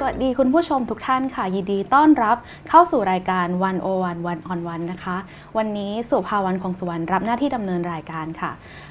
[0.00, 2.36] สวัสดีคุณผู้ชมทุกท่านค่ะ ยินดีต้อนรับ
[2.68, 5.16] เข้าสู่รายการ One o One One on One นะคะ
[5.56, 8.50] วันนี้สุภาวันคงสุวรรณรับหน้าที่ดำเนินรายการค่ะ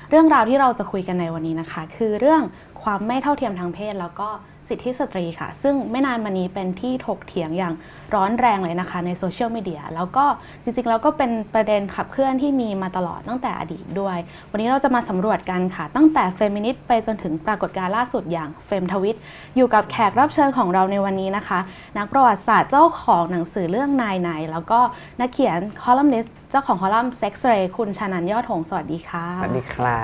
[0.10, 2.42] เรื่องราวที่เราจะคุยกันในวันนี้นะคะ คือเรื่อง
[2.84, 4.30] ความไม่เท่าเทียมทางเพศแล้วก็
[4.70, 7.74] สิทธิสตรีค่ะ ซึ่งไม่นานมานี้เป็นที่ถกเถียงอย่าง
[8.14, 10.26] ร้อนแรงเลยนะคะในโซเชียลมีเดียแล้วก็
[10.64, 14.18] จริงๆแล้วก็เป็นประเด็นขับเคลื่อนที่มีมาตลอดตั้งแต่อดีตด้วย
[14.52, 19.18] วันนี้เราจะมาสำรวจกันค่ะ ตั้งแต่เฟมินิสต์ไปจนถึงปรากฏการณ์ล่าสุดอย่างเฟมทวิต
[19.56, 21.60] อยู่กับแขกรับเชิญของเราในวันนี้นะคะ
[21.98, 24.80] นักประวัติศาสตร์เจ้าของหนังสือเรื่องนายนายแล้วก็
[25.20, 30.04] นักเขียนคอลัมนิสต์เจ้าของคอลัมน์ Sex Ray คุณชานันยอดหงสวัสดีค่ะสวัสดีครั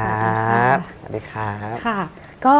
[0.75, 1.99] บสวัสดีครับค่ะ
[2.45, 2.57] ก็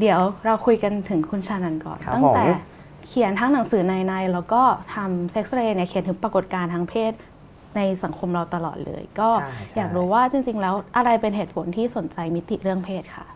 [0.00, 2.58] เดี๋ยวเราคุยกันถึงคุณชานันก่อน ครับตั้งแต่ผม
[3.06, 4.62] เขียนทั้งหนังสือในในแล้วก็
[4.94, 7.12] ทำเซ็กซ์เรย์เนี่ยเขียนถึงปรากฏการณ์ทางเพศ
[7.76, 13.26] ในสังคมเราตลอดเลย ก็ใช่ใช่ อยากรู้ว่าจริง ๆ แล้วอะไรเป็นเหตุผลที่สนใจมิติเรื่องเพศค่ะ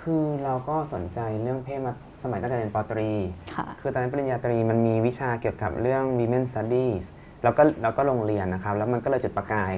[0.00, 3.10] คือเราก็สนใจเรื่องเพศมาสมัยตั้งแต่เรียนปอตรี
[3.54, 7.04] ค่ะ คือตอนนั้นปริญญาตรีมันมีวิชาเกี่ยวกับเรื่อง women studies
[7.42, 9.72] แล้วก็เราก็ลงเรียนนะครับ แล้วมันก็เลยจุดประกาย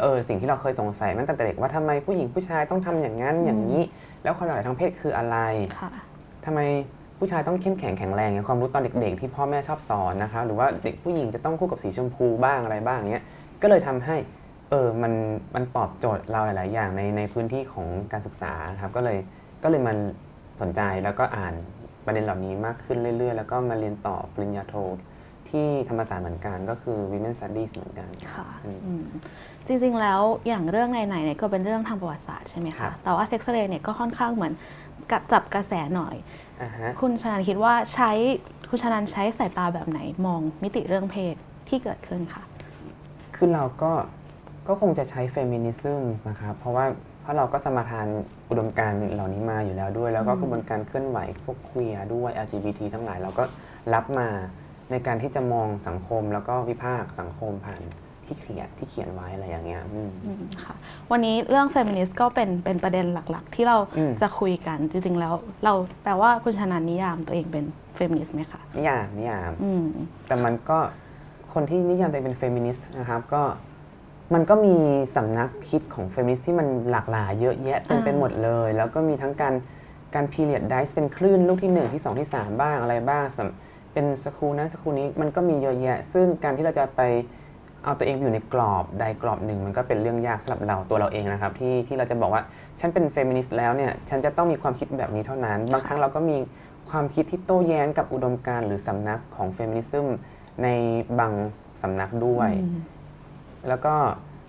[0.00, 3.82] เออ สิ่งที่เราเคยสงสัยมาตั้งแต่เด็กว่าทำไมผู้หญิงผู้ชายต้องทำอย่างนั้นอย่างนี้
[4.22, 5.36] แล้วความหลากหลายทางเพศคืออะไร
[5.80, 5.90] ค่ะ
[6.44, 6.60] ทำไม
[7.18, 13.24] ผู้ชายต้องเข้มแข็งแข็งแรงความรู้ตอนเด็ก ๆ ที่พ่อแม่ชอบสอนนะครับหรือว่าเด็กผู้หญิงจะต้องคู่กับสีชมพูบ้างอะไรบ้างเงี้ย
[13.62, 14.16] ก็เลยทำให้
[14.70, 15.12] เออมัน
[15.54, 19.18] มันตอบโจทย์เราหลาย ๆ อย่างในในพื้นที่ของการศึกษาครับก็เลย
[19.62, 19.96] ก็เลยมัน
[20.60, 21.54] สนใจแล้วก็อ่าน
[22.04, 24.74] ประเด็นเหล่านี้มากขึ้นเรื่อย ๆ แล้วก็มาเรียนต่อปริญญาโท
[25.48, 29.04] ที่ธรรมศาสตร์เหมือนกันก็คือ Women Studies เหมือนกันค่ะอืมอืม
[29.66, 34.52] จริงๆแล้วอย่างเรื่องในไหนๆเนี่ยก็เป็นเรื่องทางประวัติศาสตร์ใช่ไหมครัคะบแต่ว่าเซ็กซ์เรย์เนี่ยก็ค่อนข้างเหมือน
[35.12, 36.16] กับจับกระแสหน่อย
[36.62, 38.10] อ่าฮะคุณชนันคิดว่าใช้
[38.70, 41.34] คุณชนันใช้สายตาแบบไหนมองมิติเรื่องเพศ
[41.68, 42.42] ที่เกิดขึ้นค่ะ
[43.36, 43.92] คือเราก็
[44.68, 46.84] ก็คงจะใช้เฟมินิซึมนะครับเพราะว่า
[47.22, 48.06] เพราะเราก็สมาทาน
[48.50, 53.44] อุดมการณ์เหล่านี้มาอยู่แล้วด้วย แล้วก็อืมกระบวนการเคลื่อนไหวพวก queer ด้วย LGBT ทั้งหลายเราก็
[53.94, 54.28] รับมา
[54.90, 57.82] ในการที่จะมองสังคมแล้วก็วิพากษ์สังคมผ่าน
[58.24, 60.74] ที่เขียนที่เขียนไว้อะไรอย่างเงี้ยอืมอืม ค่ะ
[61.10, 65.34] วันนี้เรื่องเฟมินิสต์ก็เป็นเป็นประเด็นหลักๆ ที่เราอืม จะคุยกันจริงๆแล้ว
[65.64, 65.72] เรา
[66.04, 67.64] แต่ว่าคุณชานันท์นิยามตัวเองเป็น
[67.96, 69.86] เฟมินิสต์ไหมคะนิยามนิยาม อืม
[70.26, 70.78] แต่มันก็
[71.52, 73.42] คนที่นิยามตัวเองเป็นเฟมินิสต์นะครับก็
[74.34, 74.74] มันก็มี
[75.16, 79.54] สำนักคิดของเฟมินิสต์ที่มันหลากหลายเยอะแยะเต็มไปอ่า หมดเลย แล้วก็มีทั้งการ
[80.14, 87.00] การ periodize เป็นคลื่นลูกที่ 1 ที่ 2 ที่ 3 บ้างอะไรบ้างสำ เป็นสกูนั้นสกูนี้มันก็มีเยอะแยะ ซึ่งการที่เราจะไป
[87.84, 92.42] เอาตัวเองอยู่ในกรอบใดกรอบหนึ่ง มันก็เป็นเรื่องยากสำหรับเราตัวเราเองนะครับ ที่ที่เราจะบอกว่า
[92.80, 96.38] ฉันเป็นเฟมินิสต์แล้วเนี่ยฉันจะต้องมีความคิดแบบนี้เท่านั้น บางครั้งเราก็มี
[96.90, 100.06] ความคิดที่โต้แย้งกับอุดมการณ์หรือสำนักของเฟมินิซึม
[100.62, 100.68] ใน
[101.18, 101.32] บาง
[101.82, 102.80] สำนักด้วยอืม
[103.68, 103.94] แล้วก็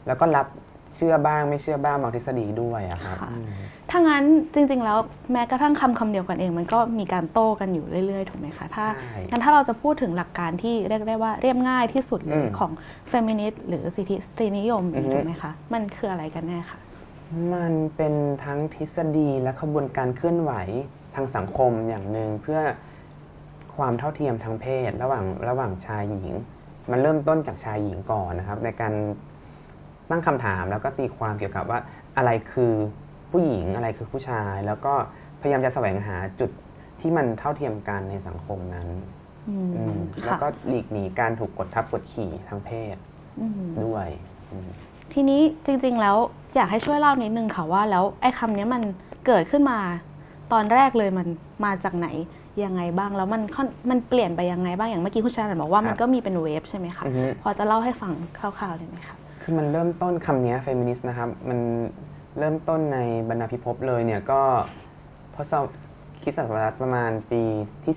[0.08, 0.47] แล้วก็รับ
[0.96, 3.52] เชื่อบ้างไม่เชื่อบ้างบางทฤษฎีด้วยอะครับค่ะ อืม
[3.90, 4.97] ถ้างั้นจริงๆ แล้ว
[5.31, 12.72] แม้กระทั่งคำคำเดียวกันเอง มันก็มีการโต้กันอยู่เรื่อยๆ ถูกไหมคะ ถ้าใช่งั้นถ้าเราจะพูดถึงหลักการที่เรียกได้ว่าเรียบง่ายที่สุดเลอืมของ
[13.09, 16.79] เฟมินิสต์หรือสิทธิสตรีนิยมอือฮึ ถูกไหมคะ มันคืออะไรกันแน่คะ
[17.53, 18.13] มันเป็น
[18.44, 20.53] ทั้งทฤษฎีและขบวนการเคลื่อนไหว
[21.16, 22.59] ทางสังคมอย่างหนึ่งเพื่อ
[23.75, 26.35] ความเท่าเทียมทางเพศ ระหว่างระหว่างชายหญิง
[26.91, 28.94] มันเริ่มต้นจากชายหญิงก่อนนะครับ ในการ
[30.11, 31.79] ตั้งคำถามแล้วก็ตีความเกี่ยวกับว่า
[32.17, 32.73] อะไรคือ
[33.31, 34.94] ผู้หญิงอะไรคือผู้ชาย แล้วก็
[35.41, 36.51] พยายามจะแสวงหาจุด
[37.01, 38.88] ที่มันเท่าเทียมกันในสังคมนั้น
[39.49, 42.95] อืมอืมแล้วค่ะก็หลีกหนีการถูกกดทับกดขี่ทางเพศ
[43.39, 43.51] อืม
[43.85, 44.07] ด้วย
[44.51, 44.69] อืม
[45.13, 46.17] ทีนี้จริง ๆ แล้ว
[46.55, 48.81] อยากให้ช่วยเล่านิดนึงค่ะว่าแล้วไอ้คำนี้มัน
[49.25, 49.79] เกิดขึ้นมา
[50.51, 51.28] ตอนแรกเลยมัน
[51.66, 52.07] มาจากไหน
[52.63, 61.59] ยังไงบ้างแล้วมันค่อนมันเปลี่ยนไปยังไงบ้างอย่างเมื่อกี้คุณชาญบอกว่ามันก็มีเป็นเวฟใช่ไหมคะอือฮึพอจะเล่าให้ฟังคร่าวๆได้ไหมคะ คือมันเริ่มต้นคำนี้เฟมินิสต์นะครับ มัน
[62.40, 64.41] เริ่มต้นในบรรณาพิภพเลยเนี่ยก็
[65.35, 65.74] ทศวรรษ
[66.24, 67.41] คริดศตวรรษประมาณปี
[67.84, 67.94] ที่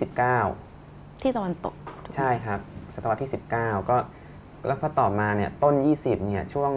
[0.59, 1.75] 19 ที่ตะวันตก
[2.05, 2.61] ถูกไหมใช่ครับ
[2.95, 3.97] ศตวรรษที่ 19 ก็
[4.67, 6.71] แล้วพอต่อมาเนี่ยต้น 20เนี่ยช่วง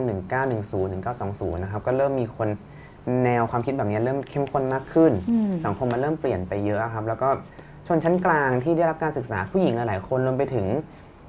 [0.48, 2.50] 1910 1920 นะครับ ก็เริ่มมีคน
[3.24, 7.30] แนวความคิดแบบนี้เริ่มเข้มข้นมากขึ้นอืมสังคมมันเริ่มเปลี่ยนไปเยอะครับ แล้วก็
[7.88, 10.66] ชนชั้นกลางที่ได้รับการศึกษาผู้หญิงหลายๆคนรวมไปถึง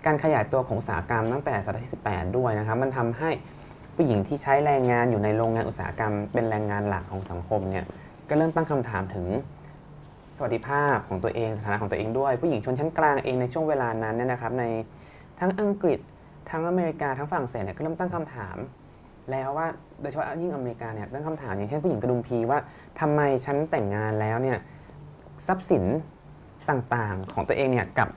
[0.06, 3.30] การขยายตัวของอุตสาหกรรมตั้งแต่ศตวรรษที่ 18 ด้วยนะครับ มันทำให้
[3.94, 7.84] ผู้หญิงที่ใช้แรงงานอยู่ในโรงงานอุตสาหกรรม เป็นแรงงานหลักของสังคมเนี่ย
[8.28, 9.26] ก็เริ่มตั้งคำถามถึง
[10.36, 14.64] สวัสดิภาพของตัวเองสถานะของตัวเองด้วย ผู้หญิงชนชั้นกลางเองในช่วงเวลานั้นเนี่ยนะครับใน
[15.40, 15.98] ทั้งอังกฤษ
[16.50, 18.56] ทั้งอเมริกาทั้งฝรั่งเศสเนี่ยก็เริ่มตั้งคำถาม
[19.30, 19.66] แล้วว่า
[20.00, 22.58] โดยเฉพาะยิ่งอเมริกาเนี่ยตั้งคำถามอย่างเช่นผู้หญิงกระดุมพีว่า
[23.00, 24.58] ทำไมฉันแต่งงานแล้วเนี่ย
[25.46, 25.84] ทรัพย์สิน
[26.70, 28.08] ต่างๆของตัวเองเนี่ยกับ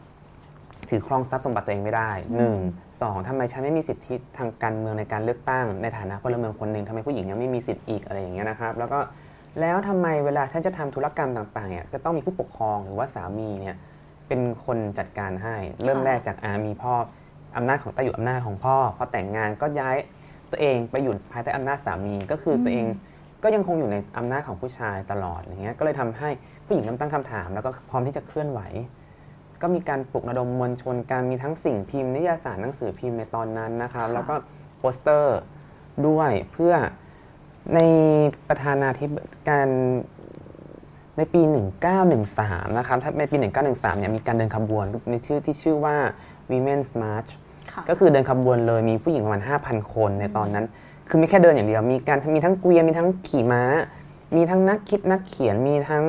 [0.91, 2.57] ถือครองทรัพย์สมบัติตัวเองไม่ได้หนึ่ง
[3.01, 8.99] สองทำไมฉันไม่มีสิทธิทางการเมืองในการเลือกตั้ง ในฐานะพลเมืองคนหนึ่งทำไมผู้หญิงยังไม่มีสิทธิ์อีกอะไรอย่างเงี้ยนะครับแล้วก็
[9.59, 13.75] แล้วทำไมเวลาฉันจะทำธุรกรรมต่างๆเนี่ยจะต้องมีผู้ปกครองหรือว่าสามีเนี่ย
[14.27, 16.93] เป็นคนจัดการให้ เริ่มแรกจากอามีพ่อ
[17.57, 19.95] อำนาจของใต้อยู่อำนาจของพ่อพอแต่งงานก็ย้าย
[20.51, 22.85] ตัวเองไปอยู่ภายใต้อำนาจสามีก็คือตัวเอง
[23.43, 26.29] ก็ยังคงอยู่ในอำนาจของผู้ชายตลอดอย่างเงี้ยก็เลยทำให้
[26.65, 28.59] ผู้หญิงเริ่มตั้งคำถาม แล้วก็พร้อมที่จะเคลื่อนไหว
[29.61, 34.35] ก็มีการปลุกระดมมวลชนการมีทั้งสิ่งพิมพ์นิยายสารหนังสือพิมพ์ในตอนนั้นนะครับค่ะแล้วก็
[34.79, 35.37] โปสเตอร์
[36.07, 36.73] ด้วยเพื่อ
[37.75, 37.79] ใน
[38.47, 39.13] ประธานาธิบ
[39.47, 39.67] การ
[41.17, 41.41] ในปี
[42.09, 43.37] 1913 นะครับ ถ้าในปี
[43.67, 45.95] 1913 เนี่ย มีการเดินขบวนในชื่อที่ชื่อว่า
[46.51, 47.31] Women's March
[47.71, 50.65] ค่ะก็คือเดินขบวนเลยมีผู้หญิงประมาณ 5,000 คนในตอนนั้น
[51.09, 53.63] คือไม่แค่เดินอย่างเดียว มีการมีทั้งเกวียน มีทั้งขี่ม้า
[54.35, 56.03] มีทั้งนักคิดนักเขียน มีทั้ง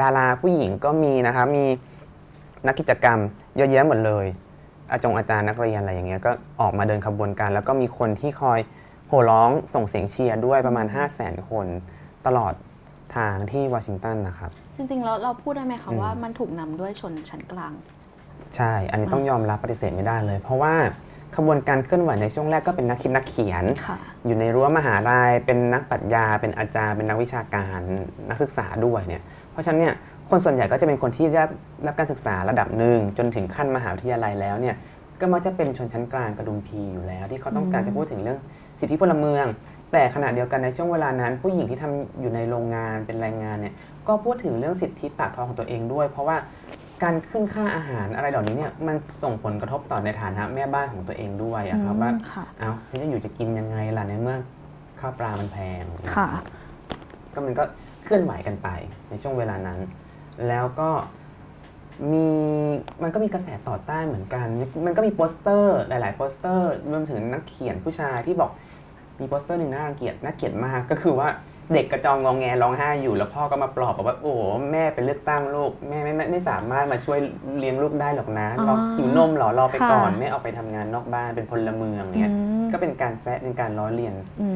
[0.00, 1.66] ดาราผู้หญิงก็มีนะครับ มี
[2.66, 3.18] นักกิจกรรม
[3.56, 4.26] เยอะแยะหมดเลย
[4.90, 8.58] อาจงอาจารย์นักเรียนอะไรอย่างเงี้ยก็ออกมาเดินขบวนกันแล้วก็มีคนที่คอย
[9.08, 11.66] โห่ร้องส่งเสียงเชียร์ด้วยประมาณ 5 0 0 0 0 0 คน
[12.26, 12.54] ตลอด
[13.16, 17.72] ทางที่วอชิงตันนะครับ จริงๆแล้วเราพูดได้ไหมคะอืมว่ามันถูกนำด้วยชนชั้นกลาง
[18.56, 20.74] ใช่ อันนี้ต้องยอมรับปฏิเสธไม่ได้เลย เพราะว่า
[21.36, 23.96] ขบวนการเคลื่อนไหวในช่วงแรกก็เป็นนักคิดนักเขียนค่ะ
[24.26, 27.78] อยู่ในรั้วมหาลัยเป็นนักปรัชญา เป็นอาจารย์ เป็นนักวิชาการ
[28.30, 29.94] นักศึกษาด้วยเนี่ย เพราะฉะนั้นเนี่ย
[30.30, 31.42] คนส่วนใหญ่ก็จะเป็นคนที่ได้
[31.86, 34.76] รับการศึกษาระดับหนึ่งจนถึงขั้นมหาวิทยาลัยแล้วเนี่ย
[35.20, 38.38] ก็มักจะเป็นชนชั้นกลางกระดุมพีอยู่แล้ว ที่เขาต้องการอืมจะพูดถึงเรื่อง
[38.80, 39.46] สิทธิพลเมือง
[39.92, 43.74] แต่ขณะเดียวกันในช่วงเวลานั้น ผู้หญิงที่ทำอยู่ในโรงงานเป็นแรงงานเนี่ย
[44.08, 46.36] ก็พูดถึงเรื่องสิทธิปากท้องของตัวเองด้วย เพราะว่า
[47.02, 54.38] การขึ้นค่าอาหารอะไรเหล่านี้เนี่ยมันส่งผลกระทบต่อในฐานะแม่บ้านของตัวเองด้วยอะครับว่าอืมค่ะเอาฉันจะอยู่จะกินยังไงล่ะในเมื่อ
[55.00, 55.82] ข้าวปลามันแพง
[56.16, 56.28] ค่ะ
[57.34, 57.64] ก็มันก็
[58.04, 58.68] เคลื่อนไหวกันไป
[59.10, 59.78] ในช่วงเวลานั้น
[60.48, 60.90] แล้วก็
[62.12, 62.26] มี
[63.02, 64.46] มันก็มีกระแสต่อต้านเหมือนกัน
[64.86, 68.50] มันก็มีโปสเตอร์หลาย ๆ โปสเตอร์รวมถึงนักเขียนผู้ชายที่บอก
[69.20, 71.28] มีโปสเตอร์หนึ่งน่ารังเกียจน่าเกลียดมากก็คือว่า
[71.72, 74.42] เด็กกระจองงองแงร้องไห้อยู่แล้วพ่อก็มาปลอบบอกว่าโอ้โห
[74.72, 77.18] แม่ไปเลือกตั้งลูกแม่ไม่ไม่ไม่สามารถมาช่วย
[77.58, 84.48] เลี้ยงลูกได้หรอกนะอ๋อรอหิวนมเหรอรอไปก่อนค่ะไม่เอาไปทำงานนอกบ้านเป็นพลเมืองเนี่ยอืมก็เป็นการแซะเป็นการล้อเลียนอื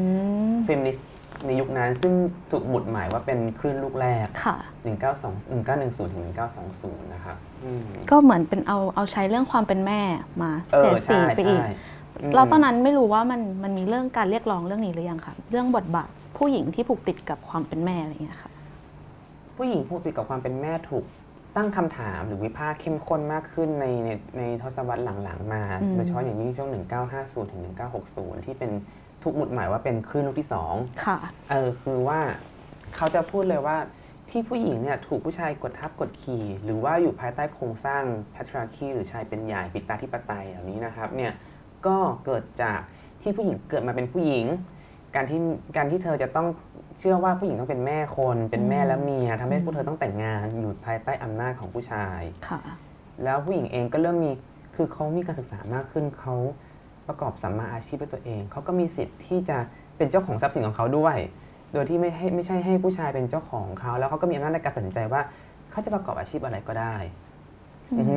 [0.50, 1.06] มเฟมินิสต์
[1.46, 2.12] ในยุคนั้นซึ่ง
[2.50, 4.56] ถูกหมุดหมายว่าเป็นคลื่นลูกแรกค่ะ
[5.04, 6.24] 192 1910ถึง
[6.68, 10.00] 1920 นะครับอืมก็เหมือนเป็นเอาเอาใช้เรื่องความเป็นแม่
[10.42, 11.70] มาเอเสีอยดสีใช่ไปอีกใช่
[12.30, 16.08] มเราตอนนั้นไม่รู้ว่ามันมันมีเรื่องการเรียกร้องเรื่องนี้หรือยังคะเรื่องบทบาท
[16.38, 18.52] ผู้หญิงที่ผูกติดกับความเป็นแม่อะไรอย่างเงี้ยค่ะ
[19.56, 21.04] ผู้หญิงผูกติดกับความเป็นแม่ถูก
[21.56, 26.70] ตั้งคำถามหรือวิพากษ์เข้มข้นมากขึ้นในในในทศวรรษหลังๆ มาอืมโดยเฉพาะอย่างยิ่งช่วง
[27.10, 27.62] 1950ถึง
[28.04, 28.70] 1960 ที่เป็น
[29.28, 31.18] ถูกหมุดหมายว่าเป็นคลื่นลูกที่2ค่ะ
[31.50, 32.20] เออคือว่า
[32.96, 33.76] เขาจะพูดเลยว่า
[34.30, 38.02] ที่ผู้หญิงเนี่ยถูกผู้ชายกดทับกดขี่ หรือว่าอยู่ภายใต้โครงสร้าง
[38.34, 41.32] patriarchy หรือชายเป็นใหญ่ปิตาธิปไตยเหล่านี้นะครับเนี่ย
[41.86, 42.80] ก็เกิดจาก
[43.22, 44.46] ที่ผู้หญิงเกิดมาเป็นผู้หญิง
[45.14, 45.40] การที่
[45.76, 46.46] การที่เธอจะต้อง
[46.98, 52.60] เชื่อว่าผู้หญิงต้องเป็นแม่คน เป็นแม่และเมียทำให้พวกเธอต้องแต่งงานอยู่ภายใต้อำนาจของผู้ชายค่ะ
[53.24, 54.30] แล้วผู้หญิงเองก็เริ่มมี
[54.76, 56.34] คือเขามีการศึกษามากขึ้นเขา
[57.08, 59.58] ประกอบสัมมาอาชีพด้วยตัวเอง เขาก็มีสิทธิ์ที่จะ
[59.96, 61.16] เป็นเจ้าของทรัพย์สินของเขาด้วย
[61.72, 65.20] โดยที่ไม่ให้ไม่ใช่ให้ผู้ชายเป็นเจ้าของเขา แล้วเขาก็มีอำนาจในการตัดสินใจว่า
[65.70, 66.96] เขาจะประกอบอาชีพอะไรก็ได้
[67.98, 68.16] อือฮึ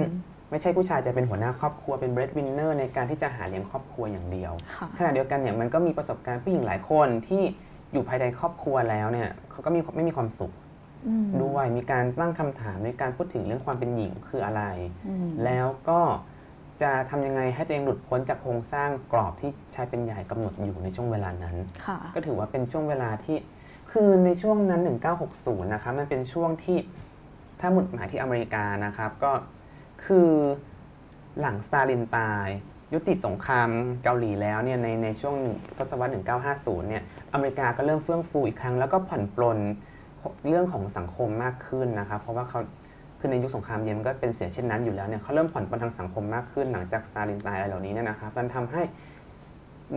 [0.51, 7.43] ไม่ใช่ผู้ชายจะเป็นหัวหน้าครอบครัวเป็น breadwinner ในการที่จะหาเลี้ยงครอบครัวอย่างเดียวค่ะขณะเดียวกันเนี่ยมันก็มีประสบการณ์ผู้หญิงหลายคนที่
[7.93, 10.51] อยู่ภายในครอบครัวแล้วเนี่ยเขาก็มีไม่มีความสุข
[11.07, 14.63] อืมด้วยมีการตั้งคำถามในการพูดถึงเรื่องความเป็นหญิงคืออะไร
[15.07, 15.99] อืมแล้วก็
[16.81, 23.37] จะทำยังไงให้ตัวเองหลุดพ้นจากโครงสร้างกรอบที่ชายเป็นใหญ่กำหนดอยู่ในช่วงเวลานั้นค่ะก็ถือว่าเป็นช่วงเวลาที่
[23.91, 24.81] คือในช่วงนั้น
[25.27, 26.77] 1960 นะครับมันเป็นช่วงที่
[27.59, 29.31] ถ้าหมุดหมายที่อเมริกานะครับก็
[30.05, 30.29] คือ
[31.39, 32.47] หลังสตาลินตาย
[32.93, 33.69] ยุติสงคราม
[34.03, 35.35] เกาหลีแล้วเนี่ยในในช่วง
[35.77, 36.11] ทศวรรษ
[36.49, 39.57] 1950 เนี่ยอเมริกาก็เริ่มเฟื่องฟูอีกครั้ง แล้วก็ผ่อนปลน
[40.47, 42.59] เรื่องของสังคมมากขึ้นนะครับเพราะว่าเขา
[43.21, 48.81] คือในยุคสงครามเย็นมันก็เป็นเสียเช่นนั้นอยู่แล้วเนี่ยเขาเริ่มผ่อนปลนทางสังคมมากขึ้นหลังจากสตาลินตายอะไรเหล่านี้เนี่ยนะครับมันทำให้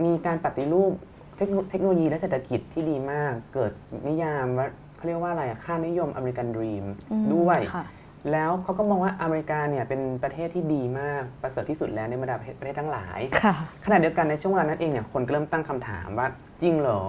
[0.03, 0.91] มีการปฏิรูป
[1.37, 3.71] เทคโนเทคโนโลยีและเศรษฐกิจที่ดีมาก เกิด
[4.07, 7.85] นิยามว่าเขาเรียกว่าอะไรอะค่านิยมอเมริกันดรีมอืมด้วยค่ะ
[8.31, 13.55] แล้วเขาก็มองว่าอเมริกาเนี่ยเป็นประเทศที่ดีมากประเสริฐที่สุดแล้วในบรรดาประเทศประเทศทั้งหลายค่ะ
[13.85, 16.27] ขณะเดียวกันในช่วงเวลานั้นเองเนี่ยคนก็เริ่มตั้งคำถามว่า
[16.61, 17.01] จริงเหรอ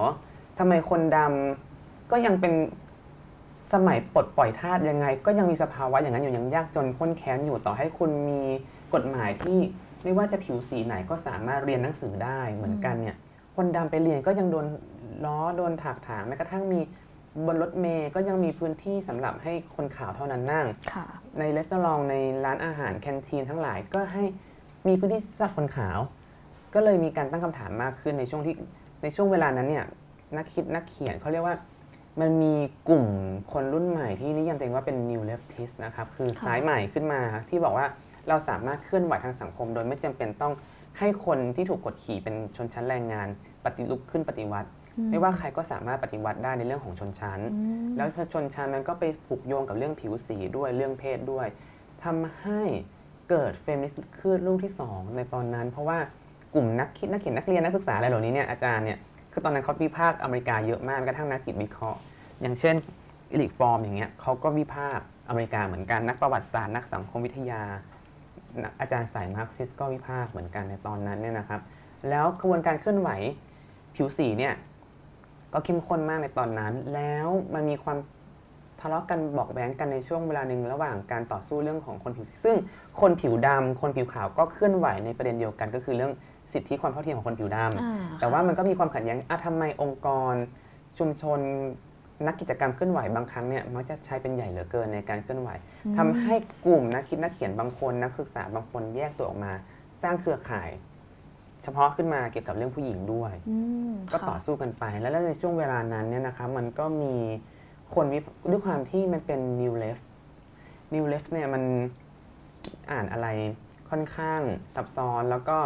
[0.58, 2.52] ทำไมคนดำก็ยังเป็น
[3.75, 8.42] สมัยปลดปล่อยทาสยังไง ก็ยังมีสภาวะอย่างนั้นอยู่ยังยากจนข้นแค้นอยู่ต่อให้คุณมี
[8.94, 9.58] กฎหมายที่
[10.02, 13.16] ไม่ว่าจะผิวสีไหนก็สามารถเรียนหนังสือได้เหมือนกันเนี่ย
[13.56, 14.66] คนดำไปเรียนก็ยังโดน
[15.25, 16.80] ล้อโดนถากถางแม้กระทั่งมี
[17.46, 21.06] บนรถเมย์ก็ยังมีพื้นที่สำหรับให้คนขาวเท่านั้นนั่งค่ะ
[21.38, 24.25] ในรีสอร์ทในร้านอาหารแคนทีนทั้งหลายก็ให้
[24.88, 25.99] มีพื้นที่สำหรับคนขาว
[26.75, 28.54] ก็เลยมีการตั้งคำถามมากขึ้นในช่วงที่
[29.02, 29.85] ในช่วงเวลานั้นเนี่ย
[30.37, 31.56] นักคิดนักเขียนเขาเรียกว่า
[32.20, 32.54] มันมี
[32.88, 33.06] กลุ่ม
[33.52, 37.20] คนรุ่นใหม่ที่นิยามตัวเองว่าเป็น new leftist นะครับคือค่ะ สายใหม่ขึ้นมา
[37.50, 37.87] ที่บอกว่า
[38.28, 40.54] เราสามารถเคลื่อนไหวทางสังคม โดยไม่จำเป็นต้อง
[40.99, 43.28] ให้คนที่ถูกกดขี่เป็นชนชั้นแรงงาน
[43.64, 44.68] ปฏิลุกขึ้นปฏิวัติ
[45.11, 51.46] ไม่ว่าใครก็สามารถปฏิวัติได้ในเรื่องของชนชั้น อืมแล้วชนชั้นมันก็ไปผูกโยงกับเรื่องผิวสีด้วยเรื่องเพศด้วย
[52.04, 52.61] ทำให้
[53.30, 55.99] เกิดเฟมินิสต์คลื่นลูกที่2ในตอนนั้น เพราะว่า
[56.54, 58.99] กลุ่มนักคิดนักเขียนนักเรียนนักศึกษาอะไรเหล่านี้เนี่ยอาจารย์เนี่ย
[59.36, 62.00] คือตอนนั้นเขาวิพากษ์อเมริกาเยอะมากกระทั่งนักจิตวิเคราะห์
[62.40, 62.76] อย่างเช่น
[63.32, 67.62] Erich Fromm อย่างเงี้ยเขาก็วิพากษ์อเมริกาเหมือนกันนักประวัติศาสตร์นักสังคมวิทยา
[68.80, 71.60] อาจารย์สายมาร์กซิสก็วิพากษ์เหมือนกันในตอนนั้นเนี่ยนะครับ
[72.10, 73.10] แล้วกระบวนการเคลื่อนไหว
[73.94, 74.54] ผิวสีเนี่ย
[75.52, 77.98] ก็เข้มข้นมากในตอนนั้น แล้วมันมีความ
[78.80, 82.56] ทะเลาะกันบอกแว้งกันในช่วงเวลาหนึ่งระหว่างการต่อสู้เรื่องของคนผิวสีซึ่ง
[83.00, 86.12] คนผิวดำคนผิวขาวก็เคลื่อนไหวในประเด็นเดียวกันก็คือเรื่อง
[86.52, 90.34] สิทธิความเท่าเทียมของคนผิวดำอ่าแต่ว่ามันก็มีความขัดแย้งอะทำไมองค์กร
[90.98, 91.40] ชุมชน
[92.26, 95.50] นักกิจกรรมเคลื่อนไหวบางครั้งเนี่ยมักจะใช้เป็นใหญ่เหลือเกินในการเคลื่อนไหว
[95.96, 96.34] ทำให้
[96.66, 99.52] กลุ่มนักคิดนักเขียนบางคนนักศึกษาบางคนแยกตัวออกมา
[100.02, 100.70] สร้างเครือข่าย
[101.62, 103.58] เฉพาะขึ้นมาเกี่ยวกับเรื่องผู้หญิงด้วยอื
[103.90, 107.14] มก็ค่ะต่อสู้กันไป แล้วในช่วงเวลานั้นเนี่ยนะครับมันก็มี
[107.94, 110.04] คนวิพด้วยความที่มันเป็น new left
[110.94, 111.62] new left เนี่ยมัน
[112.90, 113.28] อ่านอะไร
[113.90, 114.40] ค่อนข้าง
[114.74, 115.58] ซับซ้อนแล้วก็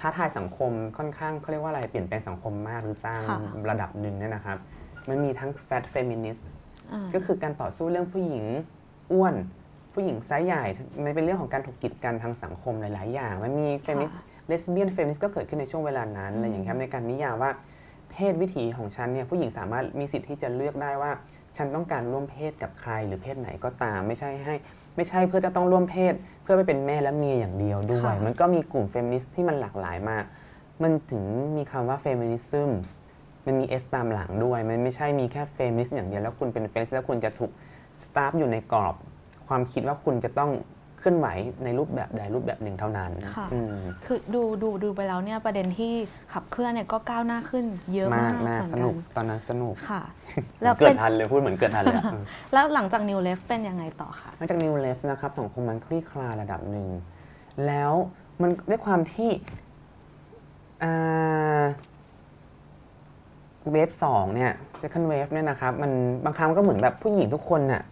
[0.00, 3.38] ท้าทายสังคมค่อนข้างเขาเรียกว่าอะไรเปลี่ยนแปลงสังคมมากหรือสร้างค่ะ
[3.70, 4.58] ระดับหนึ่งเนี่ยนะครับ
[5.08, 6.44] มันมีทั้ง fat feminist
[6.92, 8.44] อ่าก็คือการต่อสู้เรื่องผู้หญิง
[9.12, 9.34] อ้วน
[9.94, 10.64] ผู้หญิงไซส์ใหญ่
[11.04, 17.50] มันเป็นเรื่องของการถูกกีดกันทางสังคมหลาย ๆ อย่าง มันมีเฟมินิสต์ค่ะ lesbian feminist ก็เกิดขึ้นในช่วงเวลานั้นอะไรอย่างเงี้ยครับในการนิยามว่า
[18.10, 21.10] เพศวิถีของฉันเนี่ยผู้หญิงสามารถมีสิทธิ์ที่จะเลือกได้ว่า
[21.56, 24.54] ฉันต้องการร่วมเพศกับใครหรือเพศไหนก็ตาม ไม่ใช่ให้
[24.98, 30.24] ไม่ใช่เพื่อจะต้องร่วมเพศ เพื่อไปเป็นแม่และเมียอย่างเดียวด้วยค่ะมันก็มีกลุ่มเฟมินิสต์ที่มันหลากหลายมาก
[30.82, 31.22] มันถึง
[31.56, 32.70] มีคำว่าเฟมินิซึม
[33.46, 37.50] มันมี S ตามหลังด้วย มันไม่ใช่มีแค่เฟมินิสต์อย่างเดียวแล้วคุณเป็นเฟมินิสต์แล้วคุณจะถูก
[38.02, 38.94] stuck อยู่ในกรอบ
[39.48, 40.50] ความคิดว่าคุณจะต้อง
[40.98, 41.26] เคลื่อนไหว
[41.64, 45.92] ในรูปแบบใดรูปแบบหนึ่งเท่านั้นค่ะ อืมคือดูดูดูไปแล้วเนี่ยประเด็นที่
[46.32, 47.64] ขับเคลื่อนเนี่ยก็ก้าวหน้าขึ้น
[47.94, 50.02] เยอะมามากกมากเหมือนสกันุกนตอนนั้นสนุกค่ะ
[50.60, 52.12] เหมืแล้อวนเกิเป็ดนทันเลยพูดเหมือนเกิดทันเลยอะ
[52.52, 56.88] แล้วหลังจาก New Left เป็นยังไงต่อคะหลังจากนิวเลฟนะครับสังคมมันคลี่คลายระดับหนึ่ง
[57.66, 57.92] แล้ว
[58.42, 59.30] มันด้วยความที่
[60.82, 61.62] อ่า
[63.72, 65.92] เวฟสองเนี่ย second wave เนี่ยนะครับ มัน
[66.24, 67.82] บางครั้งก็เหมือนแบบผู้หญิงทุกคนน่ะ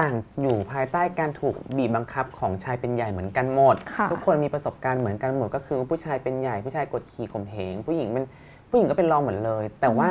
[0.00, 8.24] ต่างอยู่ภายใต้การถูกบีบบังคับของชายเป็นใหญ่เหมือนกันหมด ค่ะทุกคนมีประสบการณ์เหมือนกันหมดก็คือผู้ชายเป็นใหญ่ผู้ชายกดขี่ข่มเหงผู้หญิงเป็น
[8.68, 10.10] ผู้หญิงก็เป็นรองหมดเลย แต่ว่า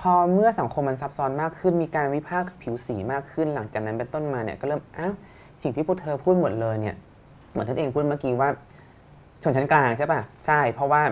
[0.00, 5.14] พอเมื่อสังคมมันซับซ้อนมากขึ้นมีการวิพากษ์ผิวสีมากขึ้น หลังจากนั้นเป็นต้นมาเนี่ยก็เริ่มอ้าว
[5.62, 6.96] สิ่งที่พวกเธอพูดหมดเลยเนี่ย
[7.50, 8.48] เหมือนท่านเองพูดเมื่อกี้ว่า
[9.42, 11.02] ชนชั้นกลางใช่ป่ะใช่ เพราะว่า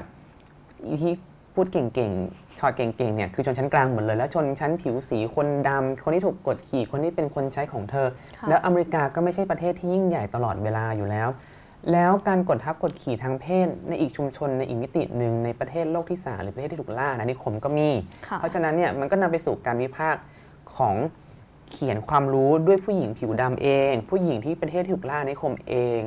[0.87, 1.15] อีที่
[1.55, 11.29] พูดเก่งๆ ช็อตเก่งๆเนี่ยคือชนชั้นกลางหมดเลย แล้วชนชั้นผิวสีคนดำคนที่ถูกกดขี่คนที่เป็นคนใช้ของเธอค่ะแล้วอเมริกาก็ไม่ใช่ประเทศที่ยิ่งใหญ่ตลอดเวลาอยู่แล้ว
[11.93, 17.89] แล้วการกดทับกดขี่ทางเพศ ในอีกชุมชนในอีกมิติหนึ่งในประเทศโลกที่สามหรือประเทศที่ถูกล่าอาณานิคมก็มี
[18.27, 20.23] ค่ะเพราะฉะนั้นเนี่ยมันก็นำไปสู่การวิพากษ์
[20.77, 20.95] ของ
[21.71, 26.01] เขียนความรู้ด้วยผู้หญิงผิวดำเอง ผู้หญิงที่ประเทศที่ถูกล่าอาณานิคมเอง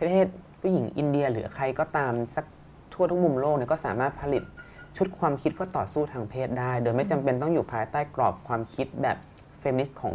[0.00, 0.26] ประเทศ
[0.60, 2.44] ผู้หญิงอินเดียหรือใครก็ตามสัก
[2.92, 4.42] ทั่วทุกมุมโลกเนี่ยก็สามารถผลิต
[4.96, 9.16] ชุดความคิดเพื่อต่อสู้ทางเพศได้ โดยไม่จำเป็นต้องอยู่ภายใต้กรอบความคิดแบบ
[9.60, 10.14] เฟมินิสต์ของ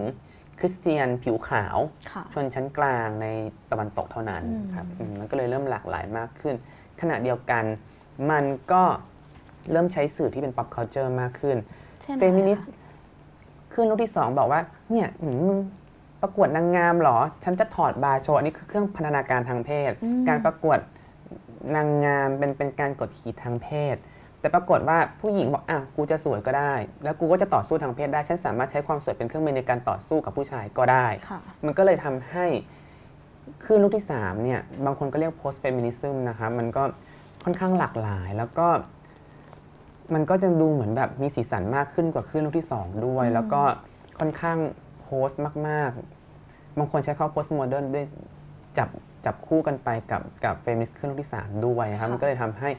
[0.59, 1.77] คริสเตียนผิวขาว
[2.11, 3.27] ค่ะชนชั้นกลางใน
[3.71, 6.55] ตะวันตกเท่านั้นอืมครับอืมมันก็เลยเริ่มหลากหลายมากขึ้น
[7.01, 7.63] ขณะเดียวกัน
[8.31, 8.83] มันก็
[9.71, 11.57] เริ่มใช้สื่อที่เป็น pop culture มากขึ้น
[12.05, 12.69] เช่นเฟมินิสต์
[13.73, 15.59] คลื่นลูกที่สองบอกว่า เนี่ยหืมมึง
[16.21, 20.79] ประกวดนางงามเหรอ ฉันจะถอดบราโชว์อันนี้คือเครื่องพันธนาการทางเพศอืมการประกวด
[21.75, 23.95] นางงามเป็นเป็นการกดขี่ทางเพศ
[24.45, 26.73] แต่ปรากฏว่าผู้หญิงบอกอะกูจะสวยก็ได้
[27.03, 32.45] แล้วกูก็จะต่อสู้ทางเพศได้ ฉันสามารถใช้ความสวยเป็นเครื่องมือในการต่อสู้กับผู้ชายก็ได้ค่ะมันก็เลยทำให้
[33.65, 36.83] คลื่นลูกที่3เนี่ยบางคนก็เรียก post feminism นะครับมันก็
[37.43, 38.67] ค่อนข้างหลากหลาย แล้วก็
[40.13, 43.61] มันก็จะดูเหมือนแบบมีสีสันมากขึ้นกว่าคลื่นลูกที่ 2 ด้วยอืมแล้วก็
[44.19, 44.57] ค่อนข้าง
[45.01, 45.91] โพสต์มาก
[46.35, 48.05] ๆ บางคนใช้คำว่า post modern ด้วย
[48.77, 48.89] จับ
[49.25, 52.69] จับคู่กันไปกับกับ feminist คลื่นลูกที่ 3 ด้วยนะครับมันก็เลยทำให้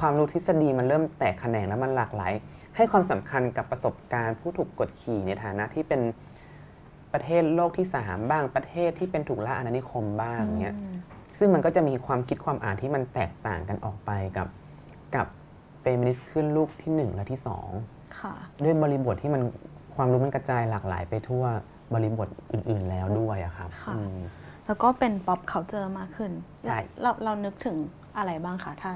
[0.00, 2.32] ความรู้ทฤษฎีมันเริ่มแตกแขนงแล้วมันหลากหลาย
[2.76, 6.00] ให้ความสำคัญกับประสบการณ์ผู้ถูกกดขี่ในฐานะที่เป็น
[7.12, 10.94] ประเทศโลกที่ 3 บ้างประเทศที่เป็นถูกล่าอาณานิคมบ้างเนี้ยอืม
[11.38, 14.48] ซึ่งมันก็จะมีความคิดความอ่านที่มันแตกต่างกันออกไปกับ
[15.16, 15.26] กับ
[15.80, 17.38] เฟมินิสต์คลื่นลูกที่ 1 และที่
[18.18, 19.42] ค่ะ2ด้วยบริบทที่มัน
[19.96, 21.44] ความรู้มันกระจายหลากหลายไปทั่ว
[21.94, 24.18] บริบทอื่น ๆ แล้วด้วยอะครับค่ะอืม
[24.66, 26.32] แล้วก็เป็น pop culture มากขึ้น
[26.66, 27.76] ใช่เราเรานึกถึง
[28.16, 28.92] อะไรบ้างคะถ้า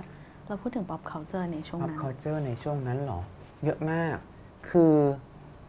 [0.50, 3.20] เราพูดถึง pop culture ในช่วง pop นั้น culture ในช่วงนั้นเหรอ
[3.64, 4.16] เยอะมาก
[4.68, 4.94] คือ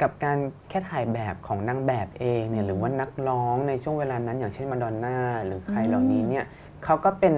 [0.02, 0.38] กับการ
[0.70, 6.46] แค่ถ่ายแบบของนางแบบเองเนี่ยหรือว่านักร้องในช่วงเวลานั้น อย่างเช่นมาดอนน่าหรือใครเหล่านี้เนี่ย
[6.84, 7.34] เขาก็เป็น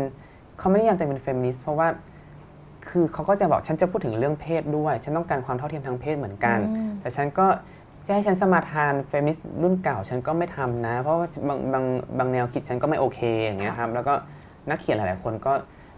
[0.60, 1.88] เขาไม่ได้ยังจะเป็นเฟมินิสต์เพราะว่า
[2.90, 7.48] คือเขาก็จะบอกฉันจะพูดถึงเรื่องเพศด้วย ฉันต้องการความเท่าเทียมทางเพศเหมือนกันอืมแต่ฉันก็
[8.06, 11.86] จะให้ฉันสมาทานเฟมินิสต์รุ่นเก่า ฉันก็ไม่ทำนะ เพราะว่าบางบาง
[12.18, 14.14] บางแนวคิดฉันก็ไม่โอเคอย่างเงี้ยครับแล้วก็
[14.70, 15.54] นักเขียนหลาย ๆ คนก็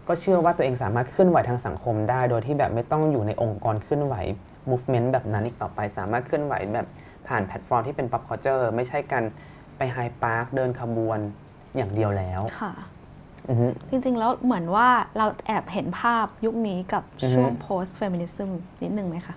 [0.08, 4.14] ก็เชื่อว่าตัวเองสามารถเคลื่อนไหวทางสังคมได้ โดยที่แบบไม่ต้องอยู่ในองค์กรเคลื่อนไหว
[4.70, 6.86] movement แบบนั้นอีกต่อไป สามารถเคลื่อนไหวแบบ
[7.28, 9.24] ผ่านแพลตฟอร์มที่เป็น pop culture ไม่ใช่การ
[9.76, 11.18] ไปไฮด์ปาร์คเดินขบวน
[11.76, 12.72] อย่างเดียวแล้วค่ะ
[13.48, 18.50] อือฮึจริงๆ แล้วเหมือนว่าเราแอบเห็นภาพยุคนี้กับอือฮึช่วง post feminism
[18.82, 19.36] นิดนึงไหมคะ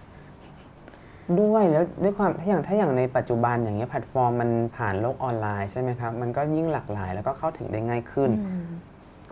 [1.39, 8.65] ด้วยแล้วด้วยความถ้าอย่างถ้าอย่างในปัจจุบันอย่างเงี้ยแพลตฟอร์มมันผ่านโลกออนไลน์ใช่ไหมครับ มันก็ยิ่งหลากหลายแล้วก็เข้าถึงได้ง่ายขึ้นอืม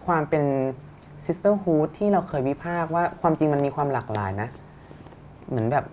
[0.08, 0.44] ความเป็น
[1.26, 4.50] sisterhood ที่เราเคยวิพากษ์ว่าความจริงมันมีความหลากหลายนะ
[5.50, 5.86] เหมือนแบบ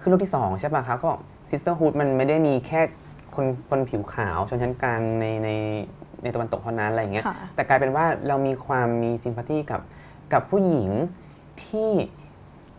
[0.00, 1.12] ขึ้นรูปที่สองใช่ป่ะครับก็
[1.50, 2.80] sisterhood มันไม่ได้มีแค่
[3.34, 5.50] คนคนผิวขาวชนชั้นกลางในใน
[6.22, 9.80] ในตะวันตกเท่านั้นอะไรอย่างเงี้ยค่ะแต่กลายเป็นว่าเรามีความมีซิมพัตตีกับ
[10.32, 10.90] กับผู้หญิง
[11.64, 11.90] ที่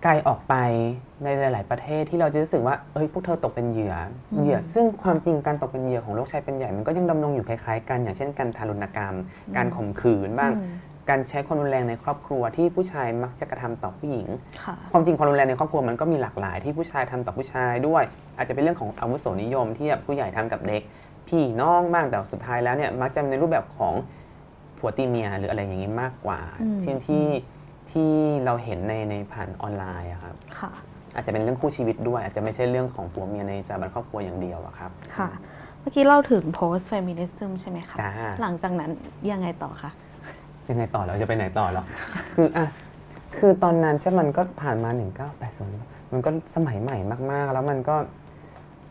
[0.03, 0.55] ไกลออกไป
[1.23, 3.95] ในหลาย ๆ ประเทศที่เราจะรู้สึกว่าเอ้ยพวกเธอตกเป็นเหยื่อ
[4.31, 9.15] อมเหยื่อ ซึ่งความจริงการตกเป็นเหยื่อของโรคชายเป็นใหญ่มันก็ยังดำรงอยู่คล้าย ๆ กันอย่างเช่นการทารุณกรรม
[9.55, 10.67] การข่มขืนบ้างอืม
[11.09, 14.27] การใช้ความรุนแรงในครอบครัวที่ผู้ชายมักจะกระทำต่อผู้หญิง
[14.63, 18.03] ค่ะความจริงความรุนแรงในครอบครัวมันก็มีหลากหลายที่ผู้ชายทำต่อผู้ชายด้วย
[18.37, 20.81] อาจจะเป็นเรื่องของอาวุโสนิยมที่แบบผู้ใหญ่ทำกับเด็ก
[21.27, 23.93] พี่น้องบ้างแต่สุดท้ายแล้วเนี่ยมักจะในรูปแบบของ
[24.77, 27.25] ผัวตีเมียหรืออะไรอย่างนี้มากกว่าอืมที่ที่
[27.91, 28.11] ที่
[28.45, 30.71] เราเห็นในในผ่านออนไลน์อะครับค่ะ
[31.15, 35.29] อาจจะเป็นเรื่องคู่ชีวิตด้วย อาจจะไม่ใช่เรื่องของผัวเมียในสถาบันครอบครัวอย่างเดียวอะครับค่ะ
[35.79, 38.11] เมื่อกี้เล่าถึง post feminism ใช่ไหไหมคะจ้า
[38.41, 38.91] หลังจากนั้น
[39.31, 39.91] ยังไงต่อคะ
[40.69, 41.83] ยังไงต่อเราจะไปไหนต่อหรอ
[42.33, 42.67] คืออะ
[43.37, 44.89] คือตอนนั้นใช่มันก็ผ่านมา
[45.51, 46.97] 1980 มันก็สมัยใหม่
[47.31, 47.95] มากๆ แล้วมันก็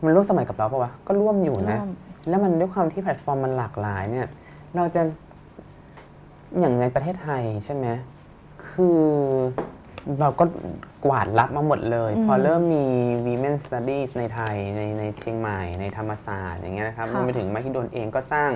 [0.03, 1.89] มันร่วมสมัยกับเราปะวะ ก็ร่วมอยู่นะ ร่วม
[2.29, 4.27] แล้วมันด้วยความที่แพลตฟอร์มมันหลากหลายเนี่ย
[4.75, 5.01] เราจะ
[6.59, 7.87] อย่างในประเทศไทยใช่ไหม
[8.69, 9.01] คือ
[10.19, 10.43] เราก็
[11.05, 12.85] กวาดรับมาหมดเลยอืมพอเริ่มมี
[13.25, 18.49] Women Studies ในไทยในในเชียงใหม่ ในธรรมศาสตร์อย่างเงี้ยนะครับค่ะ รวมไปถึงมหิดลเองก็สร้าง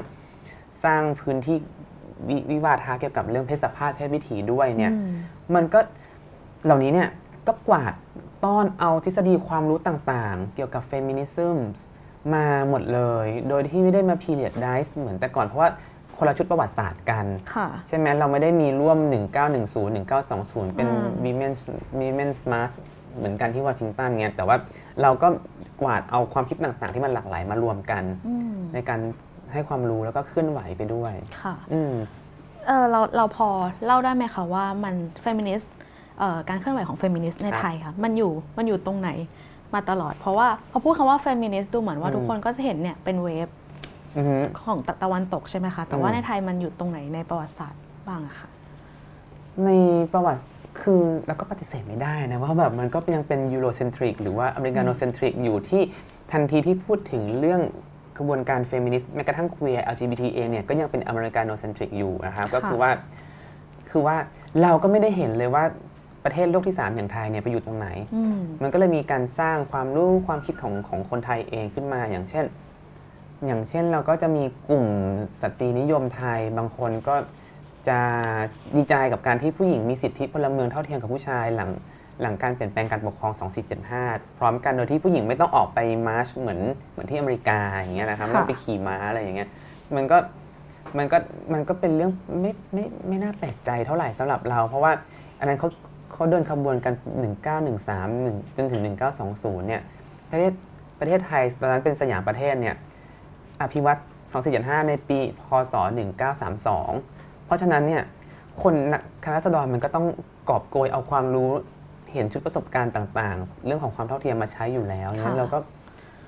[0.83, 1.57] สร้างพื้นที่
[2.29, 5.13] วิวิวาทะเกี่ยวกับเรื่องเพศสภาพเพศวิถีด้วยเนี่ยอืม
[5.55, 5.79] มันก็
[6.65, 7.09] เหล่านี้เนี่ย
[7.47, 7.93] ก็กวาด
[8.45, 11.57] ต้อนเอาทฤษฎีความรู้ต่างๆ เกี่ยวกับเฟมินิซึม
[12.33, 15.69] มาหมดเลย โดยที่ไม่ได้มา periodize เหมือนแต่ก่อนเพราะว่า
[16.17, 18.97] คนละชุดประวัติศาสตร์กันค่ะใช่ไหมเราไม่ได้มีร่วม
[19.47, 21.61] 1910 1920 เป็นอืม Women's
[21.99, 22.73] Women's March
[23.17, 24.57] เหมือนกันที่วอชิงตันเงี้ยแต่ว่า
[25.01, 25.27] เราก็
[25.81, 28.99] กวาดเอาความคิดต่างๆ ที่มันหลากหลายมารวมกันอืมในการ
[29.53, 31.93] ให้ความรู้แล้วก็เคลื่อนไหวไปด้วยค่ะอืม
[32.67, 33.49] เออเราเราพอ
[33.85, 35.73] เล่าได้ไหมคะว่ามันเฟมินิสต์
[36.49, 39.09] การเคลื่อนไหวของเฟมินิสต์ในครับไทยค่ะมันอยู่มันอยู่ตรงไหน
[39.73, 43.47] มาตลอด เพราะว่าพอพูดคำว่าเฟมินิสต์ดูเหมือนว่าอืมทุกคนก็จะเห็นเนี่ยเป็น wave
[44.17, 48.49] อือฮึของตะตะวันตกใช่ไหมคะ แต่ว่าอืมในไทยมันอยู่ตรงไหนในประวัติศาสตร์บ้างอะค่ะ
[49.65, 49.69] ใน
[50.13, 50.41] ประวัติ
[50.81, 55.81] คือเราก็ปฏิเสธไม่ได้นะว่าแบบมันก็ยังเป็น Eurocentric หรือว่า Americanocentric อยู่ที่
[56.31, 57.61] ทันทีที่พูดถึงเรื่อง
[58.17, 62.91] กระบวนการเฟมินิสต์แม้กระทั่ง queer LGBT เองเนี่ยก็ยังเป็น Americanocentric อยู่นะครับก็คือว่า
[63.89, 64.17] คือว่า
[64.61, 65.63] เราก็ไม่ได้เห็นเลยว่า
[66.25, 72.45] ประเทศโลกที่ 3 อย่างไทยเนี่ยไปอยู่ตรงไหนอืมมันก็เลยมีการสร้างความรู้ความคิดของของคนไทยเองขึ้นมา อย่างเช่น
[73.45, 74.85] อย่างเช่นเราก็จะมีกลุ่ม
[75.41, 77.15] สตรีนิยมไทย บางคนก็
[77.87, 77.99] จะ
[78.75, 81.69] ดีใจกับการที่ผู้หญิงมีสิทธิพลเมืองเท่าเทียมกับผู้ชายหลัง
[82.21, 83.31] หลังการเปลี่ยนแปลงการปกครอง
[83.85, 86.59] 2475 พร้อมกันโดยที่ผู้หญิงไม่ต้องออกไปมาร์ชเหมือน
[86.91, 89.49] เหมือนที่อเมริกาอย่างเงี้ยนะครับไม่ต้องไปขี่ม้าอะไรอย่างเงี้ย
[89.95, 90.17] มันก็
[90.97, 91.17] มันก็
[91.53, 94.91] มันก็เป็นเรื่องไม่ไม่ไม่น่าแปลกใจเท่าไหร่สำหรับเรา เพราะว่า
[95.39, 95.69] อันนั้นเขา
[96.13, 96.93] เขาเดินขบวนกัน
[97.49, 98.81] 1913 1จนถึง
[99.25, 99.81] 1920 เนี่ย
[100.31, 100.51] ประเทศ
[100.99, 102.75] ประเทศไทยตอนนั้นเป็นสยามประเทศเนี่ย
[103.61, 103.97] อภิวัต
[104.43, 105.73] 2475 ในปีพศ
[106.59, 108.03] 1932 เพราะฉะนั้นเนี่ย
[108.61, 110.05] คนนักคณะรัษฎรมันก็ต้อง
[110.49, 111.51] กอบโกยเอาความรู้
[112.13, 115.59] เห็นชุดประสบการณ์ต่าง ๆ เรื่องของความเท่าเทียมมาใช้อยู่แล้วงั้นค่ะเราก็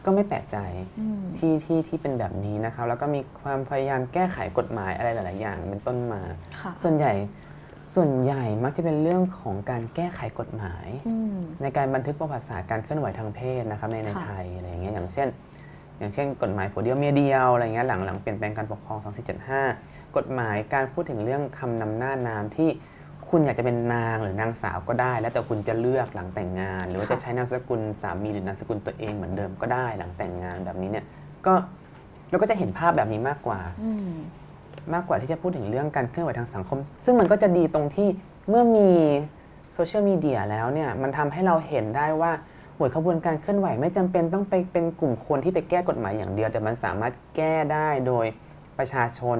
[0.06, 0.58] ก็ไม่แปลกใจ
[1.00, 6.22] อืมที่ที่ที่เป็นแบบนี้นะครับแล้วก็มีความพยายามแก้ไขกฎหมายอะไรหลาย ๆ อย่างเป็นต้นมา
[6.62, 7.13] ค่ะส่วนใหญ่
[7.96, 15.28] ส่วนใหญ่มักจะเป็นเรื่องของการแก้ไขกฎหมายอืมในการบันทึกประวัติศาสตร์การเคลื่อนไหวทางเพศนะครับในในค่ะไทยอะไรอย่างเงี้ยอย่างเช่น
[16.00, 18.98] อย่างเช่น กฎหมายผัวเดียวเมียเดียวอะไรเงี้ยหลังหลังเปลี่ยนแปลงการปกครอง
[19.58, 22.69] 2475 กฎหมายการพูดถึงเรื่องคำนำหน้านามที่
[23.36, 31.06] คุณอยากจะเป็นนางหรือนางสาวก็ได้ แล้วแต่คุณจะเลือกหลังแต่งงาน หรือว่าจะใช้นามสกุลสามีหรือนามสกุลตัวเองเหมือนเดิมก็ได้หลังแต่งงานแบบนี้เนี่ย
[31.46, 31.54] ก็
[32.30, 34.13] เราก็จะเห็นภาพแบบนี้มากกว่าอืม
[34.93, 38.08] มากกว่าที่จะพูดถึงเรื่องการเคลื่อนไหวทางสังคม ซึ่งมันก็จะดีตรงที่
[38.50, 38.89] เมื่อมี
[39.74, 42.32] โซเชียลมีเดียแล้วเนี่ยมันทำให้เราเห็นได้ว่า
[42.78, 48.26] หวยขบวนการเคลื่อนไหวไม่จำเป็นต้องไปเป็นกลุ่มคนที่ไปแก้กฎหมายอย่างเดียว แต่มันสามารถแก้ได้โดย
[48.78, 49.39] ประชาชน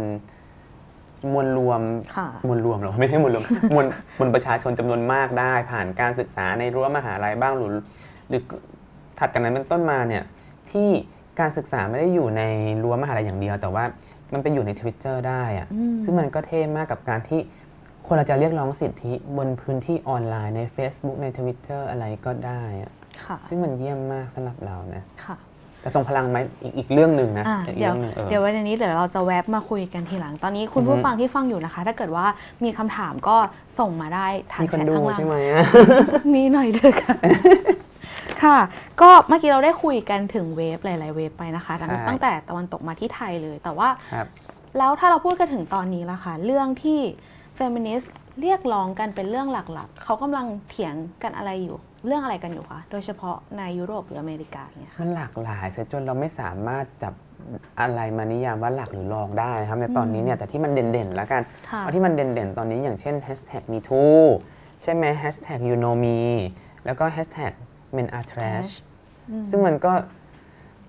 [1.34, 1.82] มวลรวม
[2.16, 3.86] ค่ะมวลรวมเหรอไม่ใช่มวลรวมมวล
[4.20, 7.72] มวลประชาชนจำนวนมากได้ ผ่านการศึกษาในรั้วมหาลัยบ้างหรือ
[8.30, 8.42] หรือ
[9.20, 10.24] ถัดจากนั้นเป็นต้นมาเนี่ย
[10.72, 10.90] ที่
[11.40, 12.42] การศึกษาไม่ได้อยู่ใน
[12.84, 13.84] รั้วมหาลัยอย่างเดียว แต่ว่า
[14.34, 17.40] มันไปอยู่ใน Twitter ได้อะอืมซึ่งมันก็เท่มากกับการที่
[18.08, 22.92] คนเราจะเรียกร้องสิทธิบนพื้นที่ออนไลน์ใน Facebook ใน Twitter อะไรก็ได้อะ
[23.26, 25.36] ค่ะซึ่งมันเยี่ยมมากสำหรับเรานะค่ะ
[25.84, 32.26] แต่ทรงพลังไหมอีกอีกเรื่องหนึ่งนะอะอีกเดี๋ยวเรื่องหนึ่งเออ เดี๋ยววันนี้เดี๋ยวเราจะแวบมาคุยกันทีหลัง ตอนนี้คุณอือฮึผู้ฟังที่ฟังอยู่นะคะ ถ้าเกิดว่า
[32.64, 33.38] มีคำถามก็
[33.80, 35.66] ส่งมาได้ทางมีคแชนทดูข้างล่าง ใช่ไหมอะ
[36.34, 37.16] มีหน่อยเถอะค่ะ
[38.44, 38.58] ค่ะ
[39.02, 44.28] ก็เมื่อกี้เราได้คุยกันถึงเวฟหลาย ๆ เวฟไปนะคะตั้งใช่ ตั้งแต่ตะวันตกมาที่ไทยเลย แต่ว่าครับ
[44.78, 47.00] แล้วถ้าเราพูดกันถึงตอนนี้ละค่ะเรื่องที่
[47.56, 57.14] เฟมินิสต์เรียกร้องกันเป็นเรื่องหลัก ๆ เขากำลังเถียงกันอะไรอยู่ เรื่องอะไรกันอยู่คะ โดยเฉพาะในยุโรปหรืออเมริกาเนี่ยค่ะมันหลากหลายเสียจนเราไม่สามารถจับ
[57.80, 64.22] อะไรมานิยามว่าหลักหรือรองได้นะครับ ในตอนนี้เนี่ยแต่ที่มันเด่นๆแล้วกันค่ะเอาที่มันเด่นๆ ตอนนี้อย่างเช่น hashtag #MeToo
[64.82, 66.20] ใช่ไหม hashtag you know me
[66.86, 67.54] แล้วก็ hashtag
[67.96, 68.72] men are trash
[69.30, 69.94] อืมซึ่งมันก็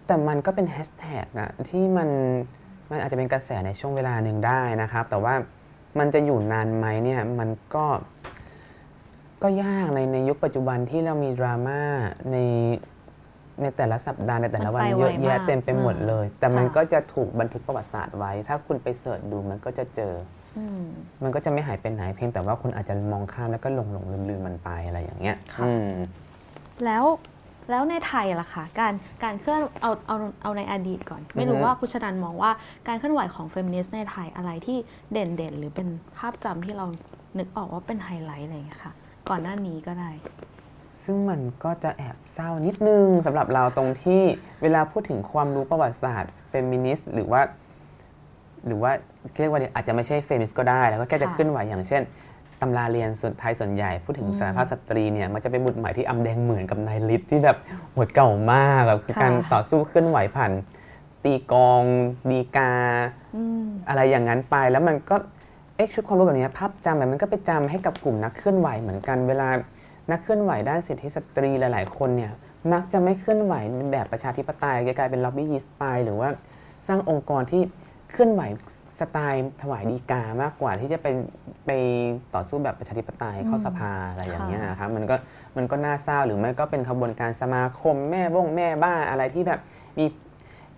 [0.06, 2.08] แต่มันก็เป็นแฮชแท็กอะที่มัน
[2.90, 5.34] มันอาจจะเป็นกระแสในช่วงเวลาหนึ่งได้นะครับ แต่ว่า
[5.98, 7.86] มันจะอยู่นานไหมเนี่ยมันก็
[9.42, 11.80] ก็ยากในในยุคปัจจุบันที่เรามีดราม่า
[12.32, 12.36] ใน
[13.62, 20.14] ในแต่ละสัปดาห์ในแต่ละวันมันไปเยอะไวแยะมากเต็มไปหมดอืมเลย แต่มันค่ะ ก็จะถูกบันทึกประวัติศาสตร์ไว้ ถ้าคุณไปเสิร์ชดูมันก็จะเจอ
[20.58, 20.84] อืม
[21.22, 25.90] มันก็จะไม่หายไปไหนเพียงแต่ว่าคุณอาจจะมองข้ามแล้วก็หลงหลงลืมลืมๆมันไปอะไรอย่างเงี้ยค่ะ อืม
[26.84, 27.04] แล้ว
[27.70, 28.92] แล้วในไทยล่ะคะการ
[29.24, 32.50] การเคลื่อนเอาเอาเอาในอดีตก่อน ไม่รู้อือฮึ ว่าคุณชนันมองว่า
[32.88, 34.78] การเคลื่อนไหวของเฟมินิสต์ในไทยอะไรที่
[35.12, 36.86] เด่นเด่นๆหรือเป็นภาพจำที่เรา
[37.38, 38.92] นึกออกว่าเป็นไฮไลท์อะไรอย่างเงี้ยค่ะ
[39.28, 40.10] ก่อนหน้านี้ก็ได้
[41.04, 44.22] ซึ่งมันก็จะแอบเศร้านิดนึงสำหรับเราตรงที่
[44.62, 47.40] เวลาพูดถึงความรู้ประวัติศาสตร์เฟมินิสต์หรือว่า
[48.66, 48.92] หรือว่า
[49.40, 52.02] เรียกว่าอาจจะไม่ใช่เฟมินิสต์ก็ได้ แล้วก็แค่จะค่ะเคลื่อนไหวอย่างเช่น
[52.60, 57.56] ตำราเรียนส่วนไทยส่วนใหญ่พูดถึงอืมสถานภาพสตรีเนี่ยมันจะเป็นหมุดหมายที่อำแดงเหมือนกับนายฤทธิ์ที่แบบ
[57.92, 60.52] โคตรเก่ามากแบบคือค่ะการต่อสู้เคลื่อนไหวผ่าน
[61.24, 61.82] ตีกลอง
[62.30, 62.72] ฎีกา
[63.36, 65.16] อืมอะไรอย่างนั้นไปแล้วมันก็
[65.76, 69.48] เอ๊ะชุดความรู้แบบนี้ภาพจำแบบมันก็ไปจำให้กับกลุ่มนักเคลื่อนไหวเหมือนกันเวลา
[70.10, 72.32] นักเคลื่อนไหวด้านสิทธิสตรีหลาย ๆ คนเนี่ย
[72.72, 76.28] มักจะไม่เคลื่อนไหวในแบบประชาธิปไตยกลายเป็นล็อบบี้ยิสต์ไปหรือว่า
[76.86, 77.62] สร้างองค์กรที่
[78.10, 78.42] เคลื่อนไหว
[79.00, 81.14] สไตล์ถวายฎีกามากกว่าที่จะเป็น
[81.66, 81.70] ไป
[82.34, 85.16] ต่อสู้แบบประชาธิปไตยเข้าสภาอะไรอย่างเงี้ยนะครับมันก็
[85.56, 89.60] มันก็น่าเศร้าหรือไม่ก็เป็นขบวนการสมาคมแม่บ้งแม่บ้านอะไรที่แบบ
[89.98, 90.06] มี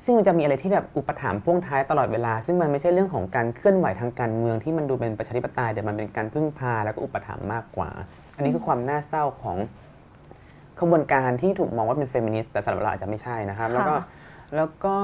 [0.07, 7.91] ซึ่งมันจะมีอะไรที่แบบอุปถัมภ์พ่วงท้ายตลอดเวลา ซึ่งมันไม่ใช่เรื่องของการเคลื่อนไหวทางการเมืองที่มันดูเป็นประชาธิปไตยแต่มันเป็นการพึ่งพาแล้วก็อุปถัมภ์มากกว่า
[8.37, 9.57] อันนี้คือความน่าเศร้าของ
[10.81, 14.05] ขบวนการที่ถูกมองว่าเป็นเฟมินิสต์แต่สำหรับเราอาจจะไม่ใช่นะครับ แล้วก็ค่ะ
[14.57, 14.97] แล้วก็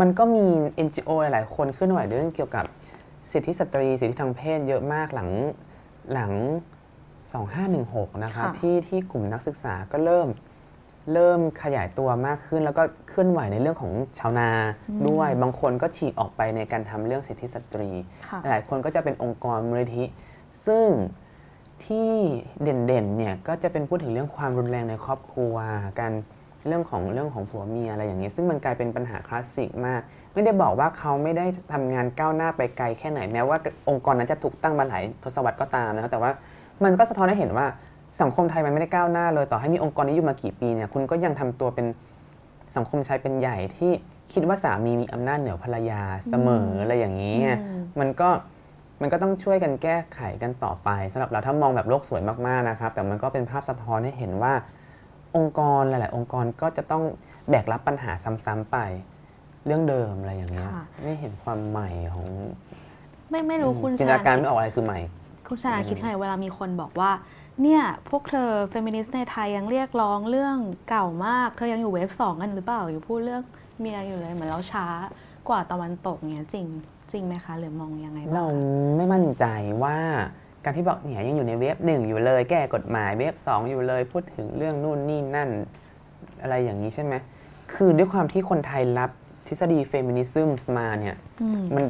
[0.00, 0.46] มันก็มี
[0.86, 2.64] NGO หลายๆคนเคลื่อนไหวเรื่องเกี่ยวกับ
[3.30, 5.30] สิทธิสตรีสิทธิทางเพศเยอะมากหลัง
[6.12, 6.32] หลัง
[7.28, 10.28] 2516 นะครับค่ะที่ที่กลุ่มนักศึกษาก็เริ่ม
[11.12, 14.50] เริ่มขยายตัวมากขึ้น แล้วก็เคลื่อนไหวในเรื่องของชาวนา
[15.08, 17.90] ด้วย บางคนก็ฉีกออกไปในการทำเรื่องสิทธิสตรี
[18.26, 20.04] ค่ะหลายคนก็จะเป็นองค์กรมูลนิธิ
[20.66, 20.88] ซึ่ง
[21.86, 22.10] ที่
[22.62, 25.54] เด่นๆเนี่ยก็จะเป็นพูดถึงเรื่องความรุนแรงในครอบครัว
[26.00, 26.12] การ
[26.68, 30.00] เรื่องของเรื่องของผัวเมียอะไรอย่างนี้ ซึ่งมันกลายเป็นปัญหาคลาสสิกมาก
[30.32, 36.30] ไม่ได้บอกว่าเขาไม่ได้ทำงานก้าวหน้าไปไกลแค่ไหนแม้ว่าองค์กรนั้นจะถูกตั้งมาหลายทศวรรษก็ตามนะครับแต่ว่า
[36.84, 37.66] มันก็สะท้อนให้เห็นว่า
[38.20, 41.86] สังคมไทยมันไม่ได้ก้าวหน้าเลย ต่อให้มีองค์กรนี้อยู่มากี่ปีเนี่ยคุณก็ยังทำตัวเป็น
[42.76, 43.92] สังคมชายเป็นใหญ่ที่
[44.32, 48.28] คิดว่าสามีมีอำนาจเหนือภรรยาเสมออะไรอย่างนี้ไงอืมมันก็
[49.00, 54.52] มันก็ต้องช่วยกันแก้ไขกันต่อไปสำหรับเราถ้ามองแบบโลกสวยมากๆนะครับ แต่มันก็เป็นภาพสะท้อนให้เห็นว่า
[55.36, 57.02] องค์กรหลาย ๆ องค์กรก็จะต้อง
[57.50, 58.12] แบกรับปัญหา
[58.44, 58.76] ซ้ำๆไป
[59.66, 62.26] เรื่องเดิมอะไรอย่างเงี้ยค่ะไม่เห็นความใหม่ของ
[63.30, 64.98] ไม่ไม่รู้คุณจินตชนาการคิดไม่ออกอะไรคือใหม่
[65.48, 67.10] คุณชนาคิดไงเวลามีคนบอกว่า
[67.62, 70.56] เนี่ย พวกเธอเฟมินิสต์ในไทยยังเรียกร้องเรื่อง
[70.88, 73.42] เก่ามาก เธอยังอยู่เวฟสองกันหรือเปล่า อยู่พูดเรื่อง
[73.78, 74.86] เมียอยู่เลยเหมือนเราช้า
[75.48, 76.66] กว่าตะวันตกเนี้ยจริง
[77.12, 79.44] จริงไหมคะ หรือมองยังไงบ้างเราคะไม่มั่นใจ
[79.84, 79.98] ว่า
[80.64, 85.50] การที่บอกเนี่ยยังอยู่ใน wave หนึ่งอยู่เลย แก้กฎหมาย wave สองอยู่เลยพูดถึงเรื่องนู่นนี่นั่น
[86.42, 87.14] อะไรอย่างนี้ใช่ไหม
[87.74, 89.10] คือด้วยความที่คนไทยรับ
[89.46, 91.84] ทฤษฎี feminism มาเนี่ยอืมมัน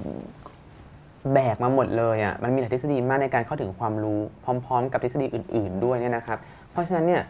[1.33, 6.39] แบกมาหมดเลยอะมันมีหลายทฤษฎีมากในการเข้าถึงความรู้พร้อม ๆ กับทฤษฎีอื่น ๆ ด้วยเนี่ยนะครับ
[6.73, 7.23] เพราะฉะนั้นเนี่ย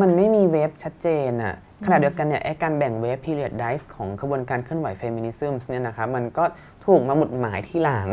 [0.00, 1.54] มันไม่มี wave ชัดเจนอะ
[1.84, 6.44] ขณะเดียวกันเนี่ยไอการแบ่งเวฟ period dice ของกระบวนการเคลื่อนไหว feminism เนี่ยนะครับมันก็
[6.86, 8.08] ถูกมาหมุดหมายที่หลัง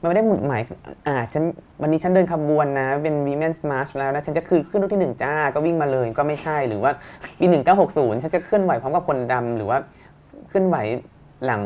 [0.00, 0.60] มันไม่ได้หมุดหมาย
[1.06, 1.44] อ่าฉัน
[1.82, 6.92] วันนี้ฉันเดินขบวนนะ เป็น Women's March แล้วนะฉันจะคือขึ้นรุ่นที่หนึ่งจ้าก็วิ่งมาเลยก็ไม่ใช่หรือว่า
[7.38, 7.46] ปี
[7.84, 9.78] 1960ฉันจะเคลื่อนไหวพร้อมกับคนดำหรือว่า
[10.48, 10.76] เคลื่อนไหว
[11.46, 11.62] หลัง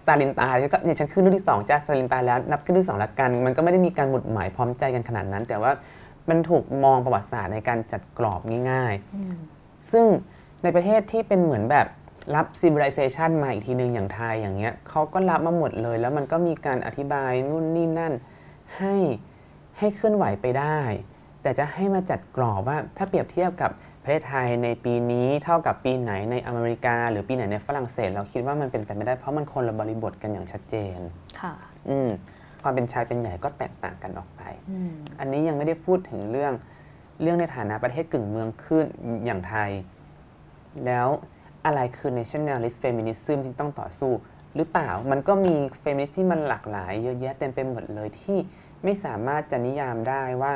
[0.00, 5.72] สตาลินตายก็เนี่ยฉันขึ้นรุ่นที่สองจ้าสตาลินตายแล้วนับขึ้นรุ่นที่สองละกัน มันก็ไม่ได้มีการหมุดหมายพร้อมใจกันขนาดนั้น แต่ว่า
[6.28, 10.06] มันถูกมองประวัติศาสตร์ในการจัดกรอบง่ายอืมๆซึ่ง
[10.62, 11.86] ในประเทศที่เป็นเหมือนแบบ
[12.34, 18.12] รับ civilization มาอีกทีหนึ่งอย่างไทยอย่างเงี้ยเขาก็รับมาหมดเลย แล้วมันก็มีการอธิบายนู่นนี่นั่น
[18.78, 18.96] ให้
[19.78, 20.80] ให้เคลื่อนไหวไปได้
[21.42, 23.70] แต่จะให้มาจัดกรอบว่าถ้าเปรียบเทียบกับ
[24.02, 30.98] ประเทศไทยในปีนี้เท่ากับปีไหนในอเมริกา หรือปีไหนในฝรั่งเศส เราคิดว่ามันเป็นไปไม่ได้เพราะมันคนละบริบทกันอย่างชัดเจน
[31.40, 31.52] ค่ะ
[31.88, 32.08] อืม
[32.62, 36.52] ความเป็นชายเป็นใหญ่ก็แตกต่างกันออกไปอืมอันนี้ยังไม่ได้พูดถึงเรื่อง
[37.22, 38.84] เรื่องในฐานะประเทศกึ่งเมืองขึ้น
[39.24, 39.70] อย่างไทย
[40.86, 41.08] แล้ว
[41.66, 44.12] อะไรคือ nationalist feminism ที่ต้องต่อสู้
[44.56, 48.38] หรือเปล่ามันก็มี feminist ที่มันหลากหลายเยอะแยะเต็มไปหมดเลยที่
[48.84, 50.52] ไม่สามารถจะนิยามได้ว่า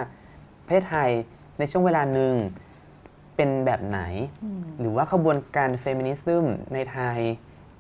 [0.64, 1.11] ประเทศไทย
[1.59, 2.35] ในช่วงเวลาหนึ่ง
[3.36, 4.00] เป็นแบบไหน
[4.44, 6.44] อืมหรือว่าขบวนการเฟมินิซึม
[6.74, 7.20] ในไทย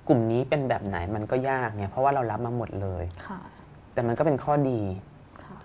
[0.08, 3.40] กลุ่มนี้เป็นแบบไหนมันก็ยากไงเพราะว่าเรารับมาหมดเลยค่ะ
[3.92, 4.80] แต่มันก็เป็นข้อดี
[5.44, 5.58] ค่ะ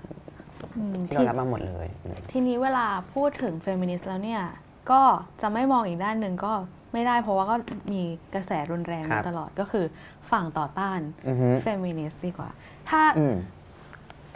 [0.78, 1.88] อืมที่เรารับมาหมดเลย
[2.32, 4.44] ทีนี้เวลาพูดถึงเฟมินิสต์แล้วเนี่ย
[4.92, 5.02] ก็
[5.42, 6.54] จะไม่มองอีกด้านหนึ่งก็
[6.94, 7.56] ไม่ได้เพราะว่าก็
[7.92, 8.02] มี
[8.34, 9.86] กระแสรุนแรงครัมาบตลอดก็คือ
[10.32, 12.50] ฝั่งต่อต้านอือฮึเฟมินิสต์ดีกว่า
[12.90, 13.36] ถ้าอืม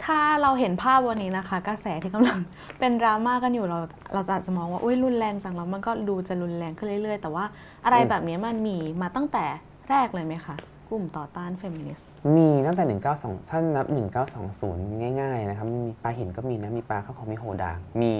[0.04, 2.38] ถ้าเราเห็นภาพวันนี้นะคะ กระแสที่กำลัง
[2.78, 3.78] เป็นดราม่ากันอยู่เรา
[4.14, 7.44] เราจะอาจจะมองว่าอุ้ยรุนแรงจังแล้วมันก็ดูจะรุนแรงขึ้นเรื่อย ๆ แต่ว่า
[7.84, 9.44] อะไรอืมแบบนี้มันมีมาตั้งแต่
[9.90, 10.56] แรกเลยไหมคะ
[10.88, 12.84] กลุ่มต่อต้านเฟมินิสต์มีตั้งแต่
[13.20, 13.86] 192 ถ้านับ
[14.34, 18.14] 1920 ง่าย ๆ นะครับ มีปลาหินก็มีนะ มีปลาข้าวของมีโหดางมี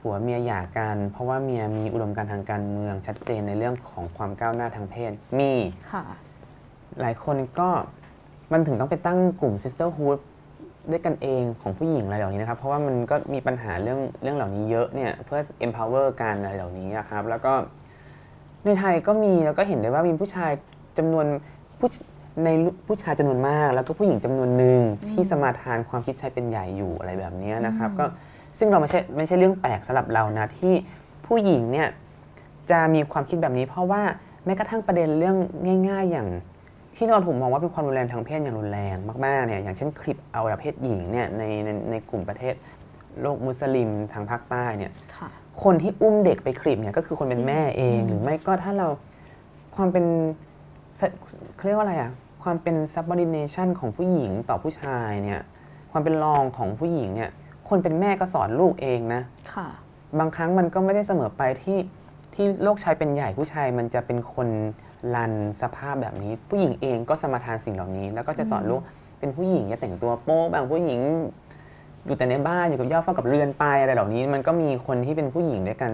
[0.00, 5.52] ผัวเมียหย่ากัน เพราะว่าเมียมีอุดมการณ์ทางการเมืองชัดเจนในเรื่องของความก้าวหน้าทางเพศ มี
[5.92, 6.04] ค่ะ
[7.00, 7.68] หลายคนก็
[8.52, 10.18] มันถึงต้องไปตั้งกลุ่ม sisterhood
[10.90, 17.52] ด้วยกันเองของผู้หญิงอะไรเหล่านี้นะครับ เพราะว่ามันก็มีปัญหาเรื่องเรื่องเหล่านี้เยอะเนี่ยเพื่อ empower กันอะไรเหล่านี้นะครับ แล้วก็
[18.64, 20.52] ในไทยก็มีแล้วก็เห็นได้ว่ามีผู้ชาย
[20.98, 21.26] จำนวน
[21.78, 21.88] ผู้
[22.44, 22.48] ใน
[22.86, 28.04] ผู้ชายจำนวนมาก แล้วก็ผู้หญิงจำนวนหนึ่งที่สมาทานความคิดชายเป็นใหญ่อยู่อะไรแบบนี้นะครับ ก็
[28.58, 30.74] ซึ่งเราไม่ใช่ไม่ใช่เรื่องแปลกสำหรับเรานะที่
[31.26, 31.88] ผู้หญิงเนี่ย
[32.70, 34.02] จะมีความคิดแบบนี้ เพราะว่า
[34.44, 35.36] แม้กระทั่งประเด็นเรื่อง
[35.88, 36.28] ง่าย ๆ อย่าง
[37.02, 42.54] ที่นอนถูกมองว่าเป็นความรุนแรงทางเพศอย่างรุนแรงมากๆเนี่ยอย่างเช่นคลิปเอาประเภทหญิงเนี่ยในในในกลุ่มประเทศ
[43.20, 45.28] โลกมุสลิมทางภาคใต้เนี่ยค่ะ
[45.64, 48.88] คนที่อุ้มเด็กไปคลิปเนี่ยก็คือคนเป็นแม่เองอืมหรือไม่ก็ถ้าเรา
[49.76, 50.04] ความเป็น
[50.98, 51.00] ส
[51.56, 52.10] เขาเรียกว่าอะไรอะ
[52.42, 55.40] ความเป็น subordination ของผู้หญิงต่อผู้ชายเนี่ย
[55.92, 57.30] ความเป็นรองของผู้หญิงเนี่ย
[57.68, 59.22] คนเป็นแม่ก็สอนลูกเองนะ
[59.54, 59.68] ค่ะ
[60.18, 61.78] บางครั้งมันก็ไม่ได้เสมอไปที่
[62.34, 64.48] ที่โลกชายเป็นใหญ่ผู้ชายมันจะเป็นคน
[65.14, 65.32] รัน
[65.62, 68.80] สภาพแบบนี้ ผู้หญิงเองก็สมาทานสิ่งเหล่านี้ แล้วก็จะสอนอืมลูก
[69.18, 71.00] เป็นผู้หญิงอย่าแต่งตัวโป๊บางผู้หญิง
[72.06, 75.92] อยู่แต่ในบ้านอยู่กับย่าเฝ้ากับเรือนไปอะไรเหล่านี้ มันก็มีคนที่เป็นผู้หญิงด้วยกัน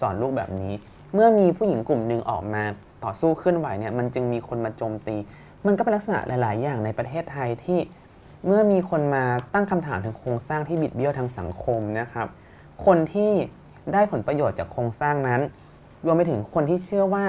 [0.00, 0.72] สอนลูกแบบนี้
[1.14, 2.62] เมื่อมีผู้หญิงกลุ่มหนึ่งออกมา
[3.04, 5.16] ต่อสู้เคลื่อนไหวเนี่ยมันจึงมีคนมาโจมตี
[5.66, 7.78] มันก็เป็นลักษณะหลาย ๆ อย่างในประเทศไทยที่
[8.46, 12.26] เมื่อมีคนมาตั้งคำถามถึงโครงสร้างที่บิดเบี้ยวทางสังคมนะครับ
[12.86, 13.32] คนที่
[13.92, 15.40] ได้ผลประโยชน์จากโครงสร้างนั้น
[16.06, 17.24] รวมไปถึงคนที่เชื่อว่า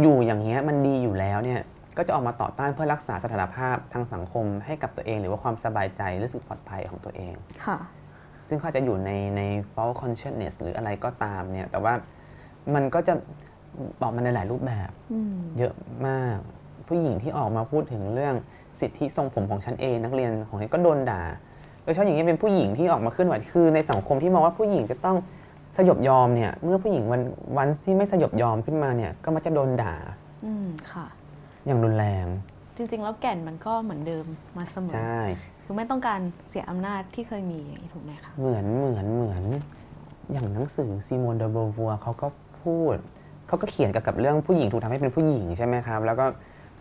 [0.00, 1.60] อยู่อย่างเงี้ยมันดีอยู่แล้วเนี่ย
[1.96, 7.78] ก็จะออกมาต่อต้านเพื่อรักษาสถานภาพทางสังคมให้กับตัวเอง หรือว่าความสบายใจรู้สึกปลอดภัยของตัวเองค่ะ
[8.48, 9.42] ซึ่งเขาอาจจะอยู่ในใน
[9.74, 11.94] false consciousness หรืออะไรก็ตามเนี่ยแต่ว่า
[12.74, 13.14] มันก็จะ
[14.00, 15.74] บอกมาในหลายรูปแบบอืมเยอะ
[16.06, 16.38] มาก
[16.88, 18.34] ผู้หญิงที่ออกมาพูดถึงเรื่อง
[18.80, 21.22] สิทธิทรงผมของฉันเองนักเรียนของฉันก็โดนด่า
[21.82, 25.16] โดยเฉพาะอย่างนี้เป็นผู้หญิงที่ออกมาเคลื่อนไหวคือในสังคมที่มองว่าผู้หญิงจะต้อง
[25.76, 27.22] สยบยอมเนี่ยเมื่อผู้หญิงวัน
[27.58, 29.94] วันที่ไม่สยบยอมขึ้นมาเนี่ยก็มักจะโดนด่า
[30.44, 31.06] อืมค่ะ
[31.66, 32.26] อย่างรุนแรง
[32.76, 35.20] จริง ๆ แล้วแก่นมันก็เหมือนเดิมมาเสมอใช่
[35.64, 39.44] คือไม่ต้องการเสียอำนาจที่เคยมีอย่างนี้ถูกไหมคะเหมือนเหมือนเหมือน
[40.32, 42.26] อย่างหนังสือซีโมนเดอโบวัวเขาก็
[42.62, 42.96] พูด
[43.46, 46.24] เขาก็เขียนเกี่ยวกับเรื่องผู้หญิงถูกทำให้เป็นผู้หญิงใช่ไหมครับ แล้วก็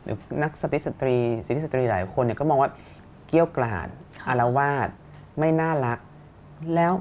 [0.04, 2.70] หรือนักสตรีสตรีสิทธิสตรีหลายคนเนี่ยก็มองว่า
[3.28, 3.88] เกรี้ยวกราด
[4.20, 4.90] ค่ะอาละวาด
[5.40, 6.00] ไม่น่ารัก
[6.76, 6.94] แล้ว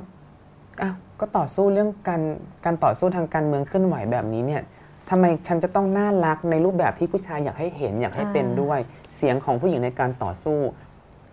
[0.83, 2.23] อ้าวก็ต่อสู้เรื่องการ
[2.65, 4.63] การต่อสู้ทางการเมืองเคลื่อนไหวแบบนี้เนี่ย
[5.11, 8.79] ทำไมฉันจะต้องน่ารักในรูปแบบที่ผู้ชายอยากให้เห็นอยากให้เป็นด้วย
[9.17, 10.59] เสียงของผู้หญิงในการต่อสู้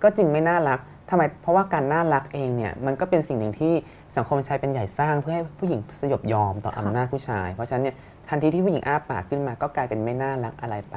[0.03, 3.73] ก็จึงไม่น่ารักทำไมเพราะว่าการน่ารักเองเนี่ยมันก็เป็นสิ่งหนึ่งที่
[4.15, 7.95] สังคมชายเป็นใหญ่สร้างเพื่อให้ผู้หญิงสยบยอมต่อค่ะอำนาจผู้ชาย เพราะฉะนั้นเนี่ย
[8.29, 10.95] ทันทีที่ผู้หญิงอ้าปากขึ้นมาก็กลายเป็นไม่น่ารักอะไรไป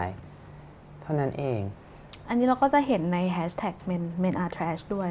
[1.03, 1.61] เท่านั้นเอง
[2.29, 5.11] อันนี้เราก็จะเห็นในแฮชแท็ก men men are trash ด้วย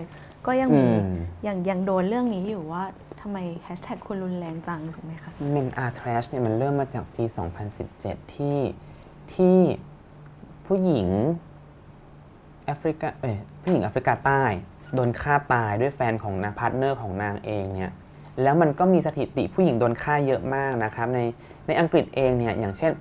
[0.50, 1.16] ก็ยังมีอืม
[1.48, 2.84] ยังยังโดนเรื่องนี้อยู่ว่า
[3.22, 7.24] ทำไมแฮชแท็กคุณรุนแรงจังถูกไหมคะ Men are trash เนี่ยมันเริ่มมาจากปี
[7.80, 8.60] 2017 ที่
[9.34, 9.58] ที่
[10.68, 11.08] ผู้หญิง
[12.66, 14.44] แอฟริกาเอ้ยผู้หญิงแอฟริกาใต้
[14.96, 17.92] โดนฆ่าตายด้วยแฟนของนาง partner ของนางเองเนี่ย
[18.42, 21.20] แล้วมันก็มีสถิติผู้หญิงโดนฆ่าเยอะมากนะครับใน
[21.68, 22.92] ในอังกฤษเองเนี่ยอย่างเช่น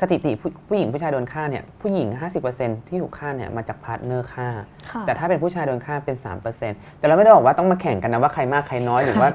[0.00, 2.08] สถิติผู้ผู้หญิงผู้ชายโดนฆ่าเนี่ยผู้หญิง
[2.48, 4.48] 50%ที่ถูกฆ่าเนี่ยมาจาก partner ฆ่า
[4.90, 6.16] ค่ะแต่ถ้าเป็นผู้ชายโดนฆ่าเป็น
[6.58, 9.28] 3%แต่เราไม่ได้บอกว่าต้องมาแข่งกันนะว่าใครมากใครน้อยหรือว่า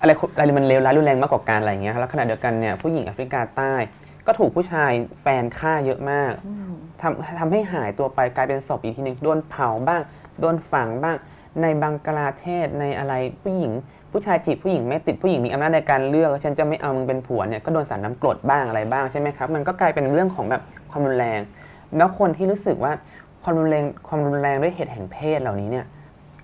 [0.00, 3.74] อะไรอะไรมันเลวร้ายรุนแรงมากกว่ากันอะไรอย่างเงี้ยครับแล้วขณะเดียวกันเนี่ยผู้หญิงแอฟริกาใต้
[4.26, 4.90] ก็ถูกผู้ชาย
[5.22, 10.02] แฟนฆ่าเยอะมากอืมทำทำให้หายตัวไปกลายเป็นศพอีกทีหนึงโดนเผาบ้าง
[10.40, 11.16] โดนฝังบ้าง
[11.62, 13.72] ในบังกลาเทศในอะไรผู้หญิง
[14.10, 21.40] ผู้ชายจีบผู้หญิงไม่ติดผู้หญิงมีอำนาจในการเลือกฉันจะไม่เอามึงเป็นผัวเนี่ยก็โดนสารน้ำกรดบ้างอะไรบ้างใช่ไหมครับมันก็กลายเป็นเรื่องของแบบความรุนแรง
[21.96, 22.92] แล้วคนที่รู้สึกว่า
[23.42, 25.86] ความรุนแรงความรุนแรงด้วยเหตุแห่งเพศเหล่านี้เนี่ย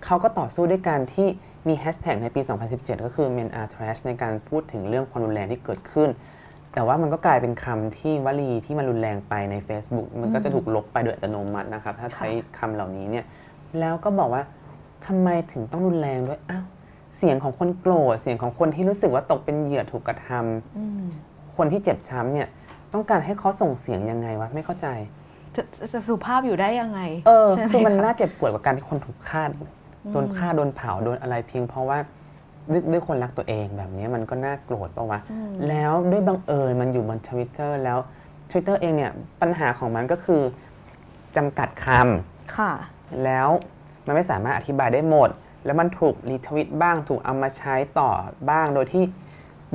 [0.04, 1.28] เขาก็ต่อสู้ด้วยการที่
[1.68, 2.40] มีแฮชแท็กในปี
[2.72, 6.08] 2017 ก็คือ men are trash ในการพูดถึงเรื่องความรุนแรงที่เกิดขึ้น
[6.74, 13.24] แต่ว่ามันก็กลายเป็นคำที่วลีที่มันรุนแรงไปใน Facebook มันก็จะถูกลบไปโดยอัตโนมัตินะครับ ถ้าใช้คำเหล่านี้เนี่ย
[13.80, 14.42] แล้วก็บอกว่า
[15.06, 16.64] ทำไมถึงต้องรุนแรงด้วยอ้าว
[17.16, 21.02] เสียงของคนโกรธเสียงของคนที่รู้สึกว่าตกเป็นเหยื่อถูกกระทำอืม
[21.56, 22.48] คนที่เจ็บช้ำเนี่ย
[22.92, 24.86] ต้องการให้เขาส่งเสียงยังไงวะไม่เข้าใจ
[25.54, 29.42] จะจะสุภาพอยู่ได้ยังไง เออใช่ไหคือมันะน่าเจ็บปวดกว่าการที่คนถูกฆ่า
[30.12, 31.98] โดนฆ่าโดนเผาโดนอะไรเพียงเพราะว่า
[32.72, 37.98] ด้วยด้วยคนรักตัวเองแบบนี้มันก็น่าโกรธปะวะอืมแล้วด้วยบังเอิญมันอยู่บนทวิตเตอร์แล้ว
[38.50, 40.42] Twitter เองเนี่ยปัญหาของมันก็คือ
[41.36, 42.72] จำกัดคำค่ะ
[43.24, 43.48] แล้ว
[44.08, 45.30] มันไม่สามารถอธิบายได้หมด
[45.64, 48.10] แล้วมันถูกรีทวิตบ้าง ถูกเอามาใช้ต่อ
[48.50, 49.04] บ้างโดยที่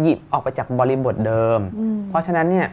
[0.01, 2.67] หยิบออกไปจากบริบทเดิมอืมเพราะฉะนั้นเนี่ย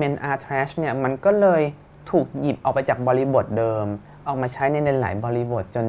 [0.00, 1.62] men are trash เนี่ยมันก็เลย
[2.10, 3.86] ถูกหยิบออกไปจากบริบทเดิม
[4.26, 5.86] ออกมาใช้ในหลายบริบทจน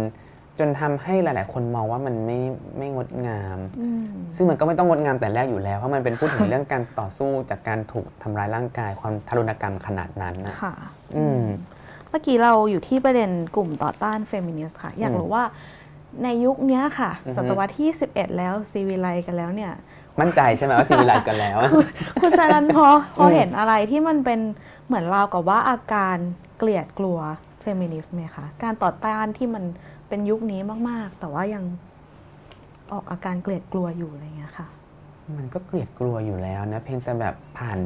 [0.59, 2.39] จนทำให้หลาย ๆ คนมองว่ามันไม่
[2.77, 4.05] ไม่งดงามอืม
[4.35, 10.73] ซึ่งมันก็ไม่ต้องงดงามแต่แรกอยู่แล้ว เพราะมันเป็นพูดถึงเรื่องการต่อสู้จากการถูกทำร้ายร่างกายความทารุณกรรมขนาดนั้นนะค่ะ
[11.15, 11.43] อืม
[12.11, 15.43] เมื่อกี้เราอยู่ที่ประเด็นกลุ่มต่อต้านเฟมินิสต์ค่ะ อยากอืมรู้ว่า
[16.23, 19.71] ในยุคเนี้ยค่ะอือฮึศตวรรษที่ 11 แล้วซีวิไลกันแล้วเนี่ย
[20.19, 21.57] มั่นใจใช่ไหมว่าซีวิไลซ์กันแล้ว
[22.21, 24.39] คุณชานันท์พอพออืมเห็นอะไรที่มันเป็น
[24.87, 26.17] เหมือนราวกับว่าอาการ
[26.57, 27.17] เกลียดกลัว
[27.61, 29.63] เฟมินิสต์ไหมคะ การต่อต้านที่มัน
[30.07, 31.63] เป็นยุคนี้มาก ๆ แต่ว่ายัง
[32.91, 34.67] ออกอาการเกลียดกลัวอยู่อะไรเงี้ยค่ะ
[35.37, 37.79] มันก็เกลียดกลัวอยู่แล้วนะ เพียงแต่แบบผ่าน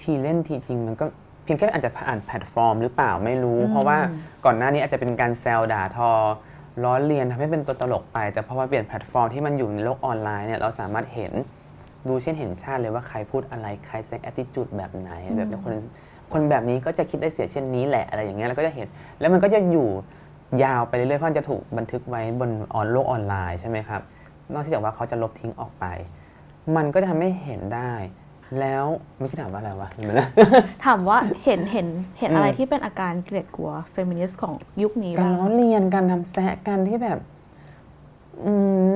[0.00, 1.06] ทีเล่นทีจริงมันก็
[1.44, 3.98] เพียงแค่อาจจะผ่านแพลตฟอร์มหรือเปล่าไม่รู้อืมเพราะว่า
[4.44, 6.10] ก่อนหน้านี้อาจจะเป็นการแซวด่าทอ
[6.82, 11.32] ล้อเลียนทำให้เป็นตัวตลกไป แต่พอมาเปลี่ยนแพลตฟอร์มที่มันอยู่ในโลกออนไลน์เนี่ยเราสามารถเห็น
[12.08, 15.74] ดูเช่นเห็นชัดเลยว่าใครพูดอะไรใครแสดง attitude แบบไหนแบบนี้คน
[16.32, 18.86] คนแบบนี้ก็จะคิดได้เสียเช่นนี้แหละอะไรอย่างเงี้ยเราก็จะเห็น
[19.20, 19.88] แล้วมันก็จะอยู่
[20.64, 24.02] ยาวไปเรื่อยๆเพราะมันจะถูกบันทึกไว้บนออนโลกออนไลน์ใช่ไหมครับ
[24.54, 25.84] นอกจากว่าเขาจะลบทิ้งออกไป
[26.76, 27.92] มันก็จะทำให้เห็นได้
[28.60, 28.84] แล้ว
[29.18, 30.28] ไม่คิดถามว่าอะไรวะเห็นไหมนะ
[30.84, 31.86] ถามว่าเห็นเห็น
[32.18, 37.18] เห็นอืมอะไรที่เป็นอาการเกลียดกลัวเฟมินิสต์ของยุคนี้การบ้างล้อเลียนการทำแซะกันที่แบบ
[38.44, 38.52] อื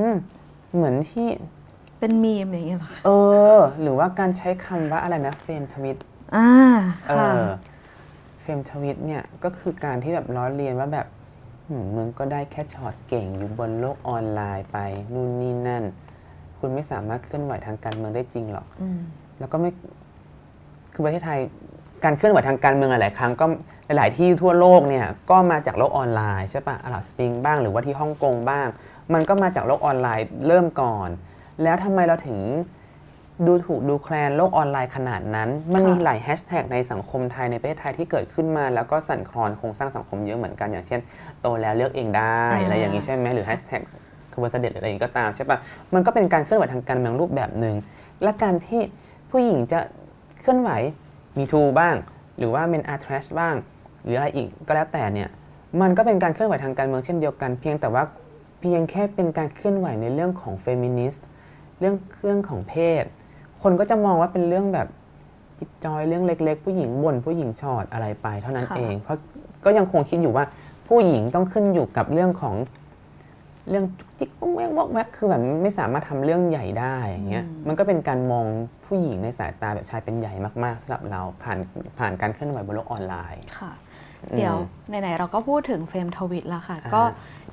[0.09, 0.11] ม
[0.75, 1.27] เหมือนที่
[1.99, 3.11] เป็นมีมอย่างเงี้ยเหรอคะเอ
[3.57, 5.99] อ หรือว่าการใช้คำว่าอะไรนะเฟมทวิต
[6.37, 6.49] อ่า
[7.09, 7.45] เอค่ะอ
[8.41, 11.07] เฟมทวิตเนี่ยก็คือการที่แบบล้อเลียนว่าแบบ
[11.69, 14.79] หืมมึงก็ได้แค่ฉอดเก่งอยู่บนโลกออนไลน์ไป
[15.13, 15.85] นู่นนี่นั่น
[16.59, 19.01] คุณไม่สามารถเคลื่อนไหวทางการเมืองได้จริงหรอกอืม
[19.41, 19.71] แล้วก็ไม่
[20.95, 21.41] คือประเทศไทย
[22.05, 23.47] การเคลื่อนไหวทางการเมืองหลาย ๆ ครั้งก็
[23.87, 28.67] หลาย ๆ ที่ทั่วโลกเนี่ยก็มาจากโลกออนไลน์ใช่ปะอาหรับสปริงบ้างหรือว่าที่ฮ่องกงบ้าง
[29.15, 31.09] มันก็มาจากโลกออนไลน์เริ่มก่อน
[31.63, 32.39] แล้วทำไมเราถึง
[33.47, 41.01] ดูถูกดูแคลนโลกออนไลน์ขนาดนั้น มันมีค่ะหลายแฮชแท็กในสังคมไทยในประเทศไทยที่เกิดขึ้นมา แล้วก็สั่นคลอนโครงสร้างสังคมเยอะเหมือนกันอย่างเช่น
[41.41, 43.83] โตแล้วเลือกเองได้อะไรอย่างนี้ใช่ไหมหรือแฮชแท็ก
[44.33, 45.59] ขบวนเสด็จหรืออะไรอย่างนี้ก็ตามใช่ปะ
[45.95, 47.75] มันก็เป็นการเคลื่อนไหวทางการเมืองรูปแบบหนึ่ง
[48.23, 48.81] และการที่
[49.31, 49.81] ผู้หญิงจะ
[50.41, 50.71] เคลื่อนไหว
[51.39, 51.95] Me Too บ้าง
[52.39, 53.55] หรือว่า Men are trash บ้าง
[54.05, 55.29] หรืออะไรอีกก็แล้วแต่เนี่ย
[55.81, 58.03] มันก็เป็นการเคลื่อนไหวทางการเมืองเช่นเดียวกัน เพียงแต่ว่า
[58.61, 61.27] เพียงแค่เป็นการเคลื่อนไหวในเรื่องของเฟมินิสต์
[61.79, 63.05] เรื่องเรื่องของเพศ
[63.63, 64.89] คนก็จะมองว่าเป็นเรื่องแบบ
[65.59, 69.19] จิ๊บจ๊อยเรื่องเล็ก ๆ ผู้หญิงบ่นผู้หญิงฉอดอะไรไปเท่านั้นค่ะเอง เพราะ
[69.65, 70.45] ก็ยังคงคิดอยู่ว่า
[70.89, 72.55] ผู้หญิงต้องขึ้นอยู่กับเรื่องของ
[73.69, 78.47] เรื่องจุกจิกวอกแวกวอกแวกคือแบบไม่สามารถทำเรื่องใหญ่ได้อย่างเงี้ยมันก็เป็นการมอง
[78.89, 80.35] ผู้หญิงในสายตาแบบชายเป็นใหญ่
[80.65, 81.59] มากๆสำหรับเราผ่าน
[81.99, 83.73] ผ่านการเคลื่อนไหวบนโลกออนไลน์ค่ะ
[84.31, 84.57] อืมเดี๋ยว
[84.89, 87.03] ไหนๆเราก็พูดถึงเฟมทวิตแล้วค่ะอ่าก็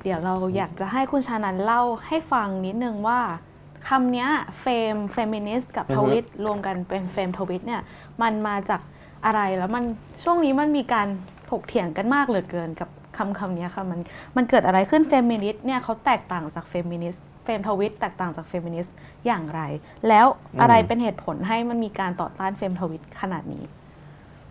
[0.02, 3.20] เดี๋ยวเราอยากจะให้คุณชานันท์เล่าให้ฟังนิดนึงว่า
[3.88, 4.28] คำเนี้ย
[4.60, 7.82] เฟมเฟมินิสต์กับทวิตรวมกันเป็นเฟมทวิตเนี่ย
[8.22, 8.80] มันมาจาก
[9.24, 9.84] อะไรแล้วมัน
[10.22, 11.08] ช่วงนี้มันมีการ
[11.50, 14.00] ถกเถียงกันมากเหลือเกินกับคำคำนี้ค่ะมัน
[14.36, 19.60] มันเกิดอะไรขึ้นเฟมินิสต์เนี่ยเขาแตกต่างจากเฟมินิสต์ เฟมทวิตแตกต่างจากเฟมินิสต์อย่างไร
[20.08, 20.26] แล้ว
[20.60, 23.64] อะไรอืมเป็นเหตุผลให้มันมีการต่อต้านเฟมทวิตขนาดนี้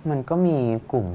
[0.10, 0.58] มันก็มี
[0.91, 1.08] กลุ่ม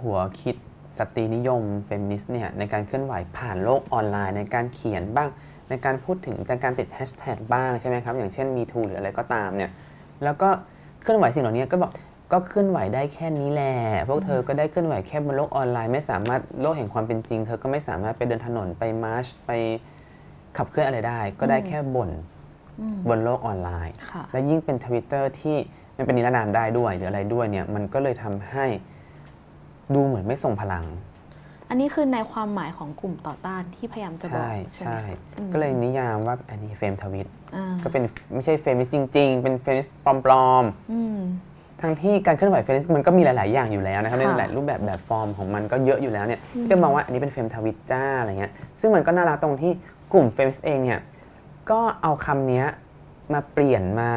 [0.00, 0.56] หัวคิด
[0.98, 5.28] สตรีนิยมเฟมินิสต์เนี่ยในการเคลื่อนไหวผ่านโลกออนไลน์ในการเขียนบ้าง
[5.68, 9.70] ในการพูดถึงในการติดแฮชแท็กบ้างใช่ไหมครับ อย่างเช่น Me Too หรืออะไรก็ตามเนี่ย
[10.24, 10.48] แล้วก็
[11.02, 11.92] เคลื่อนไหวสิ่งเหล่านี้ก็บอก
[12.32, 13.74] ก็เคลื่อนไหวได้แค่นี้แหละ
[14.08, 19.50] พวกเธอก็ได้เคลื่อนไหวแค่บนโลกออนไลน์ ไม่สามารถโลกแห่งความเป็นจริง เธอก็ไม่สามารถไปเดินถนนไป march ไป
[20.56, 22.10] ขับเคลื่อนอะไรได้ ก็ได้แค่บ่น
[22.80, 25.56] อืมบนโลกออนไลน์ค่ะและยิ่งเป็นทวิตเตอร์ที่
[25.96, 28.66] มันเป็นนิรนามได้ด้วยหรืออะไรด้วยเนี่ย มันก็เลยทำให้
[29.94, 30.84] ดูเหมือนไม่ทรงพลัง
[31.68, 35.00] อันนี้คือในความหมายของกลุ่มต่อต้านที่พยายามจะบอก ใช่ใช่ไหมใช่
[35.38, 37.26] อืมก็เลยนิยามว่าอันนี้เฟมทวิต
[37.56, 38.02] อ่าก็เป็น
[38.34, 49.72] ไม่ใช่เฟมินิสต์จริง ๆ เป็นเฟมินิสต์ปลอมอืมๆทั้งที่การเคลื่อนไหวเฟมินิสต์มันก็มีหลาย ๆ อย่างอยู่แล้วนะครับค่ะในหลายรูปแบบแบบฟอร์มของมันก็เยอะอยู่แล้วเนี่ยอืมก็มองว่าอันนี้เป็นเฟมทวิตจ้าอะไรเงี้ยซึ่งมันก็น่ารักตรงที่
[50.12, 51.00] กลุ่มเฟมินิสต์เองเนี่ย
[51.70, 52.66] ก็เอาคำเนี้ย
[53.32, 54.10] มาเปลี่ยนมา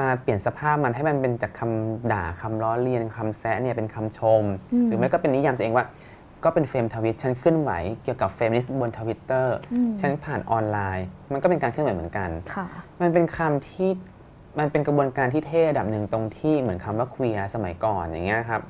[0.00, 4.42] มาเปลี่ยนสภาพมันให้มันเป็นจากคำด่าคำล้อเลียนคำแซะเนี่ยเป็นคำชม
[4.72, 5.86] อืมหรือไม่ก็เป็นนิยามตัวเองว่า
[6.44, 7.70] ก็เป็นเฟมทวิตฉันเคลื่อนไหว
[8.02, 12.66] เกี่ยวกับเฟมินิสต์บนทวิตเตอร์อืมฉันผ่านออนไลน์ มันก็เป็นการเคลื่อนไหวเหมือนกันค่ะ
[13.00, 13.90] มันเป็นคำที่
[14.58, 18.62] มันเป็นกระบวนการที่เท่ระดับหนึ่งตรงที่เหมือนคำว่า queer สมัยก่อนอย่างเงี้ยครับ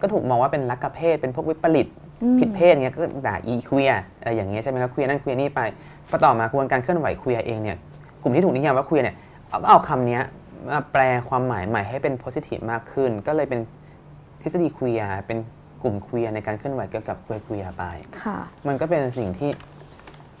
[0.00, 5.60] ก็ถูกมองว่าเป็นลักเพศเป็นพวกวิปริตอืม ผิดเพศอย่างเงี้ยก็ด่าอี queer อะไรอย่างเงี้ยใช่ไหมครับ queer นั่น queer นี่ไป
[6.08, 7.76] พอต่อมากระบวนการเคลื่อนไหว queer เองเนี่ย
[8.22, 9.16] กลุ่มที่ถูกนิยามว่า queer เนี่ย
[9.48, 10.22] เอาเอาคำเนี้ย
[10.70, 13.60] มาแปลความหมายใหม่ให้เป็น positive มากขึ้น ก็เลยเป็น
[14.42, 15.38] ทฤษฎีเคลียเป็น
[15.82, 17.84] กลุ่มเคลียในการเคลื่อนไหวเกี่ยวกับเคลียเคลียไป
[18.22, 19.50] ค่ะมันก็เป็นสิ่งที่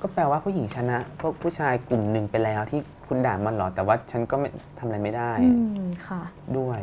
[0.02, 5.48] ก็แปลว่าผู้หญิงชนะ พวกผู้ชายกลุ่มหนึ่งไปแล้วที่คุณด่ามันหรอแต่ว่าฉันก็ไม่ทำอะไรไม่ได้อื
[5.82, 6.22] มค่ะ
[6.58, 6.80] ด้วย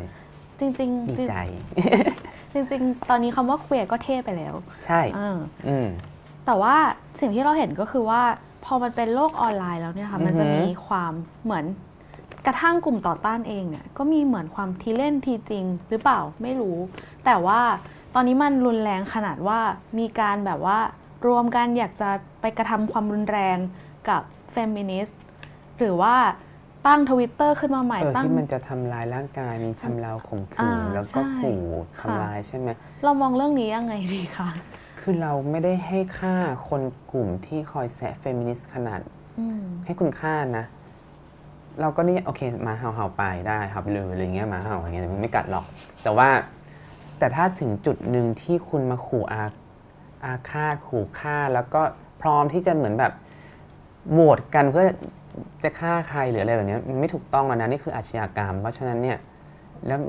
[0.60, 1.36] จริงๆดีใจจ
[2.58, 4.54] ริงจริง ๆ ตอนนี้คำว่าเคลียร์ก็เท่ไปแล้ว
[4.86, 5.38] ใช่อ่า
[5.68, 5.88] อืม
[6.46, 6.76] แต่ว่า
[7.20, 8.22] สิ่งที่เราเห็นก็คือว่า
[8.64, 11.12] พอมันเป็นโลกออนไลน์แล้วเนี่ยค่ะ มันจะอือหือมีความ
[11.44, 11.64] เหมือน
[12.46, 16.76] กระทั่งกลุ่มต่อต้านเองเนี่ยก็มีเหมือนความทีเล่นทีจริงหรือเปล่าไม่รู้
[17.24, 17.60] แต่ว่า
[18.14, 19.60] ตอนนี้มันรุนแรงขนาดว่า
[19.98, 20.78] มีการแบบว่า
[21.26, 23.56] รวมกันอยากจะไปกระทำความรุนแรง
[24.08, 25.20] กับเฟมินิสต์
[25.78, 26.14] หรือว่า
[26.86, 31.62] ตั้งทวิตเตอร์ขึ้นมาใหม่เออตั้ง ที่มันจะทำลายร่างกายมีชำเราข่มขืนอ่าแล้วก็ใช่ขู่
[32.00, 32.68] ค่ะทำลายใช่ไหม
[33.04, 34.48] เรามองเรื่องนี้ยังไงดีคะ
[35.00, 36.34] คือเราไม่ได้ให้ค่า
[36.68, 39.00] คนกลุ่มที่คอยแซะเฟมินิสต์ขนาด
[39.38, 40.64] อืม ให้คุณค่านะ
[41.80, 45.64] เราก็นี่โอเคหมาเห่าเห่าไปได้ครับเลยอะไรเงี้ยหมาเห่าอย่างเงี้ยมันไม่กัดหรอก
[46.02, 46.28] แต่ว่า
[47.18, 49.44] แต่ถ้าถึงจุดหนึ่งที่คุณมาขู่อา
[50.24, 51.82] อาฆาตขู่ฆ่า แล้วก็
[52.20, 53.12] พร้อมที่จะเหมือนแบบ
[54.12, 54.86] โหวตกันเพื่อ
[55.64, 59.18] จะฆ่าใครหรืออะไรแบบเนี้ยมันไม่ถูกต้องแล้วนะนี่คืออาชญากรรม เพราะฉะนั้นเนี่ย
[59.86, 60.00] แล้ว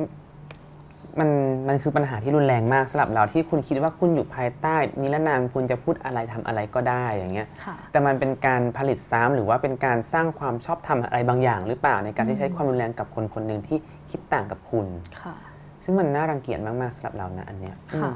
[1.20, 1.30] มัน
[1.68, 13.78] มันคือปัญหาที่รุนแรงมากสำหรับเราที่คุณคิดว่าคุณอยู่ภายใต้นิรนามคุณจะพูดอะไรทำอะไรก็ได้อย่างเงี้ยค่ะแต่มันเป็นการผลิตซ้ำหรือว่าเป็นการสร้างความชอบธรรมอะไรบางอย่าง หรือเปล่าในการที่ใช้ความรุนแรงกับคนคนหนึ่งที่
[14.10, 14.88] คิดต่างกับคุณ
[15.22, 15.36] ค่ะ
[15.84, 18.16] ซึ่งมันน่ารังเกียจมากๆสำหรับเรานะอันเนี้ยค่ะอ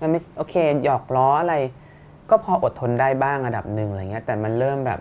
[0.00, 0.54] มันไม่โอเค
[0.84, 1.56] หยอกล้ออะไร
[2.30, 5.00] ก็พออดทนได้บ้างระดับหนึ่งอะไรเงี้ยแต่มันเริ่มแบบ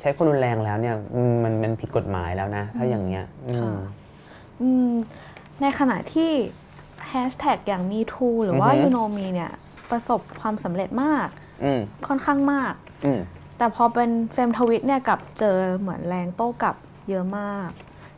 [0.00, 3.72] ใช้ความรุนแรงแล้วเนี่ยอืมมันมันผิดกฎหมายแล้วนะ ถ้าอย่างเงี้ยอืมค่ะ
[4.60, 4.92] อืม
[5.60, 6.30] ในขณะที่
[7.08, 9.52] แฮชแท็กอย่าง MeToo หรือว่าอือฮึ You Know Me เนี่ย
[9.90, 11.28] ประสบความสำเร็จมาก
[11.64, 12.74] อืมค่อนข้างมาก
[13.04, 13.20] อืม
[13.58, 16.76] แต่พอเป็นเฟรมทวิตเนี่ยกลับเจอเหมือนแรงโต้กลับ
[17.08, 17.68] เยอะมาก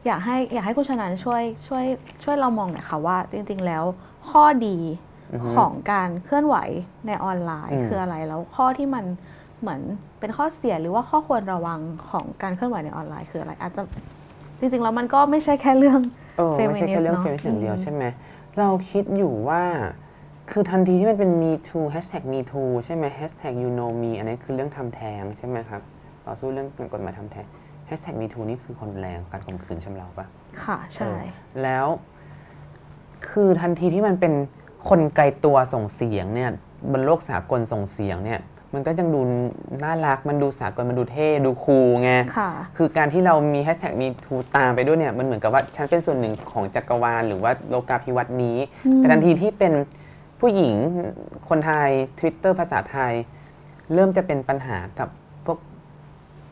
[0.06, 1.84] อยากให้อยากให้คุณชนันช่วยช่วย
[2.24, 3.84] ช่วยเรามองหน่อยค่ะว่า จริง ๆ แล้ว
[4.30, 4.78] ข้อดี
[5.32, 6.56] อือฮึของการเคลื่อนไหว
[7.06, 9.04] ในออนไลน์อืมคืออะไรแล้วข้อที่มัน
[9.60, 9.80] เหมือน
[10.20, 13.82] เป็นข้อเสียหรือว่าข้อควรระวังของการเคลื่อนไหวในออนไลน์คืออะไร อาจจะ
[14.60, 16.00] จริงๆแล้วมันก็ไม่ใช่แค่เรื่อง
[16.38, 18.04] เออไม่ใช่แค่เรื่อง feminist เฟมินิสต์อย่างเดียวเนอะใช่ไหม
[18.58, 19.62] เราคิดอยู่ว่า
[20.50, 25.82] คือทันทีที่มันเป็น me too hashtag me too ใช่ไหม hashtag you know me อันนี้คือเรื่องทำแท้งใช่ไหมครับ
[26.26, 27.46] ต่อสู้เรื่องกฎหมายทำแท้ง
[27.88, 30.26] hashtag me too นี่คือรณรงค์การข่มขืนชำเราปะ
[30.64, 31.22] ค่ะ ใช่เออ
[31.62, 31.86] แล้ว
[33.28, 34.32] คือทันทีที่มันเป็น
[34.88, 36.50] คนไกลตัวส่งเสียงเนี่ย
[36.92, 38.40] บนโลกสากลส่งเสียงเนี่ย
[38.74, 39.20] มันก็ยังดู
[39.84, 49.72] น่ารัก มันดูสากลมันดูเท่ดูคูลไงค่ะคือการที่เรามีแฮชแท็กมีทูตามไปด้วยเนี่ยมันเหมือนกับว่าฉันเป็นส่วนหนึ่งของจักรวาลหรือว่าโลกาภิวัตน์นี้อืมแต่ทันทีที่เป็น
[50.40, 50.74] ผู้หญิง
[51.48, 51.88] คนไทย
[52.18, 53.12] Twitter ภาษาไทย
[53.94, 55.08] เริ่มจะเป็นปัญหากับ
[55.46, 55.58] พวก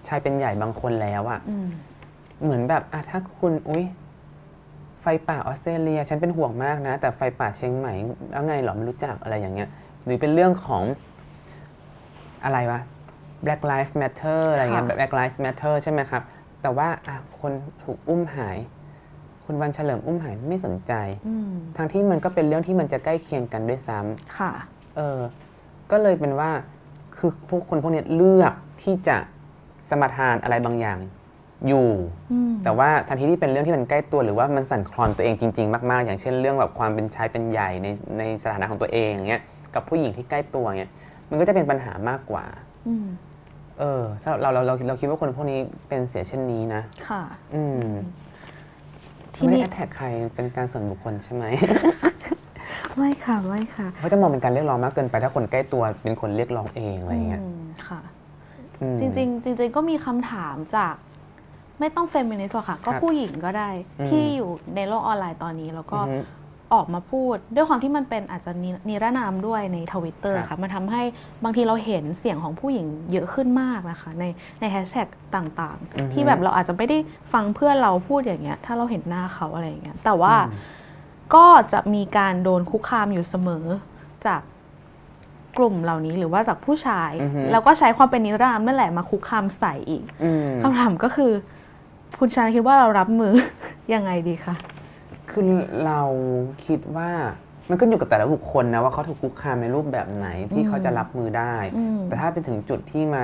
[0.09, 1.69] ชายเป็นใหญ่บางคนแล้วอะอืม
[2.43, 3.85] เหมือนแบบอะถ้าคุณอุ้ย
[5.03, 7.93] ไฟป่าออสเตรเลีย ฉันเป็นห่วงมากนะ แต่ไฟป่าเชียงใหม่
[8.31, 9.69] แล้วไงเหรอไม่รู้จักอะไรอย่างเงี้ย
[10.05, 10.83] หรือเป็นเรื่องของ
[12.47, 12.81] อะไรวะ
[13.45, 16.23] Black Lives Matter อะไรเงี้ยค่ะ Black Lives Matter ใช่ไหมครับ
[16.63, 18.59] แต่ว่าอะคนถูกอุ้มหาย
[19.45, 20.93] คุณวันเฉลิมอุ้มหายไม่สนใจ
[21.27, 24.53] อืมทั้งที่มันก็เป็นเรื่องที่มันจะใกล้เคียงกันด้วยซ้ำค่ะ
[24.97, 25.21] เออ
[25.91, 26.51] ก็เลยเป็นว่า
[27.17, 29.17] คือพวกคนพวกเนี้ยเลือกที่จะ
[29.89, 30.99] สมทานอะไรบางอย่าง
[31.69, 31.91] อยู่
[32.33, 37.87] อืมแต่ว่าทันทีที่เป็นเรื่องที่มันใกล้ตัวหรือว่ามันสั่นคลอนตัวเองจริง ๆ มาก ๆ อย่างเช่นเรื่องแบบความเป็นชายเป็นใหญ่ใน
[38.19, 39.43] ในสถานะของตัวเองอย่างเงี้ย
[39.75, 40.91] กับผู้หญิงที่ใกล้ตัวเนี่ย
[41.31, 42.45] มันก็จะเป็นปัญหามากกว่า
[42.89, 43.07] อืม
[43.81, 45.59] เออสำหรับเราเราเราเราคิดว่าคนพวกนี้
[45.89, 47.23] เป็นเสียเช่นนี้นะ ค่ะ
[47.55, 47.87] อืม
[49.35, 51.45] ทีไม่นี้ได้แท็กใครเป็นการส่วนบุคคลใช่ไหม
[52.97, 58.01] ไม่ค่ะไม่ค่ะเขาจะมองเป็นการเรียกร้องมากเกินไปถ้าคนใกล้ตัวเป็นคนเรียกร้องเองอะไรอย่างเงี้ยอืมค่ะ
[58.81, 60.95] อืมจริงๆจริงๆก็มีคำถามจาก
[61.81, 63.71] ไม่ต้องเฟมินิสต์หรอกค่ะ ก็ครับผู้หญิงก็ได้
[64.01, 65.99] อืมที่อยู่ในโลกออนไลน์ตอนนี้แล้วก็
[66.69, 71.03] อือฮึออกมาพูด ด้วยความที่มันเป็นอาจจะนินิรนามด้วยในทวิตเตอร์ครับค่ะมันทำให้
[71.45, 74.25] บางทีเราเห็นเสียงของผู้หญิงเยอะขึ้นมากนะคะ ใน
[74.61, 76.99] ในแฮชแท็กต่างอือฮึๆที่แบบเราอาจจะไม่ได้
[77.33, 80.75] ฟังเพื่อนเราพูดอย่างเงี้ย ถ้าเราเห็นหน้าเขาอะไรอย่างเงี้ยแต่ว่าอืม
[81.35, 83.65] ก็จะมีการโดนคุกคามอยู่เสมอ
[84.27, 84.41] จาก
[85.59, 91.33] กลุ่มเหล่านี้หรือว่าจากผู้ชายอือฮึแล้วก็ใช้ความเป็นนิรนามนั่นแหละมาคุกคามใส่อีกอืมคำถามก็คือ
[92.19, 93.33] คุณชาญคิดว่าเรารับมือ
[93.95, 94.55] ยังไงดีคะ
[95.39, 95.53] คือ
[95.87, 96.01] เรา
[96.67, 97.11] คิดว่า
[97.71, 103.23] มันก็อยู่กับแต่ละบุคคลนะว่าเขาถูกคุกคามในรูปแบบไหนที่อืมเขาจะรับมือได้อืมแต่ถ้าไปถึงจุดที่มา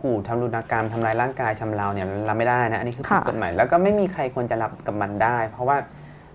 [0.00, 5.76] ขู่ทำรุณกรรมทำลายร่างกายชำเราเนี่ยรับไม่ได้นะอันนี้คือผิดค่ะกฎหมายแล้วก็ไม่มีใครควรจะรับกับมันได้ เพราะว่า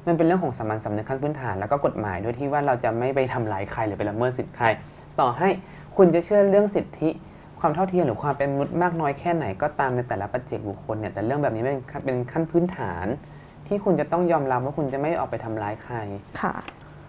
[0.08, 4.66] มันเป็นเรื่องของสามัญสำนึกขั้นพื้นฐาน แล้วก็กฎหมายด้วยที่ว่าเราจะไม่ไปทำร้ายใครหรือไปละเมิดสิทธิใคร
[5.20, 5.50] ต่อให้
[5.98, 7.10] คุณจะเชื่อเรื่องสิทธิ
[7.60, 13.08] ความเท่าเทียมหรือความเป็นมนุษย์มากน้อยแค่ไหนก็ตามในแต่ละปัจเจกบุคคลเนี่ยแต่เรื่องแบบนี้เป็นเป็นขั้นพื้นฐาน
[13.72, 15.96] ที่คุณจะต้องยอมรับว่าคุณจะไม่ออกไปทำร้ายใคร
[16.42, 16.54] ค่ะ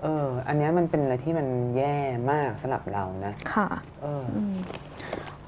[0.03, 1.47] เออ อันเนี้ยมันเป็นอะไรที่มัน
[1.77, 1.97] แย่
[2.33, 3.69] มากสำหรับเรานะ ค่ะ
[4.03, 4.57] เอออืม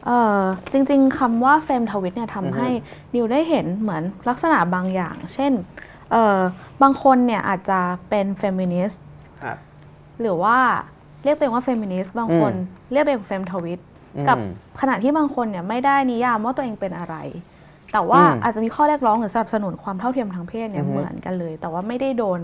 [0.06, 0.40] เอ่อ
[0.72, 2.68] จริงๆคำว่าเฟมทวิตเนี่ยอือทำฮึให้
[3.14, 5.52] นิวได้เห็นเหมือนลักษณะบางอย่าง เช่น
[6.10, 6.38] เอ่อ
[6.82, 9.02] บางคนเนี่ยอาจจะเป็นเฟมินิสต์
[9.42, 9.56] ครับ
[10.20, 10.58] หรือว่า
[11.24, 12.58] เรียกตัวเองว่าเฟมินิสต์บางคนอื
[12.88, 13.80] มเรียกตัวเองเฟมทวิต
[14.16, 14.38] อืมกับ
[14.80, 17.16] ขณะที่บางคนเนี่ยไม่ได้นิยามว่าตัวเองเป็นอะไร
[17.94, 22.40] แต่ว่าอืมอาจจะมีข้อเรียกร้องหรือสนับสนุนความเท่าเทียมทางเพศเนี่ยอือฮึเหมือนกันเลย แต่ว่าไม่ได้โดน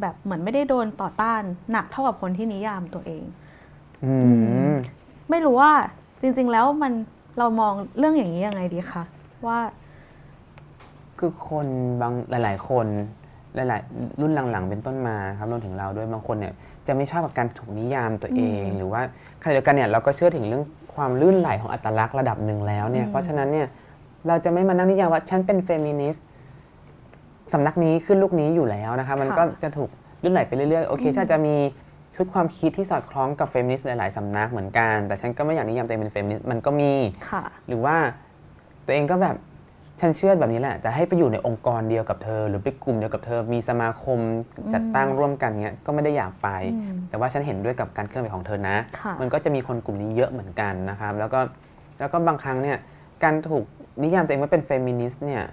[0.00, 1.42] แบบเหมือนไม่ได้โดนต่อต้าน
[1.72, 3.22] หนักเท่ากับคนที่นิยามตัวเอง
[4.04, 4.14] อื
[4.70, 4.74] ม
[5.30, 5.72] ไม่รู้ว่า
[6.20, 6.92] จริง ๆ แล้วมัน
[7.38, 9.02] เรามองเรื่องอย่างนี้ยังไงดีคะ
[9.46, 9.58] ว่า
[11.18, 11.66] คือคน
[12.00, 12.86] บางหลาย ๆ คน
[13.54, 16.54] หลายๆรุ่นหลังๆ เป็นต้นมาครับรวมถึงเราด้วยบางคนเนี่ย
[16.86, 19.02] จะไม่ชอบกับการถูกนิยามตัวเองอืมหรือว่า
[19.42, 20.64] ขณะเดียวกันเนี่ยเราก็เชื่อถึงเรื่อง
[20.94, 23.66] ความลื่นไหลของอัตลักษณ์ระดับหนึ่งแล้วเนี่ยอืมเพราะฉะนั้นเนี่ย
[24.28, 26.26] เราจะไม่มานั่งนิยามว่าฉันเป็นเฟมินิสต์
[27.52, 29.90] สำนักนี้คลื่นลูกนี้อยู่แล้วนะคะมันก็จะถูก
[30.22, 31.56] ลื่นไหลไปเรื่อยๆ โอเคฉันอาจจะมี
[32.16, 36.92] ชุดความคิดที่สอดคล้องกับเฟมินิสต์หลายๆสำนักเหมือนกัน แต่ฉันก็ไม่อยากนิยามตัวเองเป็นเฟมินิสต์มันก็มี
[37.30, 37.96] ค่ะหรือว่า
[38.86, 39.36] ตัวเองก็แบบ
[40.00, 44.18] ฉันเชื่อแบบนี้แหละ แต่ให้ไปอยู่ในองค์กรเดียวกับเธอ หรือไปกลุ่มเดียวกับเธอ มีสมาคม
[44.74, 51.40] จัดตั้งร่วมกันเงี้ยก็ไม่ได้อยากไปอืมแต่ว่าฉันเห็นด้วยกับการเคลื่อนไหวของเธอนะค่ะมันก็จะมีคนกลุ่มนี้เยอะเหมือนกันนะครับ แล้วก็
[51.98, 52.76] แล้วก็บางครั้งเนี่ย
[53.24, 53.64] การถูก
[54.02, 55.44] นิยามตัวเองว่าเป็นเฟมินิสต์เนี่ย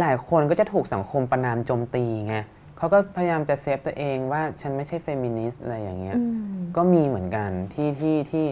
[0.00, 2.36] หลาย ๆ คนก็จะถูกสังคมประนามโจมตีไง
[2.78, 6.22] เขาก็พยายามจะเซฟตัวเองว่าฉันไม่ใช่เฟมินิสต์อะไรอย่างเงี้ยอื
[6.54, 8.46] มก็มีเหมือนกันที่ที่ที่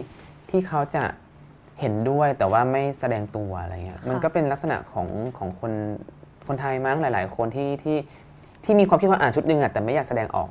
[0.49, 1.03] ที่เขาจะ
[1.79, 5.73] เห็นด้วยแต่ว่าไม่แสดงตัวอะไรเงี้ยค่ะมันก็เป็นลักษณะของของคน
[6.47, 7.97] คนไทยมั้งหลาย ๆ คนที่ที่
[8.63, 10.49] ที่มีความคิดว่าอ่านชุดหนึ่งอะแต่ไม่อยากแสดงออก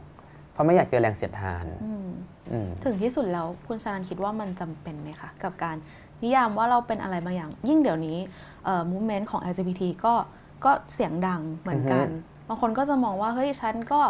[0.53, 2.09] เพราะไม่อยากเจอแรงเสียดทานอืม
[2.53, 5.77] อืมถึงที่สุดแล้วคุณชานันคิดว่ามันจำเป็นไหมคะกับการ
[6.23, 8.19] นิยามว่าเราเป็นอะไรบางอย่าง ยิ่งเดี๋ยวนี้
[8.65, 10.15] เอ่อ movement ของ LGBT ก็
[10.65, 14.01] ก็เสียงดังเหมือนกันอือฮึบางคนก็จะมองว่าเฮ้ยฉันก็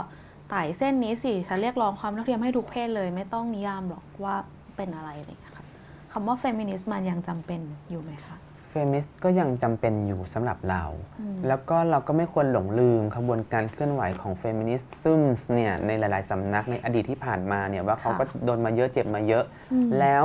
[0.51, 4.37] ไต่เส้นนี้สิ ฉันเรียกร้องความเท่าเทียมให้ทุกเพศเลย ไม่ต้องนิยามหรอกว่า
[4.77, 5.65] เป็นอะไรอะไรอย่างเงี้ยค่ะ
[6.13, 8.37] คำว่าเฟมินิสต์มันยังจำเป็นอยู่ไหมคะ
[8.71, 10.85] เฟมินิสต์ก็ยังจำเป็นอยู่สำหรับเรา
[11.21, 20.25] อืมแล้วก็เราก็ไม่ควรหลงลืมขบวนการเคลื่อนไหวของเฟมินิสต์ซึมส์เนี่ยในหลาย ๆสำนักในอดีตที่ผ่านมาเนี่ยว่าเขาก็โดนมาเยอะเจ็บมาเยอะอืมแล้ว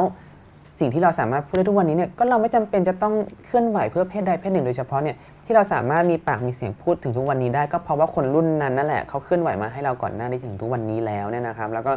[0.81, 3.13] สิ่งที่เราสามารถพูดได้ทุกวันนี้เนี่ยก็เราไม่จำเป็นจะต้อง
[3.45, 5.15] เคลื่อนไหวเพื่อเพศใดเพศหนึ่งโดยเฉพาะเนี่ย
[5.45, 11.93] ที่เราสามารถมีปากมีเสียงพูดถึงทุกวันนี้ได้ก็เพราะว่าคนรุ่นนั้นนั่นแหละเขาเคลื่อนไหวมาให้เราก่อนหน้านี้ถึงทุกวันนี้แล้วเนี่ยนะครับ แล้วก็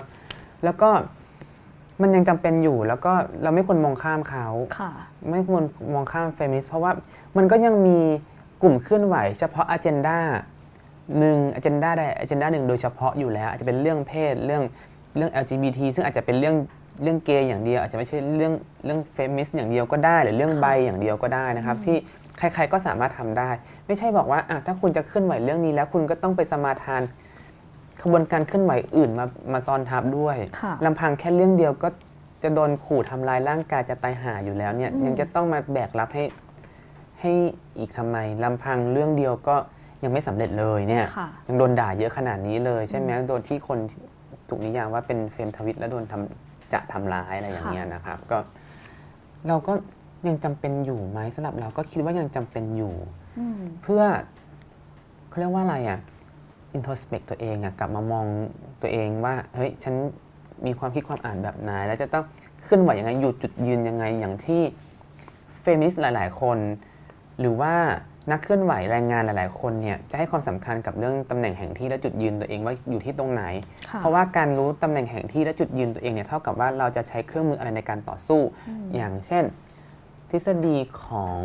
[0.64, 0.88] แล้วก็
[2.02, 3.12] มันยังจำเป็นอยู่แล้วก็
[3.42, 4.46] เราไม่ควรมองข้ามเขา
[4.78, 4.90] ค่ะ
[5.30, 5.62] ไม่ควร
[5.94, 6.92] มองข้ามเฟมินิสต์เพราะว่า
[7.36, 7.98] มันก็ยังมี
[8.62, 10.18] กลุ่มเคลื่อนไหว เฉพาะอ g e n d a
[11.18, 14.62] หนึ่งอ g e n d a ใดอ g e n d a หนึ่งโดยเฉพาะอยู่แล้ว อาจจะเป็นเรื่องเพศเรื่อง
[15.16, 16.56] เรื่อง LGBT ซึ่งอาจจะเป็นเรื่อง
[17.02, 18.52] เรื่องเกย์อย่างเดียว อาจจะไม่ใช่เรื่อง
[18.84, 21.96] เรื่องเฟมินิสต์อย่างเดียวก็ได้ หรือเรื่องไบอย่างเดียวก็ได้นะครับ ที่
[22.38, 23.50] ใครๆก็สามารถทำได้
[23.86, 27.02] ไม่ใช่บอกว่าอะถ้าคุณจะเคลื่อนไหวเรื่องนี้แล้วคุณก็ต้องไปสมาทาน
[28.02, 31.88] ขบวนการเคลื่อนไหวอื่นมามาซ้อนทับด้วยค่ะลำพังแค่เรื่องเดียวก็
[32.42, 36.24] จะโดนขู่ทำลายร่างกายจะตายหาอยู่แล้วเนี่ยอืมยังจะต้องมาแบกรับให้
[37.20, 37.32] ให้
[37.78, 39.56] อีกทำไมลำพังเรื่องเดียวก็
[40.04, 43.78] ยังไม่สำเร็จเลยเนี่ยค่ะยังโดนด่าเยอะขนาดนี้เลย ใช่ไหมโดนที่คน
[44.48, 48.38] ถูกนิยามว่าเป็นเฟมทวิตแล้วโดนทำ จะทำร้ายอะไรอย่างเงี้ยนะครับ ก็
[49.48, 49.72] เราก็
[50.28, 52.94] ยังจำเป็นอยู่ไหมสำหรับเราก็คิดว่ายังจำเป็นอยู่
[53.38, 54.02] อืมเพื่อ
[55.28, 56.00] เขาเรียกว่าอะไรอะ
[56.76, 58.26] introspect ตัวเองอะกลับมามอง
[58.82, 59.94] ตัวเองว่าเฮ้ยฉัน
[60.66, 62.24] มีความคิดความอ่านแบบไหนแล้วจะต้อง
[62.62, 64.62] เคลื่อนไหวยังไงอยู่จุดยืนยังไงอย่างที่
[65.62, 66.58] เฟมินิสต์หลาย ๆ คน
[67.40, 67.74] หรือว่า
[68.30, 73.42] นักเคลื่อนไหวแรงงานหลาย ๆ คนเนี่ยจะให้ความสำคัญกับเรื่องตำแหน่งแห่งที่และจุดยืนตัวเองว่าอยู่ที่ตรงไหน
[73.90, 78.40] ค่ะเพราะว่าการรู้ตำแหน่งแห่งที่และจุดยืนตัวเองเนี่ยเท่ากับว่าเราจะใช้เครื่องมืออะไรในการต่อสู้
[78.96, 79.44] อย่างเช่น
[80.30, 81.38] ทฤษฎีของ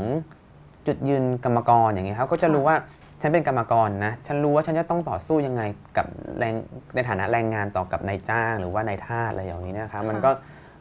[0.88, 2.76] จุดยืนกรรมกรอย่างเงี้ยเขาก็จะรู้ว่า
[3.22, 5.64] ฉันเป็นกรรมกรนะฉันรู้ว่าฉันจะต้องต่อสู้ยังไง
[5.98, 6.06] กับ
[6.38, 6.56] แรง
[6.96, 10.30] ในฐานะแรงงานต่อกับนายจ้างหรือว่านายทาสอะไรอย่างนี้นะครับมันก็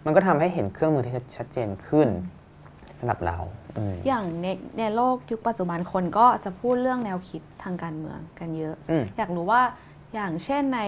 [0.04, 2.08] มันก็ทำให้เห็นเครื่องมือที่ชัดเจนขึ้น
[2.98, 3.36] สำหรับเรา
[3.78, 4.46] อืมอย่างใน
[4.78, 9.62] ในโลกยุคปัจจุบันคนก็จะพูดเรื่องแนวคิดทางการเมืองกันเยอะอืมอยากรู้ว่า
[10.14, 10.80] อย่างเช่นใน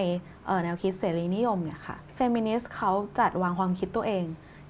[0.45, 4.25] เอ่อแนวคิดเสรีนิยมเนี่ยค่ะเฟมินิสต์เขาจัดวางความคิดตัวเอง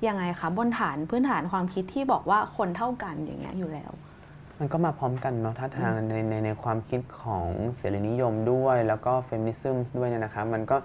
[0.08, 3.92] ยังไงคะบนฐานพื้นฐานความคิดที่บอกว่าคนเท่ากันอย่างเงี้ยอยู่แล้ว
[4.60, 10.76] มันก็มาพร้อมกันเนาะท่าทางในในในความคิดของเสรีนิยมด้วยแล้วก็เฟมินิซึมด้วยเนี่ยนะครับมันก็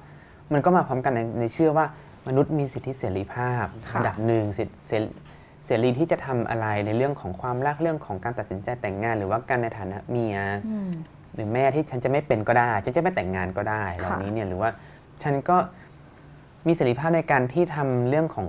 [0.53, 1.87] มันก็มาพร้อมกันในในเชื่อว่า
[2.29, 4.75] มนุษย์มีสิทธิเสรีภาพค่ะระดับหนึ่งสิทธิ
[5.67, 10.37] เสรีเสรีที่จะทำอะไรในเรื่องของความรักเรื่องของการตัดสินใจแต่งงาน หรือว่าการในฐานะเมีย
[10.69, 10.91] อืม
[11.35, 14.71] หรือแม่ที่ฉันจะไม่เป็นก็ได้ ฉันจะไม่แต่งงานก็ได้เหล่านี้เนี่ยหรือว่า
[15.23, 15.57] ฉันก็
[16.67, 18.49] มีเสรีภาพในการที่ทำเรื่องของ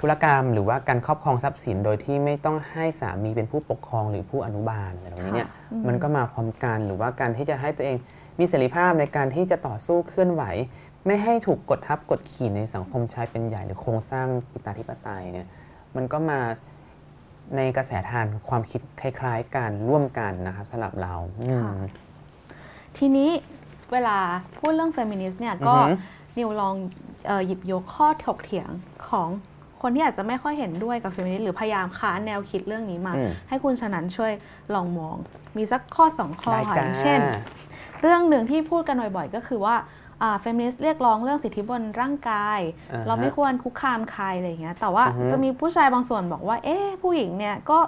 [0.00, 7.96] ธุรกรรม หรือว่าการครอบครองทรัพย์สินโดยที่ไม่ต้องให้สามีเป็นผู้ปกครองหรือผู้อนุบาลอะไรเหล่านี้เนี่ยค่ะอืมมันก็มาพร้อมกันหรือว่าการที่จะให้ตัวเอง
[8.38, 10.42] มีเสรีภาพในการที่จะต่อสู้เคลื่อนไหว
[11.06, 15.46] ไม่ให้ถูกกดทับกดขี่ในสังคมชายเป็นใหญ่หรือโครงสร้างปิตาธิปไตยเนี่ย
[15.96, 16.40] มันก็มา
[17.56, 21.72] ในกระแสธารความคิดคล้ายๆกันร่วมกันนะครับสำหรับเราอืมค่ะ
[22.98, 23.30] ทีนี้
[23.92, 24.18] เวลา
[24.58, 26.74] พูดเรื่องเฟมินิสต์เนี่ยก็อือหือ นิวลอง
[27.26, 28.70] เออหยิบยกข้อถกเถียง
[29.08, 29.28] ของ
[29.82, 34.32] คนที่อาจจะไม่ค่อยเห็นด้วยกับเฟมินิสต์หรือพยายามค้านแนวคิดเรื่องนี้มา อืมให้คุณฉะนันช่วย
[34.74, 35.16] ลองมอง
[35.56, 37.20] มีสักข้อสองข้อได้ค่ะจ้าอย่างเช่น
[38.02, 39.74] เรื่องหนึ่งที่พูดกันบ่อยๆ ก็คือว่า
[40.40, 42.60] เฟมินิสต์เรียกร้องเรื่องสิทธิบนร่างกาย
[42.92, 47.78] อ่าฮะเราไม่ควรคุกคามใครอะไรอย่างเงี้ยแต่ว่าอือฮึจะมีผู้ชายบางส่วนบอกว่า เอ๊ะผู้หญิงเนี่ยก็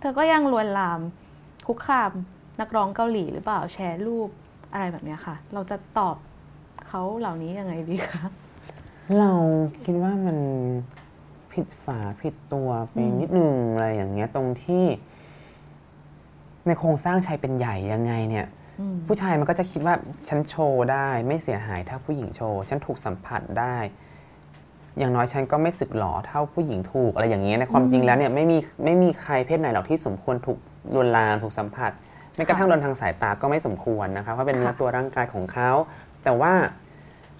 [0.00, 1.00] เธอก็ยังลวนลาม
[1.66, 2.10] คุกคาม
[2.60, 4.28] นักร้องเกาหลีหรือเปล่าแชร์รูป
[4.72, 6.16] อะไรแบบเนี้ยค่ะ เราจะตอบ
[6.88, 8.24] เขาเหล่านี้ยังไงดีคะ
[9.18, 9.30] เรา
[9.84, 10.38] คิดว่ามัน
[11.52, 14.84] ผิดฝาผิดตัวไปอืมนิดนึงอะไรอย่างเงี้ยตรงที่
[16.66, 18.57] ในโครงสร้างชายเป็นใหญ่ยังไงเนี่ยอืม
[19.06, 19.94] ผู้ชายมันก็จะคิดว่า
[20.28, 23.76] ฉันโชว์ได้ไม่เสียหายถ้าผู้หญิงโชว์ฉันถูกสัมผัสได้
[24.98, 30.58] อย่างน้อยฉันก็ไม่สึกหรอเท่าผู้หญิงถูกอะไรอย่างเงี้ยในความจริงแล้วเนี่ยไม่มีไม่มีใครเพศไหนหรอกที่สมควรถูก
[30.94, 31.90] ลวนลามถูกสัมผัส
[32.36, 35.70] แม้กระทั่งโดนทางสายตาก็ไม่สมควรนะครับเพราะเป็นเนื้อตัวร่างกายของเขา
[36.24, 36.52] แต่ว่า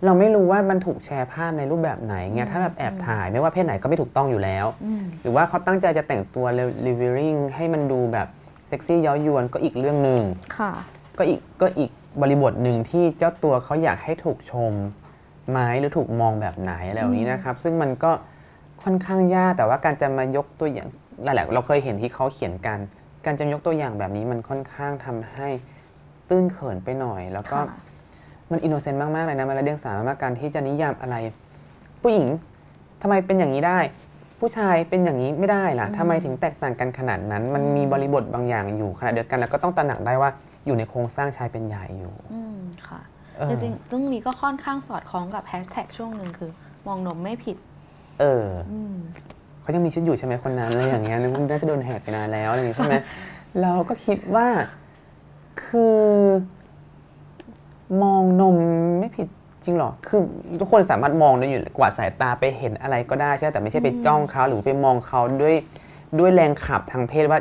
[0.05, 6.47] เราไม่รู้ว่ามันถูกแชร์ภาพในรูปแบบไหนเงี้ยถ้าแบบแอบถ่ายไม่ว่าเพศไหนก็ไม่ถูกต้องอยู่แล้วอืมหรือว่าเขาตั้งใจจะแต่งตัว
[6.87, 8.29] รีวิวริงให้มันดูแบบ
[8.69, 10.23] เซ็กซี่เย้ายวนก็อีกเรื่องหนึ่ง
[10.59, 10.73] ค่ะ
[11.19, 11.91] ก็อีกก็อีก
[12.23, 14.73] บริบทหนึ่งที่เจ้าตัวเขาอยากให้ถูกชม
[15.51, 18.11] ไหมหรือถูกมองแบบไหนอะไรแบบนี้นะครับ ซึ่งมันก็
[18.83, 20.89] ค่อนข้างยากแต่ว่าการจะมายกตัวอย่าง
[21.25, 22.79] หลายๆเราเคยเห็นที่เขาเขียนกัน
[23.25, 25.49] การจะยกตัวอย่างแบบนี้มันค่อนข้างทำให้
[26.29, 27.87] ตื้นเขินไปหน่อย แล้วก็ค่ะ
[28.51, 31.17] มัน innocent มากๆเลยนะมันไร้เดียงสามากๆการที่จะนิยามอะไร
[32.03, 32.27] ผู้หญิง
[33.03, 33.79] ทำไมเป็นอย่างนี้ได้
[34.41, 40.31] ผู้ชายเป็นอย่างนี้ไม่ได้ล่ะอืมทำไมถึงแตกต่างกันขนาดนั้น มันมีบริบทบางอย่างอยู่ขณะเดียวกันแล้วก็ต้องตระหนักได้ว่า
[40.67, 43.01] อยู่ในโครงสร้างชายเป็นใหญ่อยู่ อืมค่ะ
[43.37, 46.51] เออจริงๆเรื่องนี้ก็ค่อนข้างสอดคล้องกับแฮชแท็กช่วงหนึ่งคือ
[46.87, 47.57] มองนมไม่ผิด
[48.21, 48.97] เอออืม
[49.61, 52.95] เขายังมีชีวิตอยู่ใช่ไหมคนนั้นอะไรอย่างเงี้ยนึกว่าน่าจะโดนแหกไปนานแล้วอะไรอย่างงี้ใช่ไหม
[53.63, 54.47] เราก็คิดว่า
[55.65, 55.99] คือ
[58.03, 58.57] มองนม
[58.99, 59.29] ไม่ผิด
[59.65, 60.21] จริงหรอ คือ
[60.61, 65.55] ทุกคนสามารถมองได้อยู่กวาดสายตาไปเห็นอะไรก็ได้ใช่ไหมแต่ไม่ใช่ไปจ้องเขาหรือไปมองเขาด้วย
[66.19, 67.41] ด้วยแรงขับทางเพศว่า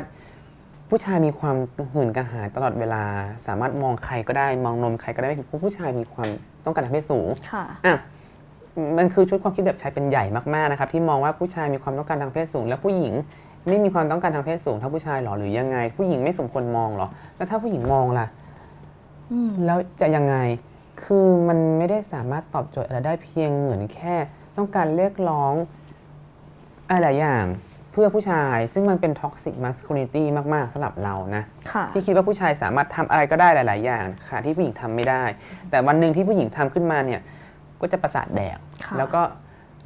[0.88, 1.56] ผู้ชายมีความ
[1.92, 3.02] หื่นกระหายตลอดเวลา
[3.46, 6.28] สามารถมองใครก็ได้มองนมใครก็ได้เพราะผู้ชายมีความ
[6.64, 7.96] ต้องการทางเพศสูงค่ะอะ
[8.98, 10.24] มันคือชุดความคิดแบบชายเป็นใหญ่
[10.54, 13.14] มากๆนะครับ ที่มองว่าผู้ชายมีความต้องการทางเพศสูง และผู้หญิง
[13.68, 18.26] ไม่มีความต้องการทางเพศสูงเท่าผู้ชายหรอหรือยังไง ผู้หญิงไม่สมควรมองหรอ แล้วถ้าผู้หญิงมองล่ะ
[19.64, 20.36] แล้วจะยังไง
[21.02, 24.14] คือมันไม่ได้สามารถตอบโจทย์อะไรได้เพียงเหมือนแค่
[24.56, 25.54] ต้องการเรียกร้อง
[26.90, 27.44] อะไรหลายอย่าง
[27.98, 31.42] เพื่อผู้ชาย ซึ่งมันเป็น toxic masculinity มาก ๆสำหรับเรานะ
[31.72, 35.22] ค่ะที่คิดว่าผู้ชายสามารถทำอะไรก็ได้หลาย ๆ อย่างค่ะที่ผู้หญิงทำไม่ได้
[35.70, 37.20] แต่วันหนึ่งที่ผู้หญิงทำขึ้นมาเนี่ย
[37.80, 39.22] ก็จะประสาทแดกค่ะแล้วก็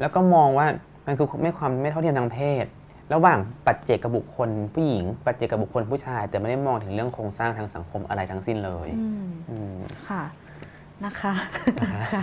[0.01, 0.67] แล้วก็มองว่า
[1.07, 2.67] มันคือไม่ความไม่เท่าเทียมทางเพศ
[3.15, 10.23] ระหว่างปัจเจกกับบุคคล ผู้หญิง ปัจเจกกับบุคคลผู้ชาย แต่ไม่ได้มองถึงเรื่องโครงสร้างทางสังคมอะไรทั้งสิ้นเลยอืมอืมค่ะ
[11.05, 11.35] นะคะ
[11.81, 12.23] นะคะค่ะ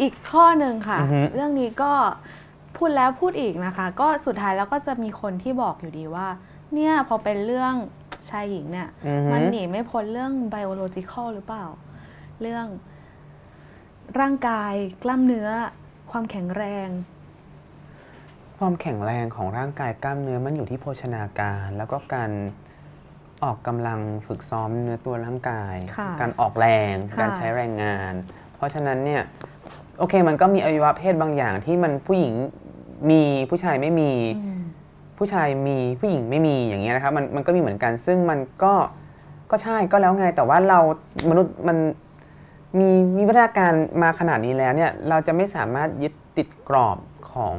[0.00, 1.92] อีกข้อหนึ่งค่ะอือฮึเรื่องนี้ก็
[2.76, 6.28] พูดแล้วพูดอีกนะคะ ก็สุดท้ายแล้วก็จะมีคนที่บอกอยู่ดีว่า
[6.74, 7.74] เนี่ยพอเป็นเรื่อง
[8.30, 11.66] ชายหญิงเนี่ย อือฮึ มันหนีไม่พ้นเรื่อง biological หรือเปล่า
[12.40, 12.66] เรื่อง
[14.20, 15.48] ร่างกายกล้ามเนื้อ
[16.10, 16.88] ความแข็งแรง
[18.58, 22.30] ความแข็งแรงของร่างกายกล้ามเนื้อมันอยู่ที่โภชนาการ แล้วก็การ
[23.44, 28.12] ออกกำลังฝึกซ้อมเนื้อตัวร่างกาย ค่ะการออกแรง ค่ะ การใช้แรงงาน
[28.54, 29.22] เพราะฉะนั้นเนี่ย
[29.98, 32.34] โอเค มันก็มีอวัยวะเพศบางอย่างที่มันผู้หญิง
[33.10, 34.12] มีผู้ชายไม่มี
[34.44, 34.62] อืม
[35.18, 38.74] ผู้ชายมีผู้หญิงไม่มีอย่างเงี้ยนะครับมันมันก็มีเหมือนกัน ซึ่งมันก็
[39.50, 40.80] ก็ใช่ก็แล้วไง แต่ว่าเรา
[41.30, 41.78] มนุษย์มัน
[42.78, 43.72] มีมีวัฒนาการ
[44.02, 46.98] มาขนาดนี้แล้วเนี่ยเราจะไม่สามารถยึดติดกรอบ
[47.32, 47.56] ของ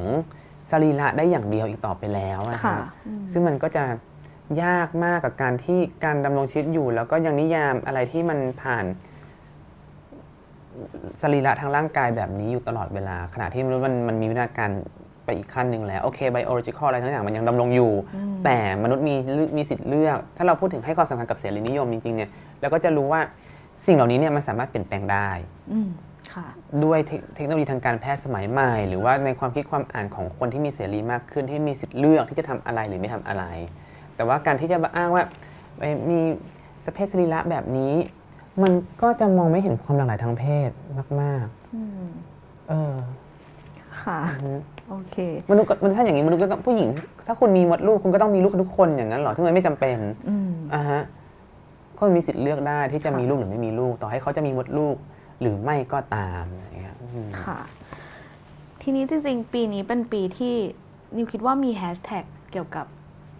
[0.70, 3.84] สรีระได้อย่างเดียวอีกต่อไปแล้วนะคค่ะรับอืมซึ่งมันก็จะ
[4.62, 8.84] ยากมากกับการที่การดำรงชีวิตอยู่ แล้วก็ยังนิยามอะไรที่มันผ่าน
[11.22, 14.70] สรีระทางร่างกายแบบนี้อยู่ตลอดเวลา ขณะที่มนุษย์มันมันมีวิวัฒนาการ
[15.24, 23.20] ไปอีกขั้นหนึ่งแล้ว โอเคไบโอโลจิคอลอะไรทั้งอย่างมันยังดำรงอยู่อืมแต่มนุษย์มีเลือกมีสิทธิ์เลือก ถ้าเราพูดถึงให้ความสำคัญกับเสรีนิยมจริงๆเนี่ยเราก็จะรู้ว่า
[23.86, 25.30] สิ่งเหล่านี้เนี่ยมันสามารถเปลี่ยนแปลงได้
[25.72, 25.88] อืม
[26.32, 26.46] ค่ะ
[26.84, 33.44] ด้วยเทคเทคโนโลยีทางการแพทย์สมัยใหม่ หรือว่าในความคิดความอ่านของคนที่มีเสรีมากขึ้นที่มีสิทธิ์เลือกที่จะทำอะไรหรือไม่ทำอะไร
[34.16, 35.22] แต่ว่าการที่จะมาอ้างว่า
[35.78, 36.20] เอ้ยมี
[36.84, 37.94] สเปซสรีระแบบนี้
[38.62, 38.72] มัน
[39.02, 40.70] ก็จะมองไม่เห็นความหลากหลายทางเพศ
[41.22, 42.94] มากอืมๆเออ
[44.02, 44.52] ค่ะอือฮึ
[44.88, 45.16] โอเค
[45.50, 46.88] มนุษย์ก็มันถ้าอย่างนี้มนุษย์ก็ต้องผู้หญิง
[47.26, 49.98] ถ้าคุณมีมดลูกคุณก็ต้องมีลูกทุกคนอย่างนั้นเหรอ ซึ่งมันไม่จำเป็น
[50.28, 51.02] อืมอะฮะ
[51.98, 54.96] ก็มีสิทธิ์เลือกได้ที่จะค่ะมีลูกหรือไม่มีลูก ต่อให้เขาจะมีมดลูก
[55.40, 57.58] หรือไม่ก็ตามอะไรอย่างเงี้ยอืมค่ะ
[58.82, 60.54] ทีนี้จริง ๆ ปีนี้เป็นปีที่
[61.16, 62.86] นิวคิดว่ามีแฮชแท็กเกี่ยวกับ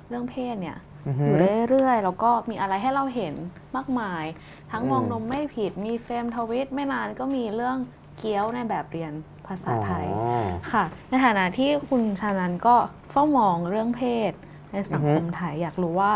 [0.08, 0.76] เรื่องเพศเนี่ย
[1.06, 1.36] อือฮึอยู่
[1.68, 3.34] เรื่อยๆ แล้วก็มีอะไรให้เราเห็น
[3.76, 4.24] มากมาย
[4.72, 7.76] ทั้งอืมมองนมไม่ผิด มีเฟรมทวิตไม่นานก็มีเรื่อง
[8.18, 9.12] เกี๊ยวในแบบเรียน
[9.46, 12.76] ภาษาไทยอ๋อค่ะ ในฐานะที่คุณชานันก็
[13.10, 14.32] เฝ้ามองเรื่องเพศ
[14.72, 16.12] ในสังคมอือฮึไทยอยากรู้ว่า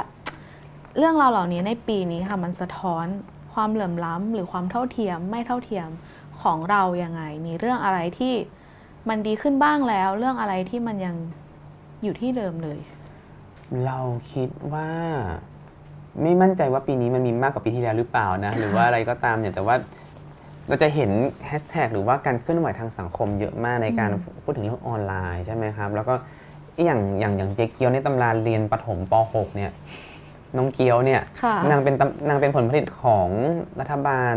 [0.98, 3.06] เรื่องราวเหล่านี้ในปีนี้ค่ะมันสะท้อน
[3.54, 5.88] ความเหลื่อมล้ำหรือความเท่าเทียมไม่เท่าเทียม
[6.42, 8.34] ของเรายังไง มีเรื่องอะไรที่
[9.08, 11.16] มันดีขึ้นบ้างแล้ว เรื่องอะไรที่มันยัง
[12.02, 12.78] อยู่ที่เดิมเลย
[13.86, 13.98] เรา
[14.32, 14.88] คิดว่า
[16.22, 19.76] ไม่มั่นใจว่าปีนี้มันมีมากกว่าปีที่แล้วหรือเปล่านะ หรือว่าอะไรก็ตามเนี่ยแต่ว่า
[20.68, 21.10] เราจะเห็น
[21.46, 26.14] แฮชแท็กหรือว่าการเคลื่อนไหวทางสังคมเยอะมากในการอืมพูดถึงเรื่องออนไลน์ใช่ไหมครับ แล้วก็
[26.84, 29.70] อย่างอย่างอย่างเจ๊เกียวในตำราเรียนประถมป .6 เนี่ย
[30.56, 33.28] น้องเกียวเนี่ยค่ะนางเป็นตำนางเป็นผลผลิตของ
[33.80, 34.34] รัฐบาล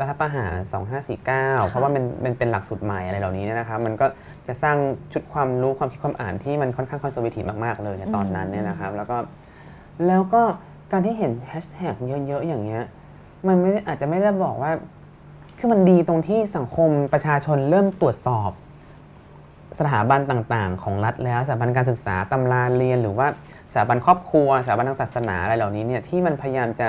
[0.00, 0.54] รัฐประหาร
[1.08, 4.06] 2549 เพราะว่ามันเป็นเป็นหลักสูตรใหม่อะไรเหล่านี้เนี่ยนะครับ มันก็
[4.48, 4.76] จะสร้าง
[5.12, 9.16] ชุดความรู้ความคิดความอ่านที่มันค่อนข้าง conservative มากๆเลยในตอนนั้นเนี่ยนะครับ แล้วก็
[10.06, 10.42] แล้วก็
[10.92, 11.94] การที่เห็นแฮชแท็ก
[12.26, 12.84] เยอะๆอย่างเงี้ย
[13.46, 14.72] มันไม่ได้อาจจะไม่ได้บอกว่า
[15.58, 18.50] คือมันดีตรงที่สังคมประชาชนเริ่มตรวจสอบ
[19.78, 23.26] สถาบันต่างๆ ของรัฐแล้วสถาบันการศึกษาตำราเรียน หรือว่า
[23.72, 26.88] สถาบันครอบครัวสถาบันทางศาสนาอะไรเหล่านี้เนี่ยที่มันพยายามจะ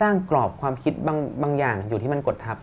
[0.00, 2.56] สร้างกรอบความคิดบางบางอย่างอยู่ที่มันกดทับ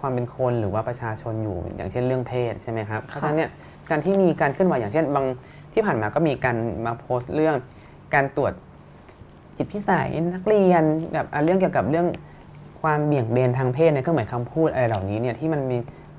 [0.00, 3.50] ความเป็นคนหรือว่าประชาชนอยู่อย่างเช่นเรื่องเพศใช่ไหมครับเพราะฉะนั้นเนี่ย
[3.90, 5.26] การที่มีการเคลื่อนไหวอย่างเช่นบาง
[5.72, 7.56] ที่ผ่านมาก็มีการมาโพสต์เรื่อง
[8.14, 8.52] การตรวจ
[9.56, 10.82] จิตพิสัยนักเรียน
[11.14, 12.06] แบบอะเรื่องเกี่ยวกับเรื่อง
[12.82, 15.76] ความเบี่ยงเบนทางเพศในเครื่องหมายคำพูดอะไรเหล่านี้เนี่ยที่มันมี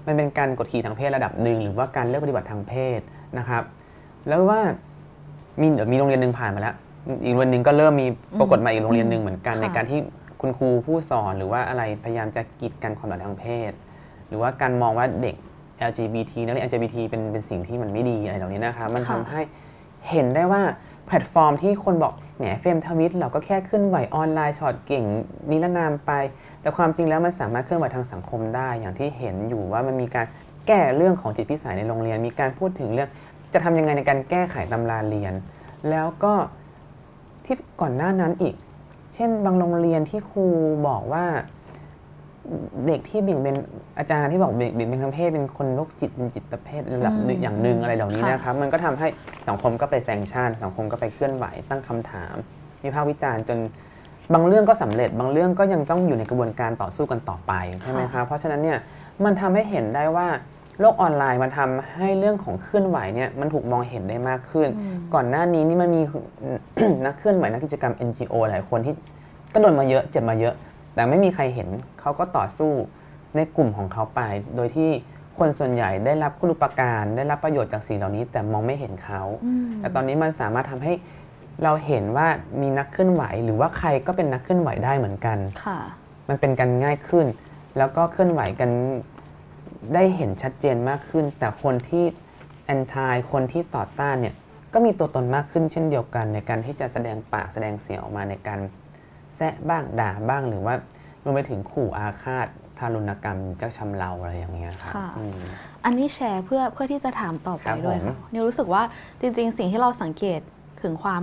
[0.07, 2.99] มันเป็นการกดขี่ทางเพศระดับหนึ่งหรือว่าการเลือกปฏิบัติทางเพศ
[3.37, 3.63] นะครับ
[4.27, 4.61] แล้วว่า
[5.59, 6.75] มีเดี๋ยวมีโรงเรียนหนึ่งผ่านมาแล้ว
[7.25, 8.07] อีกโรงเรียนหนึ่งก็เริ่มมี
[8.39, 9.99] ปรากฏมาอีกโรงเรียนหนึ่งเหมือนกันค่ะในการที่
[10.41, 13.71] คุณครูผู้สอนหรือว่าอะไรพยายามจะกีดกันความหลากหลายทางเพศ
[14.27, 15.35] หรือว่าการมองว่าเด็ก
[15.89, 19.41] LGBT นักเรียน LGBT เป็นเป็นสิ่งที่มันไม่ดีอะไรเหล่านี้นะครับมันทำให้
[20.09, 20.61] เห็นได้ว่า
[21.05, 25.03] แพลตฟอร์มที่คนบอกแหมเฟมทวิตเราก็แค่เคลื่อนไหวออนไลน์ฉอดเก่ง
[25.49, 26.11] นิรนามไป
[26.61, 30.25] แต่ความจริงแล้วมันสามารถเคลื่อนไหวทางสังคมได้ อย่างที่เห็นอยู่ว่ามันมีการ
[30.67, 33.09] แก้เรื่องของจิตพิสัยในโรงเรียน มีการพูดถึงเรื่อง
[33.53, 35.33] จะทำยังไงในการแก้ไขตำราเรียน
[35.89, 36.33] แล้วก็
[37.45, 38.55] ที่ก่อนหน้านั้นอีก
[39.15, 40.45] เช่นบางโรงเรียนที่ครู
[40.87, 41.25] บอกว่า
[42.87, 43.57] เด็กที่เบี่ยงเบน
[43.97, 49.07] อาจารย์ที่บอกเบี่ยงเบนทางเพศเป็นคนโรคจิตเป็นจิตเภทระดับหนึ่งอืมอย่างหนึ่งอะไรเหล่านี้ค่ะนะครับ มันก็ทำให้
[49.47, 52.35] สังคมก็ไปแซงชั่นสังคมก็ไปเคลื่อนไหวตั้งคำถาม
[52.83, 53.57] วิพากษ์วิจารณ์จน
[54.33, 58.77] บางเรื่องก็สำเร็จ บางเรื่องก็ยังต้องอยู่ในกระบวนการต่อสู้กันต่อไปใช่ไหมครับเพราะฉะนั้นเนี่ย
[59.25, 60.27] มันทำให้เห็นได้ว่า
[60.79, 66.01] โลกออนไลน์มันทำให้เรื่องของเคลื่อนไหวเนี่ยมันถูกมองเห็นได้มากขึ้นอืมก่อนหน้านี้นี่มันมี
[67.05, 68.93] นักเคลื่อนไหวนักกิจกรรม NGO หลายคนที่
[69.53, 70.53] ก็โดนมาเยอะเจ็บมาเยอะ
[70.95, 71.67] แต่ไม่มีใครเห็น
[72.01, 72.71] เขาก็ต่อสู้
[73.35, 74.21] ในกลุ่มของเขาไป
[74.55, 74.89] โดยที่
[75.39, 80.93] คนส่วนใหญ่ได้รับคุณอุปการได้รับประโยชน์จากสิ่งเหล่านี้ แต่มองไม่เห็นเขาอืมแต่ตอนนี้มันสามารถทำให้
[81.63, 82.27] เราเห็นว่า
[82.61, 85.79] มีนักเคลื่อนไหว หรือว่าใครก็เป็นนักเคลื่อนไหวได้เหมือนกันค่ะ
[86.29, 87.25] มันเป็นกันง่ายขึ้น
[87.77, 88.69] แล้วก็เคลื่อนไหวกัน
[89.93, 92.05] ได้เห็นชัดเจนมากขึ้น แต่คนที่
[92.65, 94.35] แอนทายคนที่ต่อต้านเนี่ย
[94.73, 98.59] ก็มีตัวตนมากขึ้นเช่นเดียวกันในการที่จะแสดงปากแสดงเสียงออกมาในการ
[99.35, 100.75] แซะบ้างด่าบ้างหรือว่า
[101.23, 105.39] รวมไปถึงขู่อาฆาตทารุณกรรมจะชำเราอะไรอย่างเงี้ยครับค่ะอืม
[105.85, 108.83] อันนี้แชร์เพื่อเพื่อที่จะถามต่อไปครับด้วยผมค่ะนิวรู้สึกว่า
[109.21, 110.39] จริง ๆ สิ่งที่เราสังเกต
[110.81, 111.21] ถึงความ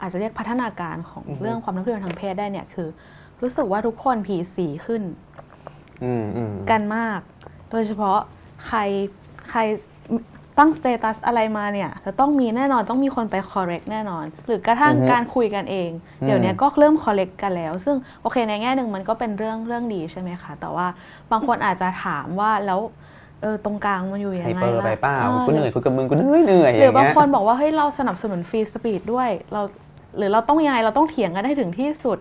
[0.00, 2.88] อาจจะเรียกพัฒนาการของอือฮึเรื่องความนับถือทางเพศได้เนี่ยคือ
[3.42, 5.02] รู้สึกว่าทุกคนผีสีขึ้น
[6.04, 7.20] อืมอืมกันมาก
[7.70, 8.18] โดยเฉพาะ
[8.66, 8.78] ใคร
[9.50, 9.60] ใคร
[10.58, 15.90] ตั้งสเตตัสอะไรมาเนี่ยจะต้องมีแน่นอนต้องมีคนไป correct แน่นอน หรือกระทั่งอือฮึการคุยกันเอง
[16.20, 20.86] อืมเดี๋ยวนี้ก็เริ่ม correct กันแล้ว ซึ่งโอเคในแง่หนึ่งมันก็เป็นเรื่องเรื่องดีใช่ไหมคะแต่ว่า
[21.30, 22.80] บางคนอาจจะถามว่าแล้ว
[23.42, 29.62] เออตรงกลางมันอยู่ยังไฮไงเปอร์ล่ะไปเปล่าออกูเหนื่อยกูกับมึงกูเหนื่อยเหนื่อยหรือบางย่เยคนบอกว่าเฮ้ยเราสนับสนุนฟรีสปีดด้วยเรา
[30.16, 32.18] หรือเราต้องยังไงเราต้องเถียงกันให้ถึงที่สุด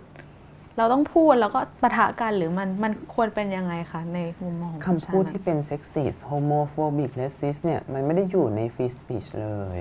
[0.79, 9.79] เราต้องพูดแล้วก็ปะทะกันหรือมันมันควรเป็นยังไงคะในมุมมองของคำพูดชานะที่เป็นเซ็กซิสโฮโมโฟบิกเลสซิสเนี่ยมันไม่ได้อยู่ในฟรีสปีชเลย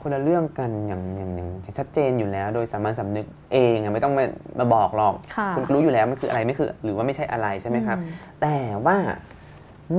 [0.00, 4.24] คนละเรื่องกันอย่างอย่างอย่างอย่างชัดเจนอยู่แล้ว โดยสามัญสำนึกเองอะไม่ต้องมา
[4.58, 8.06] มาบอกหรอกค่ะณรู้อยู่แล้วมันคืออะไรไม่คือ หรือว่าไม่ใช่อะไรใช่ไหมครับอืม
[8.42, 8.96] แต่ว่า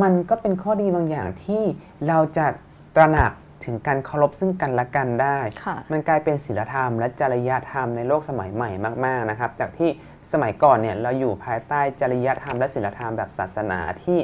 [0.02, 1.64] มันก็เป็นข้อดีบางอย่างที่
[2.08, 2.48] เราจะ
[2.96, 3.32] ตระหนัก
[3.68, 8.70] ถึงการเคารพซึ่งกันและกันได้ค่ะมันกลายเป็นศีลธรรมและจริยธรรมในโลกสมัยใหม่
[9.06, 9.90] มาก ๆนะครับ จากที่
[10.34, 14.20] สมัยก่อนเนี่ยเราอยู่ภายใต้จริยธรรมและศีลธรรมแบบศาสนาที่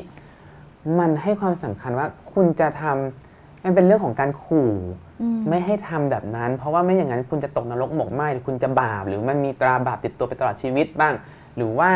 [1.00, 4.72] มันให้ความสำคัญว่าคุณจะทำมันเป็นเรื่องของการขู่
[5.22, 11.14] อืมไม่ให้ทำแบบนั้น เพราะว่าไม่อย่างนั้นคุณจะตกนรกหมกไหมหรือคุณจะบาปหรือมันมีตราบาปติดตัวไปตลอดชีวิตบ้าง
[11.58, 11.90] หรือว่า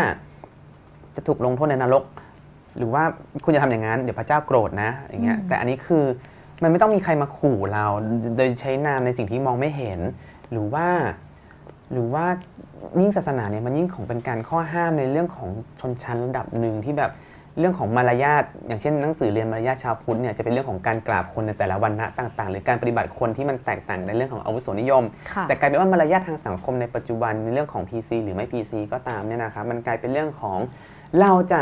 [1.16, 2.04] จะถูกลงโทษในนรก
[2.78, 3.04] หรือว่า
[3.44, 6.04] คุณจะทำอย่างนั้นเดี๋ยวพระเจ้าโกรธนะ อย่างเงี้ยอืมแต่อันนี้คือ
[6.62, 7.86] มันไม่ต้องมีใครมาขู่เรา
[8.38, 10.00] โดยใช้นามในสิ่งที่มองไม่เห็น
[10.52, 10.88] หรือว่า
[11.94, 12.26] หรือว่า
[13.00, 17.12] ยิ่งศาสนาเนี่ยมันยิ่งของเป็นการข้อห้ามในเรื่องของชนชั้นระดับหนึ่งที่แบบ
[17.60, 30.58] เรื่องของมารยาทอย่างเช่นหนังสือเรียนมารยาทชาวพุทธเนี่ยจะเป็นเรื่องของการกราบคนในแต่ละวันนะต่าง ๆ หรือการปฏิบัติคนที่มันแตกต่างในเรื่องของอาวุโสนิยมค่ะแต่กลายเป็นว่ามารยาททางสังคมในปัจจุบันในเรื่องของ PC หรือไม่ PC ก็ตามเนี่ยนะครับมันกลายเป็นเรื่องของ
[31.20, 31.62] เราจะ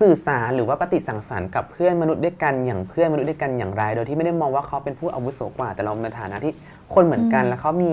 [0.00, 6.52] สื่อสารหรือว่าปฏิสังสรรค์กับเพื่อนมนุษย์ด้วยกันอย่างเพื่อนมนุษย์ด้วยกันอย่างไร โดยที่ไม่ได้มองว่าเขาเป็นผู้อาวุโสกว่า แต่เราในฐานะที่
[6.94, 7.90] คนเหมือนกันอืมแล้วเขามี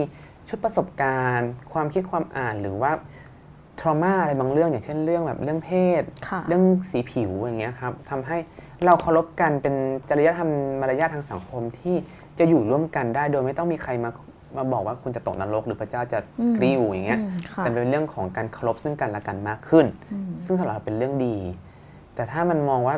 [0.52, 2.92] ชุดประสบการณ์ ความคิดความอ่านหรือว่า
[3.80, 5.72] ทรมาอะไรบางเรื่องอย่างเช่นเรื่องแบบเรื่องเพ
[6.02, 8.38] ศค่ะเรื่องสีผิวอย่างเงี้ยครับทำให้
[8.86, 9.76] เราเคารพกันเป็น
[10.10, 10.50] จริยธรรม
[10.82, 11.96] มารยาททางสังคมที่
[12.40, 14.12] จะอยู่ร่วมกันได้ โดยไม่ต้องมีใครมา
[14.58, 21.38] มาบอกว่าคุณจะตกนรกหรือพระเจ้าจะอืมกริ้วอย่างเงี้ยอืมค่ะแต่เป็นเรื่องของการเคารพซึ่งกันและกันมากขึ้นอืมซึ่งสำหรับเราเป็นเรื่องดี
[22.16, 22.96] แต่ถ้ามันมองว่า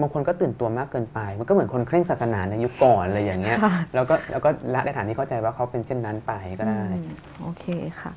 [0.00, 7.08] บางคนก็ตื่นตัวมากเกินไป มันก็เหมือนคนเคร่งศาสนาในยุคก่อนอะไรอย่างเงี้ยค่ะแล้วก็แล้วก็ละในฐานที่เข้าใจว่าเขาเป็นเช่นนั้นไปก็ได้อืม
[7.40, 7.64] โอเค
[8.00, 8.12] ค่ะ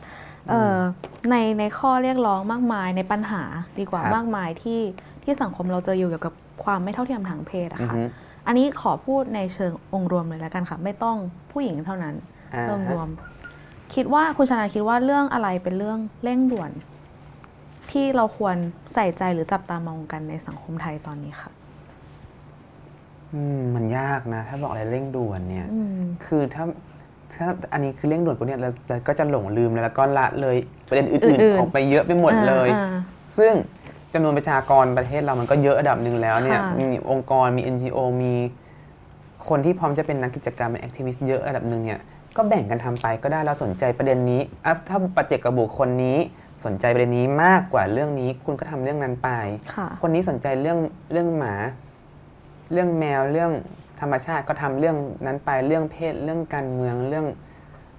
[0.50, 0.78] เอ่อ
[1.30, 3.44] ในในข้อเรียกร้องมากมายในปัญหา
[3.80, 4.82] ดีกว่าครับมากมายที่
[5.24, 8.02] ที่สังคมเราเจออยู่เกี่ยวกับความไม่เท่าเทียมทางเพศอะอือค่ะฮึ
[8.48, 11.18] อันนี้ขอพูดในเชิงองค์รวมเลยแล้วกันค่ะ ไม่ต้อง
[11.52, 12.16] ผู้หญิงเท่านั้น
[12.56, 13.08] อ่ารวมรฮะวม
[13.94, 16.72] คิดว่าคุณชนาคิดว่าเรื่องอะไรเป็นเรื่องเร่งด่วน
[17.92, 18.56] ที่เราควร
[18.94, 21.52] ใส่ใจหรือจับตามองกันในสังคมไทยตอนนี้ค่ะ
[23.34, 26.64] อืมมันยากนะ ถ้าบอกอะไรเร่งด่วนเนี่ย อืม คือถ้า
[27.34, 30.58] ถ้าอันนี้คือเร่งด่วนปุ๊บเนี่ยเราเราก็จะหลงลืมแล้วก็ละเลย
[30.88, 32.98] ประเด็นอื่นอื่นๆ ๆ ออกไปเยอะไปหมดเลย อ่า
[33.38, 33.54] ซึ่ง
[34.14, 38.34] จำนวนประชากรประเทศเรามันก็เยอะระดับหนึ่งแล้วเนี่ยค่ะมีองค์กรมี NGO มี
[39.50, 42.00] คนที่พร้อมจะเป็นนักกิจกรรมเป็นแอคทิวิสต์เยอะระดับหนึ่งเนี่ย
[42.38, 46.18] ก็แบ่งกันทำไปก็ได้เราสนใจประเด็นนี้อะถ้าปัจเจกกับบุคคลนี้
[46.66, 49.30] สนใจประเด็นนี้มากกว่าเรื่องนี้ คุณก็ทำเรื่องนั้นไป
[49.76, 50.80] ค่ะ คนนี้สนใจเรื่อง
[51.12, 51.56] เรื่องหมา
[52.72, 53.52] เรื่องแมวเรื่อง
[54.02, 57.26] ธรรมชาติก็ทำเรื่องนั้นไปเรื่องเพศเรื่องการเมืองเรื่อง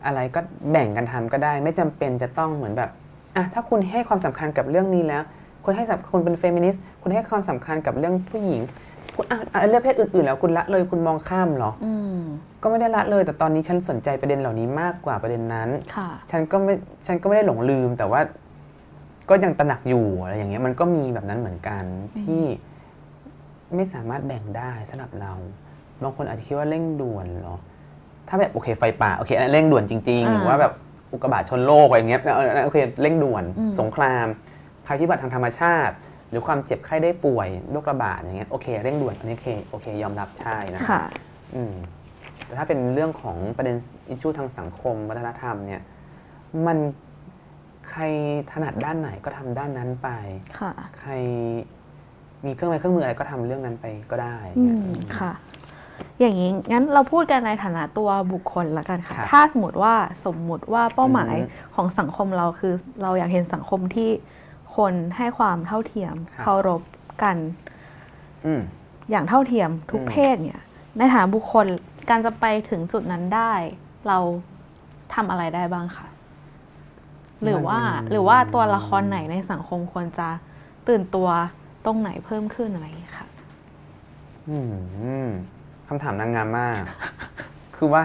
[0.06, 0.40] อะไรก็
[0.70, 2.90] แบ่งกันทำก็ได้ ไม่จำเป็นจะต้องเหมือนแบบ
[3.36, 5.22] อะถ้าคุณให้ความสำคัญกับเรื่องนี้แล้ว
[5.64, 8.60] คุณให้สับคุณเป็นเฟมินิสต์คุณให้ความสำคัญกับเรื่องผู้หญิง
[9.14, 12.20] คุณอะอะเรื่องเพศอื่นๆ แล้วคุณละเลยคุณมองข้ามเหรออืม
[12.62, 16.74] ก็ไม่ได้ละเลย แต่ตอนนี้ฉันสนใจประเด็นเหล่านี้มากกว่าประเด็นนั้นค่ะฉันก็ไม่
[17.06, 18.20] ฉันก็ไม่ได้หลงลืมแต่ว่า
[19.30, 21.84] ก็ยังตระหนักอยู่อะไรอย่างเงี้ยมันก็มีแบบนั้นเหมือนกัน
[22.22, 22.42] ที่
[23.76, 25.32] ไม่สามารถแบ่งได้สำหรับเรา
[26.02, 27.56] บางคนอาจจะคิดว่าเร่งด่วนเหรอ
[28.28, 30.72] ถ้าแบบโอเคไฟป่าโอเคอันนั้นเร่งด่วนจริงๆอ่าหรือว่าแบบ
[31.12, 34.26] อุกกาบาตชนโลกอะไรอย่างเงี้ยเอออันนั้นโอเคเร่งด่วนอืมสงคราม
[34.86, 35.94] ภัยพิบัติทางธรรมชาติ
[36.30, 41.02] หรือความเจ็บไข้ได้ป่วยโรคระบาดอย่างเงี้ยโอเคเร่งด่วนอันนี้โอเคโอเค ยอมรับใช่นะค่ะ
[41.54, 41.74] อืม
[42.44, 43.76] แต่ถ้าเป็นเรื่องของประเด็น
[44.08, 45.80] อิชชูทางสังคม วัฒนธรรมเนี่ย
[46.66, 46.78] มัน
[47.90, 48.02] ใคร
[48.52, 50.08] ถนัดด้านไหนก็ทำด้านนั้นไป
[50.58, 51.12] ค่ะใคร
[52.46, 55.32] มีเครื่องไม้เครื่องมืออะไรก็ทำเรื่องนั้นไปก็ได้อืเนี่ยมอืมค่ะ
[56.20, 59.94] อย่างนี้งั้นเราพูดกันในฐานะตัวบุคคลละกันค่ะครับถ้าสมมติว่า
[60.26, 64.10] สมมุติว่าเป้าหมายอือฮึของสังคมเราคือ เราอยากเห็นสังคมที่
[64.76, 66.82] คนให้ความเท่าเทียมครับเคารพ
[67.22, 67.36] กัน
[68.46, 68.60] อืม
[69.10, 70.60] อย่างเท่าเทียมทุกอืมเพศเนี่ย
[70.98, 71.66] ในฐานะบุคคล
[72.10, 73.52] การจะไปถึงจุดนั้นได้
[74.08, 74.18] เรา
[75.14, 76.06] ทำอะไรได้บ้างคะ
[77.42, 77.78] หรือว่า
[78.10, 80.28] หรือว่าตัวละครไหนในสังคมควรจะ
[80.88, 81.28] ตื่นตัว
[81.84, 83.26] ตรงไหนเพิ่มขึ้นอะไรอย่างเงี้ยค่ะ
[84.48, 84.58] อื
[85.24, 85.26] ม
[85.88, 86.80] คำถามนางงามมาก
[87.76, 88.02] คือว่า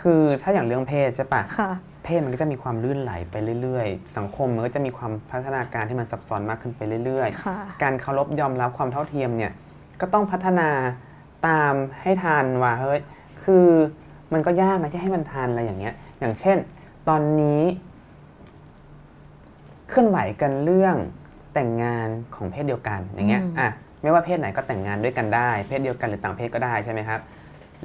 [0.00, 1.70] คือถ้าอย่างเรื่องเพศใช่ปะค่ะ
[2.04, 9.52] เพศมันก็จะมีความลื่นไหลไปเรื่อยๆ สังคมมันก็จะมีความพัฒนาการที่มันซับซ้อนมากขึ้นไปเรื่อยค่ะ ๆ การเคารพยอมรับความเท่าเทียมเนี่ย
[10.00, 10.68] ก็ต้องพัฒนา
[11.46, 13.00] ตามให้ทันว่าเฮ้ย
[13.42, 13.66] คือ
[14.32, 16.56] มันก็ยากนะที่ให้มันทันอะไรอย่างเงี้ย อย่างเช่น
[17.08, 17.62] ตอนนี้
[19.88, 20.96] เคลื่อนไหวกันเรื่อง
[21.58, 23.68] แต่งงานของเพศเดียวกันอย่างเงี้ยอืมอะ
[24.02, 27.20] ไม่ว่าเพศไหนก็แต่งงานด้วยกันได้ เพศเดียวกันหรือต่างเพศก็ได้ใช่ไหมครับ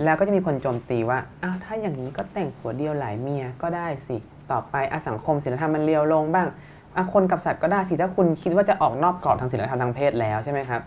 [0.04, 4.18] แล้วก็จะมีคนโจมตีว่าอ้าวถ้าอย่างนี้ก็แต่งผัวเดียวหลายเมียก็ได้สิ
[4.52, 6.48] ต่อไปอะสังคมศีลธรรมมันเลียวลงบ้าง
[6.96, 10.82] อะคนกับสัตว์ก็ได้สิถ้าคุณคิดว่าจะออกนอกกรอบทางศีลธรรมทางเพศแล้วใช่ไหมครับ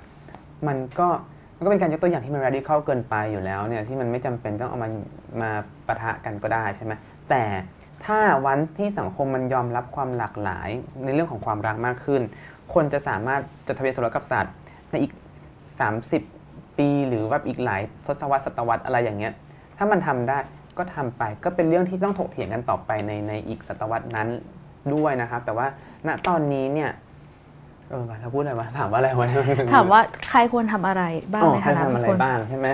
[0.66, 1.08] มันก็
[1.56, 4.90] มันก็เป็นการยกตัวอย่างที่มัน radical เกินไปอยู่แล้วเนี่ยที่มันไม่จำเป็นต้องเอามา
[5.42, 5.50] มา
[5.86, 6.92] ปะทะกันก็ได้ใช่ไหม
[7.30, 7.42] แต่
[8.04, 10.68] ถ้าวันที่สังคมมันยอมรับความหลากหลาย
[11.04, 12.22] ในเรื่องของความรักมากขึ้น
[12.74, 14.54] คนจะสามารถจดทะเบียนสมรสกับสัตว์
[14.90, 15.12] ในอีก
[16.16, 19.32] 30 ปีหรือว่าอีกหลายทศวรรษศตวรรษอะไรอย่างเงี้ย
[19.78, 20.38] ถ้ามันทำได้
[20.78, 24.28] ก็ทำไปก็เป็นเรื่องที่ต้องถกเถียงกันต่อไปในในอีกศตวรรษนั้น
[24.94, 25.66] ด้วยนะครับ แต่ว่า
[26.06, 26.90] ณตอนนี้เนี่ย
[27.90, 29.28] เออเราพูดอะไรวะถามว่าอะไรวะ
[29.74, 31.02] ถามว่าใครควรทำอะไร
[31.32, 32.68] บ้างอ๋อในใครฐานะทำอะไรคนบ้างใช่ไหม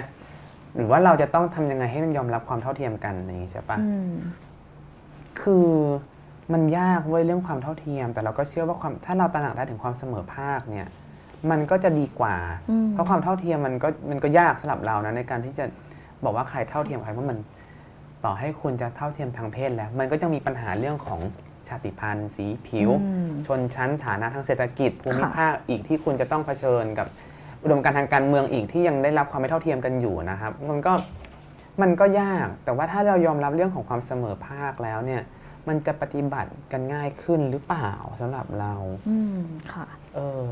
[0.76, 4.12] หรือว่าเราจะต้องทำยังไงให้มันยอมรับความเท่าเทียมกันอย่างนี้ใช่ปะอืม
[5.40, 5.68] คือ
[6.52, 10.86] มันยากเว้ยเรื่องความเท่าเทียม แต่เราก็เชื่อว่าความถ้าเราตระหนักได้ถึงความเสมอภาคเนี่ย
[11.50, 12.36] มันก็จะดีกว่า
[12.70, 15.64] อืมเพราะความเท่าเทียมมันก็มันก็ยากสำหรับเรานะในการที่จะ
[16.24, 17.38] บอกว่าใครเท่าเทียมใครเพราะมัน
[18.24, 21.20] ต่อให้คุณจะเท่าเทียมทางเพศแล้ว มันก็จะมีปัญหาเรื่องของ
[21.68, 27.06] ชาติพันธุ์ สีผิวอืมชนชั้นฐานะทางเศรษฐกิจภูมิค่ะภาคอีกที่คุณจะต้องเผชิญกับ
[27.62, 30.92] อุดมการณ์ทางการเมืองอีกที่ยังได้รับความไม่เท่าเทียมกันอยู่นะครับ มันก็
[31.82, 35.22] มันก็ยากแต่ว่าถ้าเรายอมรับเรื่องของความเสมอภาคแล้วเนี่ย
[35.68, 37.90] มันจะปฏิบัติกันง่ายขึ้นหรือเปล่า
[38.20, 38.74] สำหรับเรา
[39.08, 39.40] อืม
[39.72, 40.48] ค่ะ เออ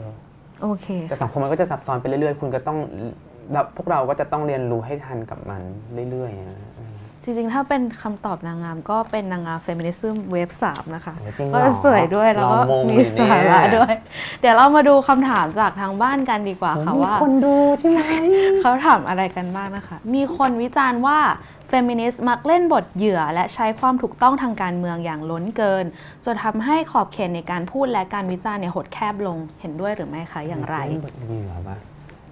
[0.62, 2.78] โอเค แต่สังคมมันก็จะซับซ้อนไปเรื่อยๆ คุณก็ต้อง
[3.52, 5.62] เราพวกเราก็จะต้องเรียนรู้ให้ทันกับมัน
[6.10, 6.89] เรื่อยๆนะอืม
[7.24, 13.92] จริงๆ ถ้าเป็นคำตอบนางงามก็เป็นนางงาม feminism wave สามนะคะโอ้จริงเหรก็สวยด้วยแล้วก็ลองมงมีอยู่เนี่ย สาระด้วย
[14.40, 18.00] เดี๋ยวเรามาดูคำถามจากทางบ้านกันดีกว่าค่ะมีว่า คนดูใช่ไหม
[18.60, 21.18] เขาถามอะไรกันบ้างนะคะ มีคนวิจารณ์ว่า
[21.68, 25.84] เฟมินิสต์มักเล่นบทเหยื่อ และใช้ความถูกต้องทางการเมืองอย่างล้นเกิน
[26.24, 31.76] จนทำให้ขอบเขตในการพูดและการวิจารณ์เนี่ยหดแคบลงเห็นด้วยหรือไม่คะอย่างไรบทเหยื่อปะ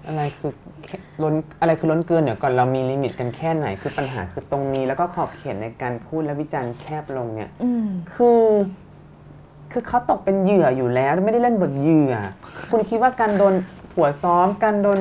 [0.09, 0.53] อะไรคือ
[0.85, 8.43] แค่ล้นอะไรคือล้นเกินเดี๋ยวก่อนเรามีลิมิตกันแค่ไหนคือปัญหาคือตรงนี้ แล้วก็ขอบเขตในการพูดและวิจารณ์แคบลงเนี่ยอืมคือ
[9.73, 12.15] คือเขาตกเป็นเหยื่ออยู่แล้ว ไม่ได้เล่นบทเหยื่อ
[12.71, 13.55] คุณคิดว่าการโดน
[13.93, 14.99] ผัวซ้อม การโดน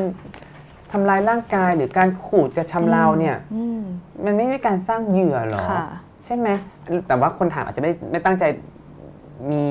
[0.91, 3.81] ทำลายร่างกายหรือการขู่จะชำเราเนี่ยอืม
[4.25, 5.83] มันไม่ใช่การสร้างเหยื่อหรอค่ะ
[6.25, 6.49] ใช่ไหม
[7.07, 8.43] แต่ว่าคนถามอาจจะไม่ไม่ตั้งใจ
[9.51, 9.65] มี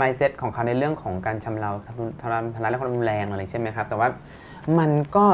[0.00, 4.08] mindset ของเขาในเรื่องของการชำเราทำทำร้ายทำร้ายและความรุนแรงอะไรใช่ไหมครับ แต่ว่า
[4.78, 5.26] มันก็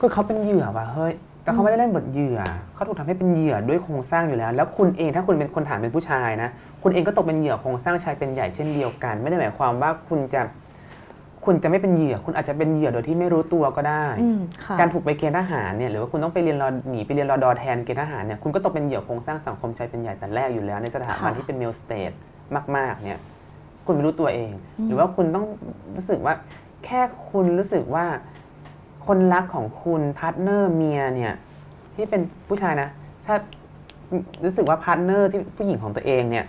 [0.00, 1.12] ก็เขาเป็นเหยื่อว่ะเฮ้ย
[1.42, 2.40] แต่เขาไม่ได้เล่นบทเหยื่อ
[2.74, 6.48] เขาถูกทำให้เป็นเหยื่อด้วยโครงสร้างอยู่แล้ว แล้วคุณเองถ้าคุณเป็นคนถามเป็นผู้ชายนะ
[6.82, 10.42] คุณเองก็ตกเป็นเหยื่อโครงสร้างชายเป็นใหญ่เช่นเดียวกัน ไม่ได้หมายความว่าคุณจะ
[11.44, 22.12] คุณจะไม่เป็นเหยื่อ คุณอาจจะเป็นเหยื่อโดยที่ไม่รู้ตัวก็ได้อืมค่ะการถูกไปเกณฑ์ทหารเนี่ยหรือว่าคุณต้องไปเรียนรอหนีไปเรียนรอดอแทนเกณฑ์ทหารเนี่ย คุณก็ตกเป็นเหยื่อโครงสร้างสังคมชายเป็นใหญ่แต่แรกอยู่แล้ว ในสถาบันค่ะที่เป็น male state
[22.76, 23.18] มาก ๆ เนี่ย
[23.86, 25.44] คุณไม่รู้ตัวเองอืมหรือว่าคุณต้อง
[25.96, 26.34] รู้สึกว่า
[26.84, 27.00] แค่
[27.30, 28.06] คุณรู้สึกว่า
[29.06, 31.34] คนรักของคุณ partner เมียเนี่ย
[31.94, 32.88] ที่เป็นผู้ชายนะ
[33.26, 33.34] ถ้า
[34.44, 36.44] รู้สึกว่า partner ที่ผู้หญิงของตัวเองเนี่ย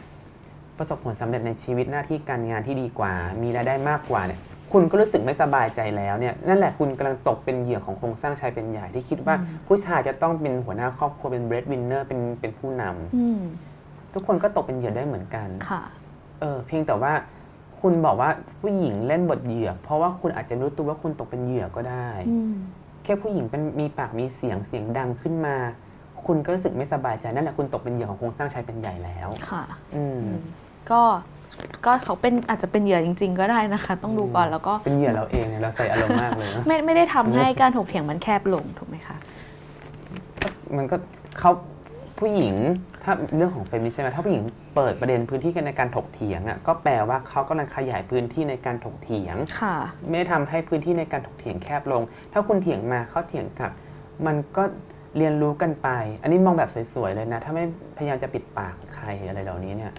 [0.78, 4.40] ประสบผลสำเร็จในชีวิตหน้าที่การงานที่ดีกว่า มีรายได้มากกว่าเนี่ย
[4.72, 13.42] คุณก็รู้สึกไม่สบายใจแล้วเนี่ยนั่นแหละคุณกำลังตกเป็นเหยื่อของโครงสร้างชายเป็นใหญ่ที่คิดว่าอืมผู้ชายจะต้องเป็นหัวหน้าครอบครัวเป็น breadwinner เป็นเป็นผู้นำอืม
[14.14, 15.82] ทุกคนก็ตกเป็นเหยื่อได้เหมือนกันค่ะ
[16.40, 17.14] เออเพียงแต่ว่า
[17.82, 18.30] คุณบอกว่า
[18.62, 22.54] ผู้หญิงเล่นบทเหยื่อ เพราะว่าคุณอาจจะรู้ตัวว่าคุณตกเป็นเหยื่อก็ได้อืม
[23.04, 25.56] แค่ผู้หญิงเป็นมีปากมีเสียงเสียงดังขึ้นมา
[26.26, 29.64] คุณก็รู้สึกไม่สบายใจนั่นแหละคุณตกเป็นเหยื่อของโครงสร้างชายเป็นใหญ่แล้วค่ะ
[29.96, 30.40] อืมอืม
[30.92, 31.02] ก็
[31.86, 39.18] ก็เขาเป็นอาจจะเป็นเหยื่อจริง ๆ ก็ได้นะคะ ต้องดูก่อนแล้วก็เป็นเหยื่อเราเองเนี่ยเราใส่อารมณ์มากเลยนะไม่ไม่ได้ทำให้การถกเถียงมันแคบลงถูกไหมคะ
[40.78, 40.96] มันก็
[41.40, 41.52] เขา
[42.20, 42.56] ผู้หญิง
[43.04, 44.44] ถ้าเรื่องของเฟมินิสต์ใช่ไหมถ้าผู้หญิง
[44.76, 49.76] เปิดประเด็นพื้นที่กันในการถกเถียงอะก็แปลว่าเขากำลังขยายพื้นที่ในการถกเถียงค่ะ
[50.10, 52.02] ไม่ได้ทำให้พื้นที่ในการถกเถียงแคบลง
[52.34, 53.72] ถ้าคุณเถียงมาเขาเถียงกลับ
[54.26, 54.64] มันก็
[55.18, 55.90] เรียนรู้กันไป
[56.22, 57.64] อันนี้มองแบบสวยๆเลยนะ ถ้าไม่
[57.98, 59.94] พยายามจะปิดปากใครอะไรเหล่านี้เนี่ย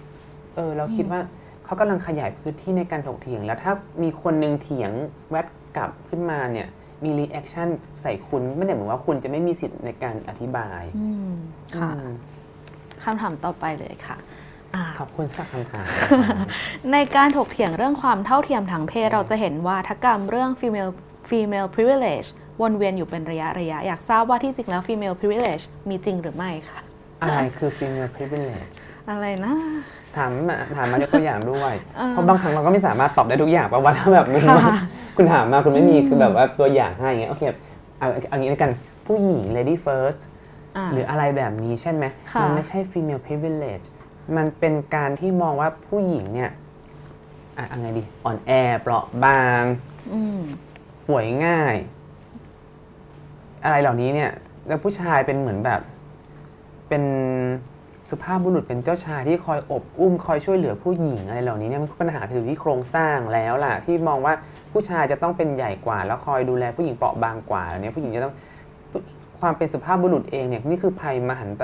[0.55, 1.19] เออเราคิดว่า
[1.65, 3.73] เขากำลังขยายพื้นที่ในการถกเถียง แล้วถ้า
[4.03, 4.91] มีคนหนึงเถียง
[5.29, 5.47] แวด
[5.77, 6.67] กลับขึ้นมาเนี่ย
[7.03, 7.69] มี reaction
[8.01, 11.31] ใส่คุณไม่ได้หมายว่าคุณจะไม่มีสิทธิ์ในการอธิบายอืม
[11.77, 12.11] ค่ะอืม
[13.03, 14.17] คำถามต่อไปเลยค่ะ
[14.75, 15.85] อ่าขอบคุณสำหรับคำถาม
[16.91, 20.91] ในการถกเถียงเรื่องความเท่าเทียมทางเพศเราจะเห็นว่าวาทกรรมเรื่อง female
[21.29, 22.27] female privilege
[22.61, 26.79] วนเวียนอยู่เป็นระยะระยะ อยากทราบว่าที่จริงแล้ว female privilege มีจริงหรือไม่คะ
[27.21, 28.67] อะไรคือ female privilege
[29.09, 29.53] อะไรนะ
[30.17, 34.77] ถามมาถามมายกตัวอย่างด้วยเออเพราะบางครั้งเราก็ไม่สามารถตอบได้ทุกอย่างเพราะว่าถ้าแบบมึงค่ะ
[35.17, 37.43] คุณถามมาคุณไม่มีอืมคือแบบว่าตัวอย่างให้อย่างเงี้ยโอเค
[37.99, 38.71] เอาเอางี้แล้วกัน
[39.05, 40.32] ผู้หญิง lady first า
[40.91, 42.03] หรืออะไรแบบนี้ใช่ไหม
[42.33, 43.85] ค่ะมัไม่ใช่ female privilege
[44.37, 46.51] มันเป็นการที่มองว่าผู้หญิงเนี่ย
[47.57, 48.51] อะเอะไรดี อ่อนแอ
[48.81, 49.63] เปราะบาง
[50.13, 50.41] อืม
[51.07, 51.75] ป่วยง่าย
[53.63, 54.31] อะไรเหล่านี้เนี่ย
[54.67, 55.81] แล้วผู้ชายเป็นเหมือนแบบ
[56.89, 57.03] เป็น
[58.09, 64.33] สุภาพบุรุษเป็นเจ้าชายที่คอยอบอุ้มคอยช่วยเหลือผู้หญิงอะไรเหล่านี้เนี่ยมันปัญหาคือที่โครงสร้างแล้วล่ะ ที่มองว่า
[64.71, 68.33] ผู้ชายจะต้องเป็นใหญ่กว่า แล้วคอยดูแลผู้หญิงเปราะบางกว่าเหล่านี้ผู้หญิงจะต้อง
[69.43, 71.61] ความเป็นสุภาพบุรุษเองเนี่ยนี่คือภัยมหันต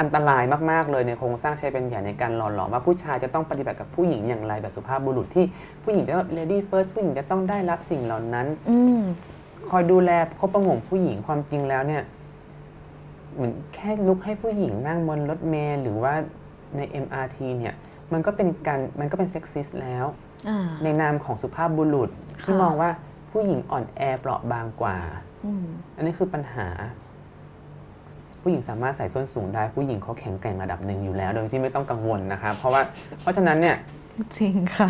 [0.00, 5.44] อันตรายมาก ๆ เลยในโครงสร้างชายเป็นใหญ่ในการหล่อหลอมว่าผู้ชายจะต้องปฏิบัติกับผู้หญิงอย่างไรแบบสุภาพบุรุษที่
[5.84, 9.02] ผู้หญิงจะต้อง lady first ผู้หญิงจะต้องได้รับสิ่งเหล่านั้นอืม
[9.70, 12.02] คอยดูแลคบประหงมผู้หญิงความจริงแล้วเนี่ย
[13.34, 16.14] เหมือนแค่ลุกให้ผู้หญิงนั่งบนรถเมล์หรือว่า
[16.76, 17.74] ใน MRT เนี่ย
[18.12, 20.04] มันก็เป็นการมันก็เป็น sexist แล้ว
[20.48, 22.10] อ่าในนามของสุภาพบุรุษ
[22.44, 22.90] ที่ค่ะมองว่า
[23.30, 24.98] ผู้หญิงอ่อนแอเปราะบางกว่า
[25.44, 25.66] อืม
[25.96, 26.68] อันนี้คือปัญหา
[28.42, 32.82] ผู้หญิงสามารถใส่ส้นสูงได้ผู้หญิงเขาแข็งแกร่งระดับหนึ่งอยู่แล้ว โดยที่ไม่ต้องกังวลนะครับ เพราะว่า
[33.20, 33.76] เพราะฉะนั้นเนี่ย
[34.36, 34.88] จริงค่ะ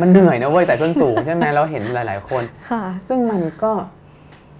[0.00, 3.72] มันเหนื่อยนะเว้ยใส่ส้นสูงใช่ไหมเราเห็นหลาย ๆ คนค่ะซึ่งมันก็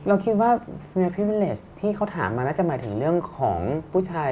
[0.08, 0.50] เราคิดว่า
[0.90, 3.58] female privilege ที่เขาถามมาน่าจะหมายถึงเรื่องของ
[3.92, 4.30] ผู้ชาย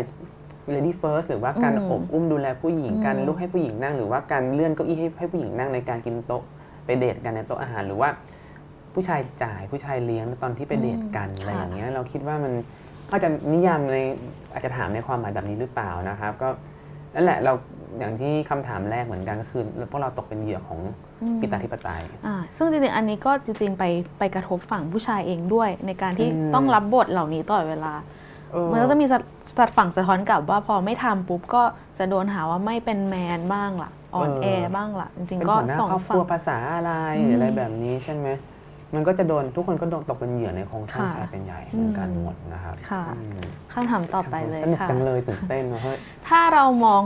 [0.74, 6.42] lady first หรือว่าการอืมอบอุ้มดูแลผู้หญิงอืมการลุกให้ผู้หญิงนั่ง หรือว่าการเลื่อนเก้าอี้ให้ให้ผู้หญิงนั่งในการกินโต๊ะ
[6.84, 8.08] ไปเดทกันในโต๊ะอาหารหรือว่า
[8.94, 12.52] ผู้ชายจ่ายผู้ชายเลี้ยงตอนที่ไปเดทกันอะไรอย่างเงี้ยเราคิดว่ามัน
[13.10, 13.98] ก็จะนิยามใน
[14.52, 16.48] อาจจะถามในความหมายแบบนี้หรือเปล่านะครับก็
[17.14, 17.52] นั่นแหละเรา
[17.98, 20.80] อย่างที่คำถามแรกเหมือนกันก็คือพวกเราตกเป็นเหยื่อของ
[21.22, 23.84] อืมปิตาธิปไตยอ่าซึ่งจริงๆอันนี้ก็จริงๆไป
[24.18, 27.92] ไปกระทบฝั่งผู้ชายเองด้วย ในการที่อืมต้องรับบทเหล่านี้ตลอดเวลา
[28.52, 29.18] เออมันก็จะมีสะ
[29.58, 31.62] สัดฝั่งสะท้อนกลับว่าพอไม่ทำปุ๊บก็
[31.98, 38.28] จะโดนหาว่าไม่เป็นแมนบ้างล่ะอ่อนแอบ้างล่ะจริงเป็นๆก็หัวหน้าสองครอบคฝั่รังวภาษาอะไรอืมหรืออะไรแบบนี้ใช่ไหม
[38.94, 43.40] มันก็จะโดนทุกคนก็โดนตกเป็นเหยื่อในโครงสร้างค่ะชายเป็นใหญ่เหมือนกันอืมหมดนะครับค่ะ อืม
[43.72, 47.02] คำถามต่อไปเลยสนุกค่ะ จังเลยตื่นเต้นนะเฮ้ย ถ้าเรามอง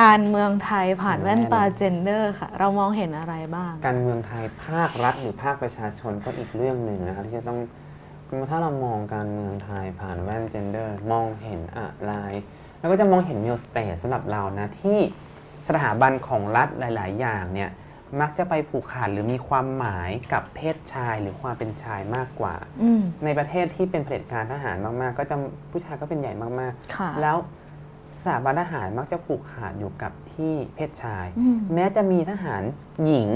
[0.00, 7.58] การเมืองไทยผ่านอืมแว่นตาแน่นอนเจนเดอร์ค่ะ เรามองเห็นอะไรบ้าง การเมืองไทยภาครัฐหรือภาคประชาชนก็อีกเรื่องหนึ่งนะครับที่จะต้อง
[8.50, 12.14] ถ้าเรามองการเมืองไทยผ่านแว่น gender มองเห็นอะไร
[12.78, 14.98] แล้วก็จะมองเห็น male state สำหรับเรานะที่
[15.68, 17.70] สถาบันของรัฐหลาย ๆ อย่างเนี่ย
[18.20, 25.36] มักจะไปผูกขาดหรือมีความหมายกับเพศชายหรือความเป็นชายมากกว่า อืม ในประเทศที่เป็นเผด็จการทหารมากๆ ก็จะ
[25.70, 27.36] ผู้ชายก็เป็นใหญ่มากค่ะ ๆ แล้ว
[28.22, 32.62] สถาบันทหารมักจะผูกขาดอยู่กับที่เพศชาย อืม แม้จะมีทหาร
[33.06, 33.28] หญิง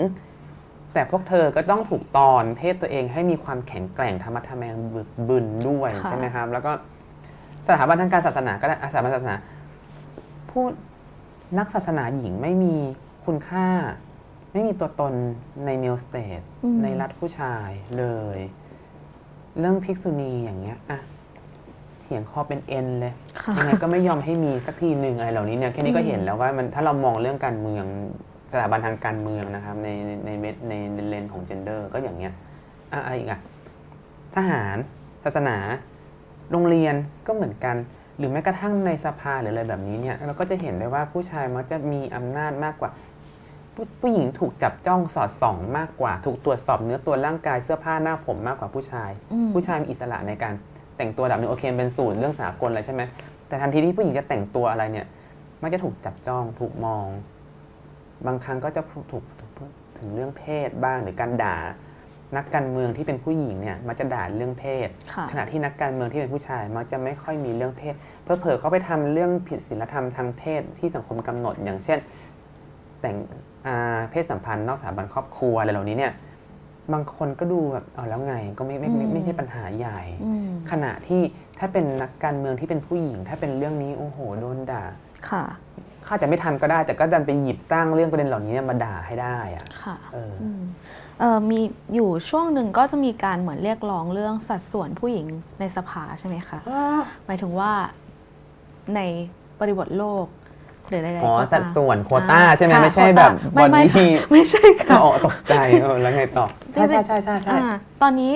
[0.94, 6.72] แต่พวกเธอก็ต้องถูกตอนเพศตัวเองให้มีความแข็งแกร่งธรรมะทแมงบึกบึนด้วยค่ะ ใช่ไหมครับ แล้วก็
[7.68, 9.36] สถาบันทางการศาสนาก็ได้อะสถาบันศาสนา
[10.50, 10.64] ผู้
[11.58, 12.76] นักศาสนาหญิงไม่มี
[13.26, 13.66] คุณค่า
[14.59, 15.14] ไม่มีตัวตน
[15.66, 18.04] ในมิลสเตทอืมในรัฐผู้ชายเล
[18.36, 18.38] ย
[19.59, 20.98] เรื่องภิกษุณีอย่างเงี้ยอะ
[22.02, 27.84] เถียงคอเป็นเอ็นเลยค่ะยังไงก็ไม่ยอมให้มีสักทีหนึ่งอะไรเหล่านี้เนี่ยแค่นี้ก็เห็นแล้วว่ามันถ้าเรามองเรื่องการเมือง
[28.52, 32.32] สถาบันทางการเมืองนะครับ ในในในเม็ดในในเลนของเจนเดอร์ก็อย่างเงี้ย
[32.92, 33.40] อะอะไรอีกอะ
[34.36, 34.76] ทหาร
[35.24, 35.56] ศาสนา
[36.50, 36.94] โรงเรียน
[37.26, 37.76] ก็เหมือนกัน
[38.18, 42.90] หรือแม้กระทั่งในสภาหรืออะไรแบบนี้เนี่ยเราก็จะเห็นได้ว่าผู้ชายมักจะมีอำนาจมากกว่า
[43.80, 50.55] ผู้ผู้หญิงถูกจับจ้องสอดส่องมากกว่า ถูกตรวจสอบเนื้อตัวร่างกายเสื้อผ้าหน้าผมมากกว่าผู้ชายอืมผู้ชายมีอิสระในการ
[50.96, 53.02] แต่งตัวระดับหนึ่งโอเคเป็นสูตรเรื่องสากลอะไรใช่ไหม
[53.48, 55.06] แต่ทันทีที่ผู้หญิงจะแต่งตัวอะไรเนี่ย
[55.62, 57.06] มักจะถูกจับจ้องถูกมอง
[58.26, 59.24] บางครั้งก็จะถูกถูก
[59.56, 61.56] พูดถึงเรื่องเพศบ้างหรือการด่า
[62.36, 67.94] นักการเมืองที่เป็นผู้หญิงเนี่ยมักจะด่าเรื่องเพศค่ะขณะที่นักการเมืองที่เป็นผู้ชาย มักจะไม่ค่อยมีเรื่องเพศ
[68.24, 71.98] เพื่อเผลอๆเขาไปทำเรื่องผิดศีลธรรมทางเพศที่สังคมกำหนดอย่างเช่น
[73.00, 73.47] แต่งอ่า
[74.11, 76.12] เพศสัมพันธ์นอกสถาบันครอบครัวอะไรเหล่านี้เนี่ย
[76.93, 81.20] บางคนก็ดูแบบเอาแล้วไงก็ไม่ไม่ไม่ไม่ใช่ปัญหาใหญ่อืมขณะที่
[81.59, 84.85] ถ้าเป็นนักการเมืองที่เป็นผู้หญิง ถ้าเป็นเรื่องนี้โอ้โหโดนด่า
[85.31, 85.45] ค่ะ
[86.07, 90.62] ข้าจะไม่ทำก็ได้ แต่ก็ดันไปหยิบสร้างเรื่องประเด็นเหล่านี้มาด่าให้ได้อะค่ะเออออืม
[91.20, 91.61] เอ่อมี
[91.95, 95.27] อยู่ช่วงหนึ่งก็จะมีการเหมือนเรียกร้องเรื่องสัดส่วนผู้หญิง
[95.61, 96.59] ในสภาใช่ไหมคะ
[97.27, 97.73] หมายถึงว่า
[98.95, 99.01] ใน
[99.61, 100.24] บริบทโลก
[100.89, 108.32] หรืออะไรๆอ๋อก็ตามสัดส่วนโควต้าอ่ใช่ไหมค่ะไม่ใช่โควแบต้าบไม่บอไม่ดี้ไม่ใช่ค่ะอ๋อตกใจเออแล้วไงต่อจริใช่งๆใช่ใช่ใช่ใช่อ่าตอนนี้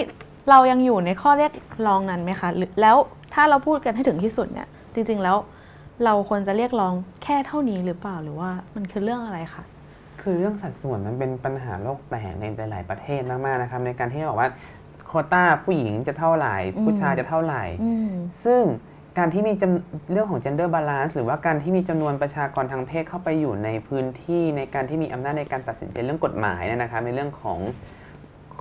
[0.50, 1.52] เรายังอยู่ในข้อเรียก
[1.86, 2.96] ร้องนั้นไหมคะหรือแล้ว
[3.34, 5.36] ถ้าเราพูดกันให้ถึงที่สุดเนี่ย จริง ๆแล้ว
[6.04, 9.64] เราควรจะเรียกร้องแค่เท่านี้หรือเปล่าหรือว่ามันคือเรื่องอะไรคะ
[10.22, 14.48] คือเรื่องสัดส่วนมันเป็นปัญหาโลกแตกในหลาย ๆ ประเทศมากๆนะครับในการที่บอกว่า
[15.06, 18.10] โควต้าผู้หญิงจะเท่าไหร่อืมผู้ชายจะเท่าไหร่อืม
[18.44, 18.62] ซึ่ง
[19.18, 27.58] การที่มีจำเรื่องของ gender balance หรือว่าการที่มีจำนวนประชากรทางเพศเข้าไปอยู่ในพื้นที่ในการที่มีอำนาจในการตัดสินใจเรื่องกฎหมายเนี่ยนะครับในเรื่องของ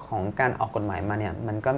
[0.05, 1.71] ของการออกกฎหมายมาเนี่ยมันก็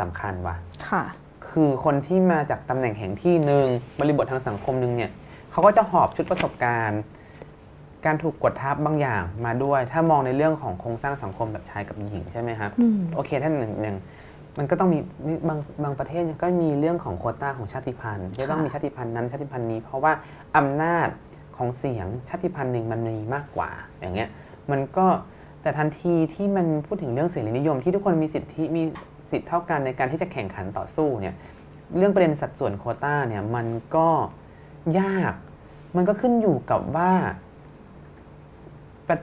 [0.00, 0.56] สำคัญว่ะ
[0.88, 1.02] ค่ะ
[1.48, 3.66] คือคนที่มาจากตำแหน่งแห่งที่หนึ่ง
[4.00, 5.10] บริบททางสังคมหนึ่งเนี่ย
[5.50, 7.00] เขาก็จะหอบชุดประสบการณ์
[8.06, 13.96] การถูกกดทับบางอย่างมาด้วย ถ้ามองในเรื่องของโครงสร้างสังคมแบบชายกับหญิงใช่ไหมครับอืมโอเคถ้าอย่างอย่าง
[14.58, 14.98] มันก็ต้องมี
[15.48, 20.12] บางบางประเทศก็มีเรื่องของโคต้าของชาติพันธุ์จะต้องมีชาติพันธุ์นั้นชาติพันธุ์นี้ เพราะว่า
[20.56, 21.08] อำนาจ
[21.56, 23.70] ของเสียงชาติพันธุ์หนึ่งมันมีมากกว่า
[24.00, 24.28] อย่างเงี้ย
[24.70, 25.06] มันก็
[25.62, 28.82] แต่ทันทีที่มันพูดถึงเรื่องเสรีนิยม ที่ทุกคนมีสิทธิมี
[29.30, 31.34] สิทธิเท่ากันในการที่จะแข่งขันต่อสู้เนี่ย
[31.96, 33.66] เรื่องประเด็นสัดส่วนโคต้าเนี่ยมัน
[33.96, 34.08] ก็
[35.00, 35.34] ยาก
[35.96, 37.12] มันก็ขึ้นอยู่กับว่า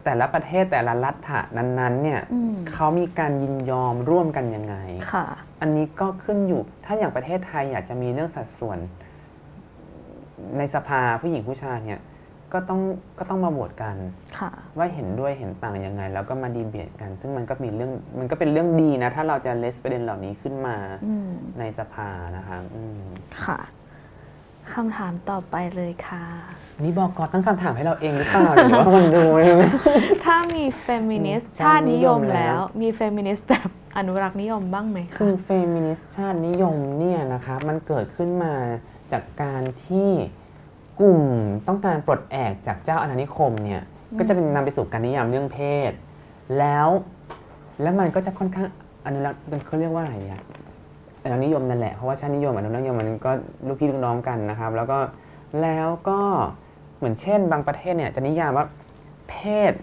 [0.05, 4.75] แต่ละประเทศแต่ละรัฐะนั้นๆเนี่ยอืมเขามีการยินยอมร่วมกันยังไง
[5.11, 5.25] ค่ะ
[5.61, 8.79] อันนี้ก็ขึ้นอยู่ถ้าอย่างประเทศไทยอยากจะมีเรื่องสัดส่วน
[10.57, 12.01] ในสภาผู้หญิงผู้ชายเนี่ย
[12.53, 12.81] ก็ต้อง
[13.19, 13.95] ก็ต้องมาโหวตกัน
[14.39, 20.75] ค่ะว่าเห็นด้วยเห็นต่างยังไง แล้วก็มาดีเบตกัน ซึ่งมันก็มีเรื่องมันก็เป็นเรื่องดีนะ ถ้าเราจะ raise ประเด็นเหล่านี้ขึ้นมา
[21.05, 23.03] อืมในสภานะคะอืม
[23.45, 23.59] ค่ะ
[24.73, 26.25] คำถามต่อไปเลยค่ะ
[26.75, 29.23] อันนี้บอกกอตั้งคำถามให้เราเองหรือเปล่าหรือว่าคนดู
[30.25, 38.53] ถ้ามีเฟมินิสต์อืมชาตินิยมชาตินิยมแล้วแล้วมีเฟมินิสต์แบบอนุรักษ์นิยมบ้างไหมคะ คือเฟมินิสต์ชาตินิยมเนี่ยนะครับมันเกิดขึ้นมา
[39.11, 40.09] จากการที่
[40.99, 41.21] กลุ่ม
[41.67, 43.81] ต้องการปลดแอกจากเจ้าอาณานิคมเนี่ย
[44.19, 45.59] ก็จะเป็นนำไปสู่การนิยามเรื่องเพ
[45.89, 45.91] ศ
[46.59, 46.87] แล้ว
[47.81, 48.67] แล้วมันก็จะค่อนข้าง
[49.05, 50.41] อนุรักษ์เขาเรียกว่าอะไรอะ
[51.23, 53.31] อนุนิยมนั่นแหละเพราะว่าชาตินิยมอนุรักษ์นิยมมันก็
[53.67, 54.99] ลูกพี่ลูกน้องกันนะครับ แล้วก็
[55.61, 56.19] แล้วก็
[56.97, 58.65] เหมือนเช่น บางประเทศเนี่ยจะนิยามว่า
[59.29, 59.35] เพ
[59.71, 59.73] ศ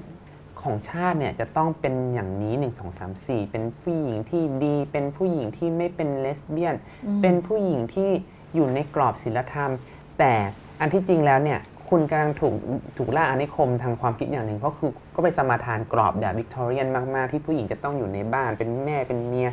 [0.62, 6.74] ของชาติเนี่ยจะต้องเป็นอย่างนี้ 1 2 3 4 เป็นผู้หญิงที่ดี เป็นผู้หญิงที่ไม่เป็นเลสเบี้ยน
[7.23, 8.10] เป็นผู้หญิงที่
[8.55, 9.73] อยู่ในกรอบศีลธรรม
[10.19, 10.32] แต่
[10.81, 11.59] อันที่จริงแล้วเนี่ย
[11.90, 12.55] คุณกำลังถูก
[12.98, 19.48] ถูกล่าอานิคมทางความคิดอย่างหนึ่ง เพราะคือก็ไปสมาทานกรอบแบบวิกตอเรียนมาก ๆ ที่ผู้หญิงจะต้องอยู่ในบ้านเป็นแม่เป็นเมีย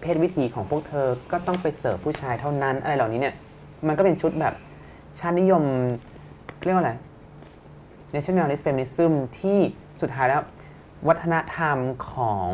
[0.00, 3.34] เพศวิถีของพวกเธอก็ต้องไปเสิร์ฟผู้ชายเท่านั้น อะไรเหล่านี้เนี่ย
[3.86, 4.54] มันก็เป็นชุดแบบ
[5.18, 5.62] ชาตินิยม
[6.64, 6.92] เรียกว่าอะไร
[8.14, 9.58] nationalist feminism ที่
[10.00, 10.42] สุดท้ายแล้ว
[11.08, 11.76] วัฒนธรรม
[12.12, 12.48] ของ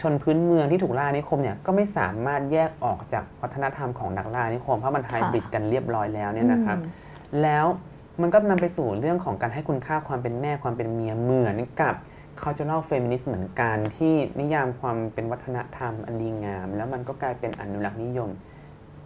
[0.00, 6.84] ชนพื้นเมืองที่ถูกล่าอาณานิคมเนี่ยก็ไม่สามารถแยกออกจากวัฒนธรรมของนักล่าอาณานิคม เพราะมันไฮบริดกันเรียบร้อยแล้วเนี่ยนะครับอื
[7.38, 7.66] มแล้ว
[8.20, 11.94] มันก็นำไปสู่เรื่องของการให้คุณค่าความเป็นแม่ความเป็นเมียเหมือนกับ
[12.42, 18.30] cultural feminist เหมือนกันที่นิยามความเป็นวัฒนธรรมอันดีงาม แล้วมันก็กลายเป็นอนุรักษ์นิยม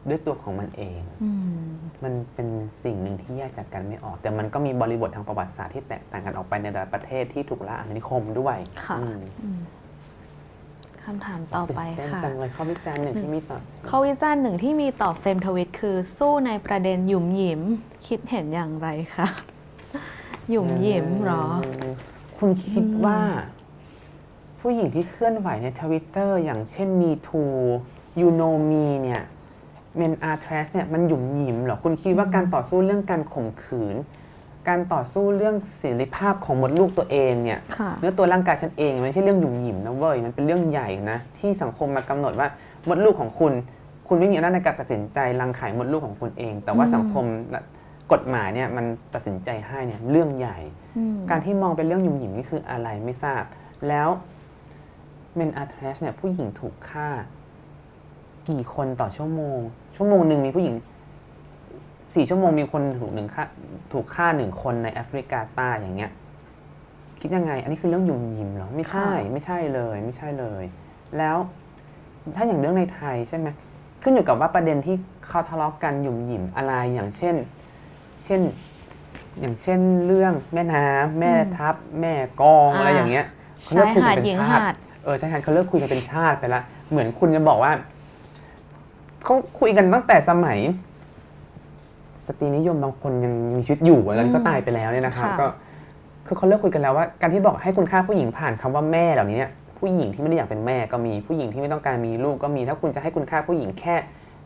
[0.09, 1.31] ด้วยตัวของมันเองอื
[1.65, 1.69] ม
[2.05, 2.49] มันเป็น
[2.85, 8.57] สิ่งหนึ่งที่แยกจากกันไม่ออก แต่มันก็มีบริบททางประวัติศาสตร์ที่แตกต่างกันออกไปในแต่ละประเทศที่ถูกล่าอาณานิคมด้วย
[8.87, 9.61] ค่ะอืมอืม
[11.05, 13.57] คำถามต่อไปตื่นเต้นค่ะจังเลยข้อวิจารณ์หนึ่งที่มีต่อ
[13.89, 17.61] ข้อวิจารณ์หนึ่งที่มีต่อเฟมทวิตคือสู้ในประเด็นหยุมหยิม
[18.07, 19.27] คิดเห็นอย่างไรคะ
[20.51, 21.87] หยุมหยิมเหรอม
[22.45, 23.21] คุณคิดอืมว่า
[24.61, 27.57] ผู้หญิงที่เคลื่อนไหวในทวิตเตอร์อย่างเช่น Me Too
[28.21, 29.23] You Know Me เนี่ย
[30.01, 33.97] Men Are Trash เนี่ยมันหยุมหยิมเหรอ คุณคิดว่าการต่อสู้เรื่องการข่มขืน
[34.69, 42.49] การต่อสู้เรื่องเสรีภาพของมดลูกตัวเองเนี่ยค่ะเนื้อตัวร่างกายฉันเองมันไม่ใช่เรื่องหยุมหยิมนะเว้ยมันเป็นเรื่องใหญ่นะ ที่สังคมมากำหนดว่า
[42.89, 43.53] มดลูกของคุณ
[44.09, 47.63] คุณไม่มีอำนาจในการตัดสินใจรังไข่มดลูกของคุณเอง แต่ว่าอืมสังคมและ
[48.13, 50.59] กฎหมายเนี่ยมันตัดสินใจให้เนี่ยเรื่องใหญ่
[50.97, 53.43] อืมการที่มองเป็นเรื่องหยุมหยิมนี่คืออะไรไม่ทราบ
[53.89, 54.09] แล้ว
[55.35, 57.09] เมนอาร์เทสเนี่ยผู้หญิงถูกฆ่า
[58.49, 59.59] กี่คนต่อชั่วโมง
[59.97, 60.75] ชั่วโมงหนึ่งมีผู้หญิง
[62.15, 63.45] สี่ชั่วโมงมีคนถูกหนึ่งฆ่า
[63.93, 66.13] ถูกฆ่าหนึ่งคนในแอฟริกาใต้อย่างเงี้ย
[67.21, 70.65] คิดยังไง อันนี้คือเรื่องหยุ่มหยิมเหรอไม่ใช่ค่ะไม่ใช่เลย ไม่ใช่เลย
[71.19, 71.37] แล้ว
[72.37, 73.49] ถ้าอย่างเรื่องในไทยใช่ไหม
[74.03, 74.97] ขึ้นอยู่กับว่าประเด็นที่
[75.29, 77.35] เขาทะเลาะกันหยุ่มหยิมอะไรอย่างเช่น
[78.25, 78.41] เช่น
[79.41, 83.27] อย่างเช่นเรื่องแม่น้ำแม่ทัพ แม่กองอะไรอย่างเงี้ย
[83.63, 84.75] เขาเลิกคุยชายกันหาดเป็หญินงชาหาติด
[85.05, 86.61] เออใช่ค่ะเขาเลิกคุยกันเป็นชาติไปละ
[86.91, 87.73] เหมือนคุณจะบอกว่า
[89.25, 90.59] เขาคุยกันตั้งแต่สมัย
[92.27, 95.47] สตรีนิยมบางคนยังมีชีวิตอยู่แล้วก็ตายไปแล้วเนี่ยนะครับค่ะก็
[96.27, 103.95] คือเขาเลิกคุยกันแล้วว่า การที่บอกให้คุณค่าผู้หญิงผ่านคำว่าแม่เหล่านี้เนี่ยผู้หญิงที่ไม่ได้อยากเป็นแม่ก็มีผู้หญิงที่ไม่ต้องการมีลูกก็มี ถ้าคุณจะให้คุณค่าผู้หญิงแค่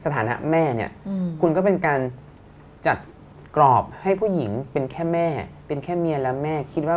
[0.04, 2.00] สถานะแม่เนี่ยอืมคุณก็เป็นการ
[2.86, 2.96] จัด
[3.58, 5.28] กรอบให้ผู้หญิงเป็นแค่แม่
[5.66, 6.96] เป็นแค่เมียแล้วแม่คิดว่า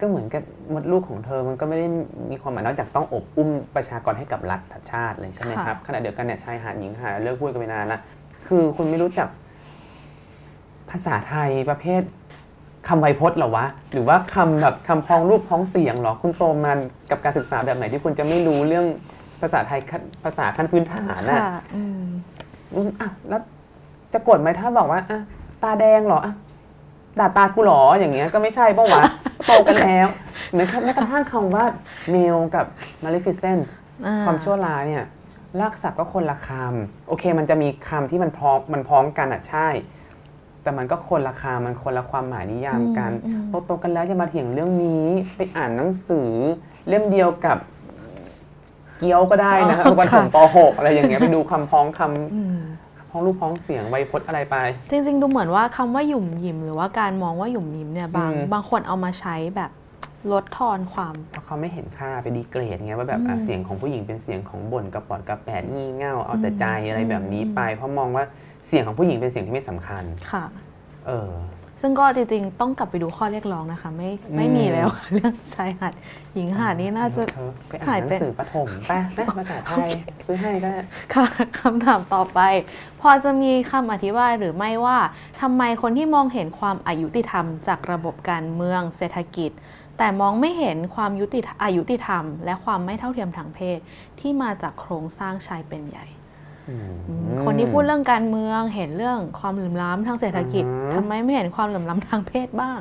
[0.00, 0.42] ก็เหมือนกับ
[0.74, 1.86] มดลูกของเธอมันก็ไม่ได้
[2.30, 7.98] มีความหมายนอกจากต้องอบอุ้มประชากรให้กับรัฐชาติเลยใช่ไหมครับขณะเดียวกันเนี่ยชายหาดหญิงหาดเลิกพูดกันไปนานละ
[8.46, 9.28] คือคุณไม่รู้จัก
[10.90, 12.02] ภาษาไทยประเภท
[12.88, 16.72] คำไวยพจน์เหรอวะ หรือว่าคำแบบคำพ้องรูปพ้องเสียงเหรอ คุณโตมา
[17.10, 18.86] กับการศึกษาแบบไหนที่คุณจะไม่รู้เรื่อง
[19.40, 22.02] ภาษาไทยขั้นภาษาขั้นพื้นฐานน่ะค่ะอืม
[22.74, 23.42] อืมอะแล้ว
[24.12, 25.20] จะกดไหมถ้าบอกว่าอะ
[25.62, 26.34] ตาแดงเหรออะ
[27.18, 29.02] ด่าตากูเหรออย่างเงี้ยก็ไม่ใช่ปะวะ
[29.46, 30.08] โตกันแล้ว
[30.54, 31.64] แม้กระแม้กระทั่งคำว่า
[32.14, 32.66] male กับ
[33.04, 33.66] maleficent
[34.06, 35.04] อ่ความชั่วร้ายเนี่ย
[35.60, 39.68] รากศัพท์ก็คนละคำโอเค มันจะมีคำที่มันพร้อมมันพร้อมกันอะใช่
[40.62, 45.06] แต่มันก็คนละคำมันคนละความหมายนิยามกันอืมโตๆกันแล้วจะมาเถียงเรื่องนี้
[45.36, 46.30] ไปอ่านหนังสือ
[46.88, 47.58] เล่มเดียวกับ
[48.98, 52.75] เกี๊ยวก็ได้นะอ๋อวันผมค่ะป .6 อะไรอย่างเงี้ยไปดูคำพ้องคำ
[53.16, 54.56] อืมพ้องรูปพ้องเสียงไวยพจน์อะไรไป
[54.90, 59.70] จริง ๆ ดูเหมือนว่าคำว่าหยุ่มหยิมหรือว่าการมองว่าหยุ่มหยิมเนี่ยบางอืม บางคนเอามาใช้แบบ
[60.32, 68.24] ลดทอนความ เพราะเขาไม่เห็นค่าไปดีเกรดไงว่าแบบอะอืมเสียงของผู้หญิงเป็นเสียงของบ่นกระปอดกระแปดงี่เง่าเอาแต่อืมใจอะไรแบบนี้ไป เพราะมองว่า
[68.66, 70.44] เสียงของผู้หญิงเป็นเสียงที่ไม่สำคัญ ค่ะ
[71.06, 71.30] เออ
[71.80, 75.92] ซึ่งก็จริงๆ ต้องกลับไปดูข้อเรียกร้องนะคะ ไม่ไม่อืมมีแล้วค่ะเรื่องชายหาด
[76.34, 79.88] หญิงหาดนี่น่าจะเธอไปหาอ่ายนหไปนังสือประถมป่ะนะภาษาไทย
[80.26, 80.80] ซื้อให้ก็ได้
[81.14, 81.26] ค่ะ
[81.58, 82.40] คำถามต่อไป
[83.00, 84.98] พอจะมีคำอธิบายหรือไม่ว่า
[85.40, 89.50] ทำไมคนที่มองเห็นความอายุติธรรม จากระบบการเมืองเศรษฐกิจ
[89.98, 93.78] แต่มองไม่เห็นความยุติอายุติธรรม และความไม่เท่าเทียมทางเพศ
[94.20, 96.15] ที่มาจากโครงสร้างชายเป็นใหญ่อืม
[97.44, 102.80] คนที่พูดเรื่องการเมืองเห็นเรื่องความเหลื่อมล้ำทางเศรษฐกิจอือฮึทำไมไม่เห็นความเหลื่อมล้ำทางเพศบ้าง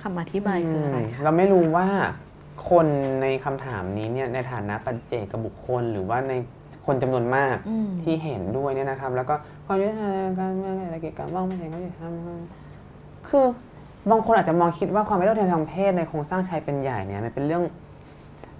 [0.00, 1.86] คำอธิบายคืออะไรมคะเราไม่รู้ว่า
[2.70, 2.86] คน
[3.22, 6.32] ในคำถามนี้เนี่ยในฐานะปัจเจกบุคคล หรือว่าใน
[6.86, 9.34] คนจำนวนมากอืมที่เห็นด้วยเนี่ยนะครับ แล้วก็
[9.66, 13.46] ความยุติธรรมการเมืองเศรษฐกิจการมองไม่เห็นเขาจะทำคือ
[14.10, 17.62] บางคนอาจจะมองคิดว่าความไม่เท่าเทียมทางเพศในโครงสร้างชายเป็นใหญ่เนี่ยมันเป็นเรื่อง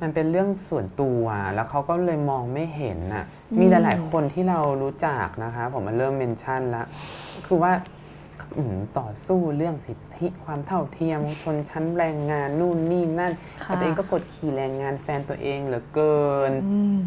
[0.02, 6.86] มันเป็นเรื่องส่วนตัวแล้วเขาก็เลยมองไม่เห็นน่ะอืมมีหลายๆคนที่เรารู้จักนะคะ ผมมาเริ่มเมนชั่นแล้ว
[7.46, 7.72] คือว่า
[8.56, 13.32] อืมต่อสู้เรื่องสิทธิความเท่าเทียมชนชั้นแรงงานนู่นนี่นั่น
[13.64, 16.18] ค่ะแต่ตัวเองก็กดขี่แรงงานแฟนตัวเองเหลือเกิ
[16.50, 16.98] นอืม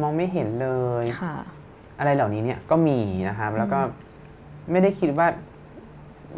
[0.00, 0.68] มองไม่เห็นเล
[1.02, 1.34] ยค่ะ
[1.98, 2.98] อะไรเหล่านี้เนี่ยก็มี
[3.28, 3.80] นะครับ แล้วก็
[4.70, 5.26] ไม่ได้คิดว่า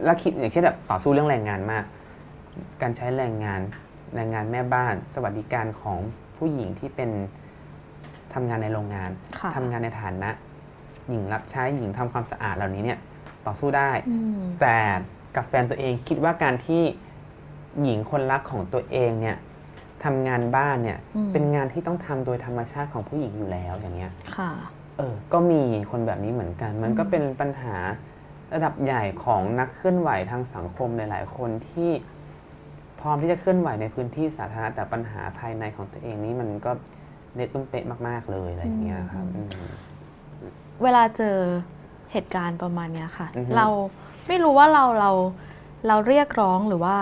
[0.05, 1.85] แล้วคิดอย่างเช่นแบบต่อสู้เรื่องแรงงานมาก
[2.82, 3.61] การใช้แรงงาน
[4.15, 5.99] แรงงานแม่บ้าน สวัสดิการของ
[6.37, 7.11] ผู้หญิงที่เป็น
[8.35, 10.31] ทำงานในโรงงานค่ะทำงานในฐานะ
[11.09, 12.99] หญิงรับใช้หญิงทำความสะอาดเหล่านี้เนี่ย
[13.47, 14.77] ต่อสู้ได้อืมแต่
[15.37, 16.82] กับแฟนตัวเองคิดว่าการที่
[17.82, 19.37] หญิงคนรักของตัวเองเนี่ย
[20.05, 24.51] ทำงานบ้านเนี่ยอืมเป็นงานที่ต้องทำโดยธรรมชาติของผู้หญิงอยู่แล้วอย่างเงี้ยค่ะ
[24.99, 27.77] เออก็มีคนแบบนี้เหมือนกัน มันก็อืมเป็นปัญหา
[28.55, 31.91] ระดับใหญ่ของนักเคลื่อนไหวทางสังคมหลาย ๆ คนที่
[33.01, 36.73] พร้อมที่จะเคลื่อนไหวในพื้นที่สาธารณะแต่ปัญหาภายในของตัวเองนี่มันก็
[37.35, 39.51] เละตุ้มเป๊ะมากๆเลยอะไรอย่างเงี้ยครับอืม
[40.83, 41.37] เวลาเจอ
[42.13, 43.67] เหตุการณ์ประมาณเนี้ยค่ะอือฮึเรา
[44.29, 45.11] ไม่รู้ว่าเราเรา
[45.89, 46.97] เราเรียกร้องหรือว่า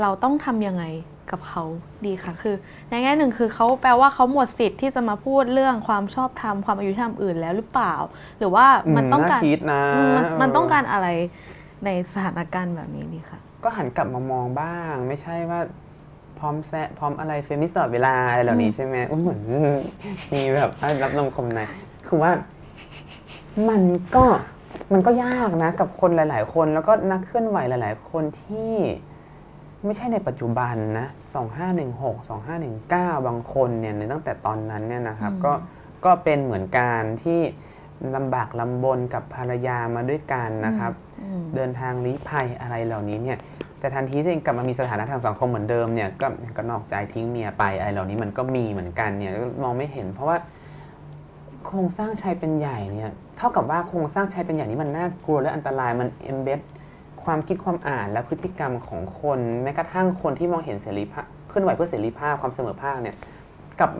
[0.00, 0.84] เราต้องทำยังไง
[1.30, 1.62] กับเขา
[2.06, 2.54] ดีค่ะ คือ
[2.90, 7.94] ในแง่หนึ่งคือเขาแปลว่าเขาหมดสิทธิ์ที่จะมาพูดเรื่องความชอบธรรมความอายุธรรมอื่นแล้วหรือเปล่า
[8.38, 8.66] หรือว่า
[8.96, 11.06] มันต้องการน่คิดนะอืมมันมันเต้องการอะไร
[11.84, 15.60] ในสถานการณ์แบบนี้ดีค่ะ ก็หันกลับมามองบ้าง ไม่ใช่ว่า
[16.38, 19.40] พร้อมแซะพร้อมอะไรเฟมิสตลอดเวลาอะไรเหล่านี้ใช่ไหมอุ๊ยเหมือน
[20.32, 20.70] มีแบบ
[21.02, 21.60] รับนมคมใน
[22.06, 22.32] คือว่า
[23.68, 23.82] มัน
[24.14, 24.24] ก็
[24.92, 28.74] มันก็ยากนะ กับคนหลาย ๆ คนแล้วก็นักเคลื่อนไหวหลาย ๆ คนที่
[29.84, 31.06] ไม่ใช่ในปัจจุบันนะ
[31.66, 32.14] 2516
[32.80, 35.52] 2519บางคนเนี่ยในตั้งแต่ตอนนั้นเนี่ยนะครับอืมก็
[36.04, 37.40] ก็เป็นเหมือนการที่
[38.16, 40.92] ลำบากลำบนกับภรรยามาด้วยกันนะครับ
[41.22, 43.38] อืมเดินทางลี้ภัยอะไรเหล่านี้เนี่ย
[43.78, 46.26] แต่ทันทีที่ตัวเองกลับมามีสถานะทางสังคมเหมือนเดิมเนี่ยก็
[46.56, 50.36] ก็นอกใจทิ้งเมียไปอะไรเหล่านี้มันก็มีเหมือนกันเนี่ยก็มองไม่เห็น เพราะว่า
[51.66, 56.60] โครงสร้างชายเป็นใหญ่เนี่ยเท่ากับว่าโครงสร้างชายเป็นใหญ่นี้มันน่ากลัวและอันตรายมันเอมเบด
[57.24, 63.16] ความคิดความอ่านและพฤติกรรมของคนแม้กระทั่งคนที่มองเห็นเสรีภาพเคลื่อนไหวเพื่อเสรีภาพความเสมอภาคเนี่ย
[63.80, 63.90] กับ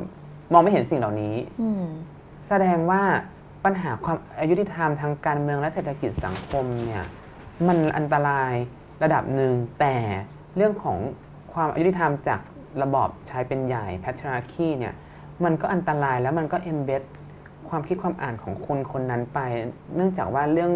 [0.52, 1.84] มองไม่เห็นสิ่งเหล่านี้อืม
[2.48, 3.02] แสดงว่า
[3.64, 7.04] ปัญหาความอายุติธรรมทางการเมืองและเศรษฐกิจสังคมเนี่ย
[7.68, 8.52] มันอันตราย
[9.02, 9.96] ระดับหนึ่งแต่
[10.56, 10.98] เรื่องของ
[11.52, 12.40] ความอายุติธรรมจาก
[12.82, 14.94] ระบอบชายเป็นใหญ่ patriarchy เนี่ย
[15.44, 17.02] มันก็อันตรายแล้วมันก็ embed
[17.68, 19.38] ความคิดความอ่านของคนคนนั้นไป
[19.96, 20.72] เนื่องจากว่าเรื่อง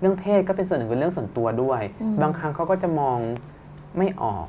[0.00, 3.18] เรื่องเพศก็เป็นส่วนหนึ่งเป็นเรื่องส่วนตัวด้วยอืมบางครั้งเขาก็จะมอง
[3.98, 4.46] ไม่ออก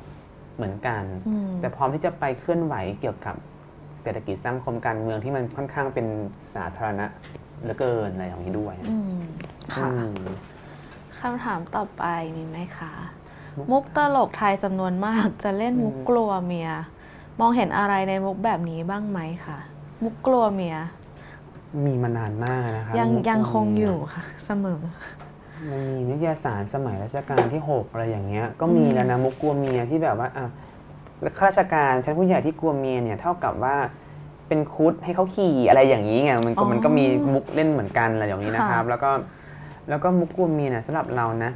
[0.56, 3.36] เหมือนกันอืมแต่พร้อมที่จะไปเคลื่อนไหวเกี่ยวกับ
[4.02, 6.06] เศรษฐกิจสังคมการเมืองที่มันค่อนข้างเป็น
[6.54, 7.06] สาธารณะ
[7.62, 9.20] เหลือเกินอะไรอย่างนี้ด้วยอืม
[9.74, 10.26] ค่ะอืม
[11.20, 12.04] คำถามต่อไป
[12.36, 12.92] มีไหมคะ
[13.58, 16.70] มุกมุกตลกไทยจำนวนมากจะเล่นมุกอืม กลัวเมีย
[17.40, 19.58] มองเห็นอะไรในมุกแบบนี้บ้างไหมคะ
[20.04, 20.76] มุกกลัวเมีย
[21.86, 24.80] มีมานานมากนะครับยังมุกยังคงนี้อยู่ค่ะ เสมอ
[25.70, 30.44] มันมีนิตยสารสมัยรัชกาลที่ 6 อะไรอย่างเงี้ย ก็มีแล้วนะมุกกลัวเมียที่แบบว่าอะ
[31.38, 33.76] ข้าราชการชั้นผู้ใหญ่ที่กลัวเมียเนี่ยเท่ากับว่า
[34.52, 37.04] เป็นคุดให้เขาขี่อะไรอย่างนี้ไงมันก็อ๋อมันก็มี
[37.34, 39.10] มุกเล่นเหมือนกันอะไรอย่างนี้นะครับค่ะแล้วก็
[39.88, 41.50] แล้วก็มุกกลัวเมียเนี่ยสำหรับเรานะ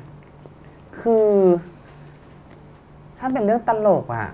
[1.00, 1.30] คือ
[3.18, 4.28] ถ้าเป็นเรื่องตลกอะ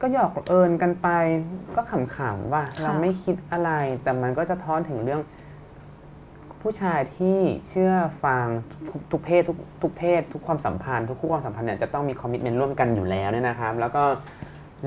[0.00, 1.08] ก็หยอกเอิญกันไป
[1.76, 3.70] ก็ขำๆว่า เราไม่คิดอะไร
[4.02, 5.20] แต่มันก็จะท้อนถึงเรื่อง
[6.62, 7.38] ผู้ชายที่
[7.68, 7.92] เชื่อ
[8.24, 8.46] ฟัง
[8.88, 14.02] ทุกทุกเพศทุกทุกเพศ ทุกความสัมพันธ์ ทุกคู่ความสัมพันธ์เนี่ยจะต้องมีคอมมิชเมนต์ร่วมกันอยู่แล้วเนี่ยนะครับ แล้วก็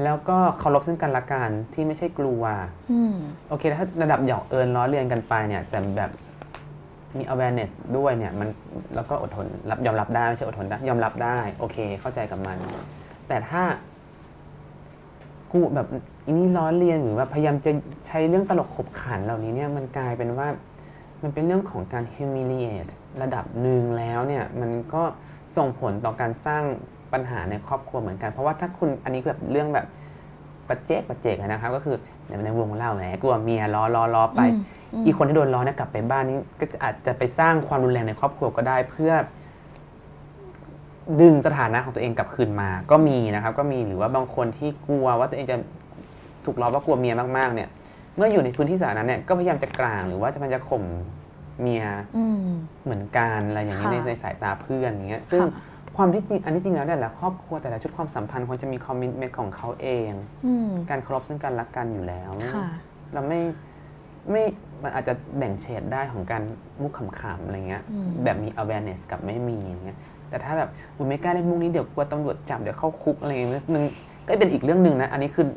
[0.03, 2.44] แล้วก็เคารพซึ่งกันและกันที่ไม่ใช่กลัว
[2.91, 3.16] อืม
[3.49, 6.11] โอเคถ้าระดับหยอกเอิญล้อเลียนกันไปเนี่ย แต่แบบ
[7.18, 8.48] มี awareness ด้วยเนี่ยมัน
[8.95, 12.57] แล้วก็อดทนรับยอมรับได้ไม่ใช่อดทนได้ยอมรับได้ โอเค เข้าใจกับมัน
[13.28, 13.64] แต่ถ้า
[15.52, 15.88] กูแบบ
[16.26, 17.72] อันนี้ล้อเลียนหรือว่าพยายามจะ
[18.07, 20.48] ใช้เรื่องตลกขบขันเหล่านี้เนี่ยมันกลายเป็นว่า
[21.22, 22.91] มันเป็นเรื่องของการ humiliate
[23.22, 25.03] ระดับหนึ่งแล้วเนี่ย มันก็
[25.57, 26.64] ส่งผลต่อการสร้าง
[27.14, 29.86] ปัญหาในครอบครัวเหมือนกัน เพราะว่าถ้าคุณอันนี้แบบเรื่องแบบ
[30.68, 31.98] ประเจกประเจกเลยนะครับก็คือ
[32.45, 34.41] ในวงเล่าแหมกลัวเมียล้อล้อล้อไป
[34.94, 39.14] อืมอีกคนที่โดนล้อเนี่ยกลับไปบ้านนี้ก็อาจจะไปสร้างความรุนแรงในครอบครัวก็ได้เพื่อ
[41.22, 45.57] ดึงสถานะของตัวเองกลับคืนมา ก็มีนะครับ ก็มีหรือว่าบางคนที่กลัวว่าตัวเองจะ
[46.45, 47.69] ถูกล้อว่ากลัวเมียมากๆ เนี่ย
[48.15, 50.84] เมื่ออยู่ในพื้นที่สาธารณะเนี่ยก็พยายามจะกลางหรือว่าจะพยายามจะข่ม
[51.61, 51.84] เมีย
[52.18, 52.38] อืม
[52.84, 55.41] เหมือนกันอะไรอย่างนี้ในค่ะในสายตาเพื่อนอย่างเงี้ยซึ่ง
[55.99, 60.11] ค่ะความที่จริงอันที่จริงแล้วแต่ละครอบครัวแต่ละชุดความสัมพันธ์ควรจะมีคอมมิชเมนต์ของเขาเอง
[60.45, 62.67] อืมการเคารพซึ่งกันและกันอยู่แล้วค่ะ
[63.13, 63.39] เราไม่
[64.31, 64.43] ไม่
[64.84, 66.43] มันอาจจะแบ่งเฉดได้ของการ
[66.81, 69.97] มุกขำๆอะไรเงี้ยอืมแบบมี awareness กับไม่มีอย่างเงี้ย
[70.30, 73.84] แต่ถ้าแบบอุยไม่กล้าเล่นมุกนี้เดี๋ยวกลัวตำรวจจับเดี๋ยวเข้าคุกอะไรเงี้ยนึง
[74.27, 75.47] ก็เป็นอีกเรื่องหนึ่งนะ อันนี้คือ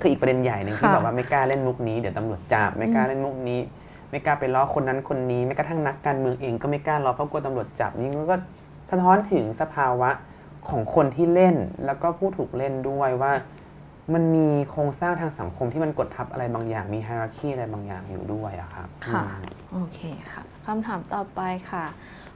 [0.00, 3.60] คืออีกประเด็นใหญ่หนึ่งที่ค่ะแบบว่าไม่กล้าเล่นมุกนี้เดี๋ยวตำรวจจับไม่กล้าเล่นมุกนี้
[4.10, 10.10] ไม่กล้าไปล้อคนนั้นคนนี้แม้กระทั่งนักการเมืองเองก็ไม่กล้าล้อเพราะกลัวตำรวจจับนี่มันก็สะท้อนถึงสภาวะ
[10.68, 13.32] ของคนที่เล่นแล้วก็ผู้ถูกเล่นด้วยว่า
[14.14, 19.98] มันมีโครงสร้างทางสังคมที่มันกดทับอะไรบางอย่าง มีไฮรักีอะไรบางอย่างอยู่ด้วยอะครับค่ะอืมโอเค
[20.32, 21.40] ค่ะคำถามต่อไป
[21.70, 21.84] ค่ะ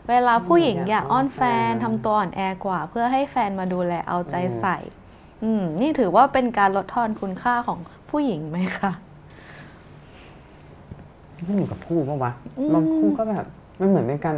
[0.08, 1.40] เวลาผู้หญิงอยากอ้อนแฟ
[1.70, 4.76] นทำตัวอ่อนแอกว่า เพื่อให้แฟนมาดูแลเอาใจใส่
[5.42, 7.78] อืมนี่ถือว่าเป็นการลดทอนคุณค่าของ
[8.10, 8.92] ผู้หญิงไหมคะ
[11.44, 13.44] ไม่อยู่กับคู่ปะวะอืมบางคู่ก็แบบ
[13.80, 14.36] มันเหมือนเป็นการ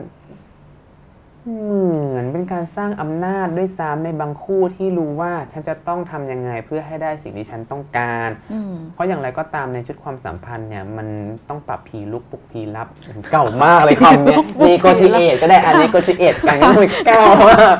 [1.46, 11.08] เหมือนเป็นการสร้างอำนาจด้วยซ้ำในบางคู่ที่รู้ว่าฉันจะต้องทำยังไงเพื่อให้ได้สิ่งที่ฉันต้องการอืมเพราะอย่างไรก็ตามในชุดความสัมพันธ์เนี่ยมัน
[11.48, 12.88] ต้องปรับผีลุกปลุกผีรับ
[13.32, 17.74] เก่ามากเลยคำเนี้ยนีโกชิเอตก็ได้อันนีโกชิเอตกันก็มันเก่ามาก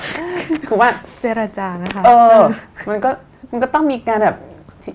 [0.69, 0.89] คือว่า
[1.21, 2.39] เจรจานะคะเออ
[2.89, 3.11] มันก็
[3.51, 4.37] มันก็ต้องมีการแบบ
[4.83, 4.93] ที่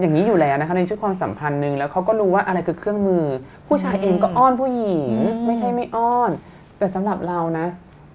[0.00, 3.24] อย่างนี้อยู่แล้วนะคะในชุดความสัมพันธ์หนึ่งแล้วเขาก็รู้ว่าอะไรคือเครื่องมือ
[3.68, 6.30] ผู้ชายเองก็อ้อนผู้หญิงอืมไม่ใช่ไม่อ้อน
[6.78, 7.66] แต่สำหรับเรานะ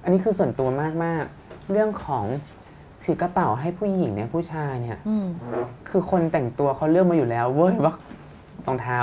[0.04, 0.68] อันนี้คือส่วนตัว
[1.04, 2.26] มากๆเรื่องของ
[3.04, 5.28] ถือกระเป๋าให้ผู้หญิงเนี่ยผู้ชายเนี่ยอืม
[5.90, 7.94] คือคนแต่งตัวเขาเลือกมาอยู่แล้ว เว้ยว่า
[8.68, 9.00] รองเท้า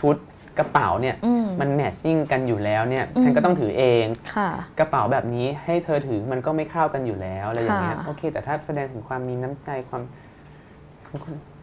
[0.00, 0.16] ชุด
[0.58, 4.04] กระเป๋าเนี่ยอืมมันแมทชิ่งกันอยู่แล้วเนี่ยอืมฉันก็ต้องถือเอง
[4.34, 10.02] ค่ะกระเป๋าแบบนี้ให้เธอถือมันก็ไม่เข้ากันอยู่แล้วอะไรอย่างเงี้ยค่ะโอเค แต่ถ้าแสดงถึงความมีน้ำใจความ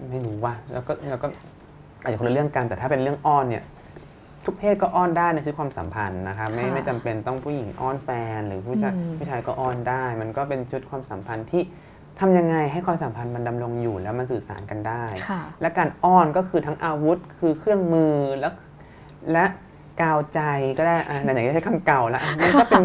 [0.09, 1.27] ไม่รู้ว่าแล้วก็แล้วก็
[2.03, 3.63] อาจจะคนละเรื่องกันแต่ถ้าเป็นเรื่องอ้อนเนี่ย
[4.45, 11.61] ทุกเพศก็อ้อนได้ในชีวิตความสัมพันธ์นะครับไม่ค่ะไม่จำเป็นต้องผู้หญิงอ้อนแฟน หรือผู้ชายอืมผู้ชายก็อ้อนได้ มันก็เป็นชุดความสัมพันธ์ที่
[12.19, 18.53] ทำยังไงให้ความสัมพันธ์มันดำรงอยู่แล้วมันสื่อสารกันได้ค่ะและการอ้อนก็คือทั้งอาวุธคือเครื่องมือแล้ว
[19.31, 19.45] และ
[20.01, 20.41] กาวใจ
[20.77, 22.83] ก็ได้อะไหนๆก็ใช้คำเก่าแล้วอะมันก็เป็น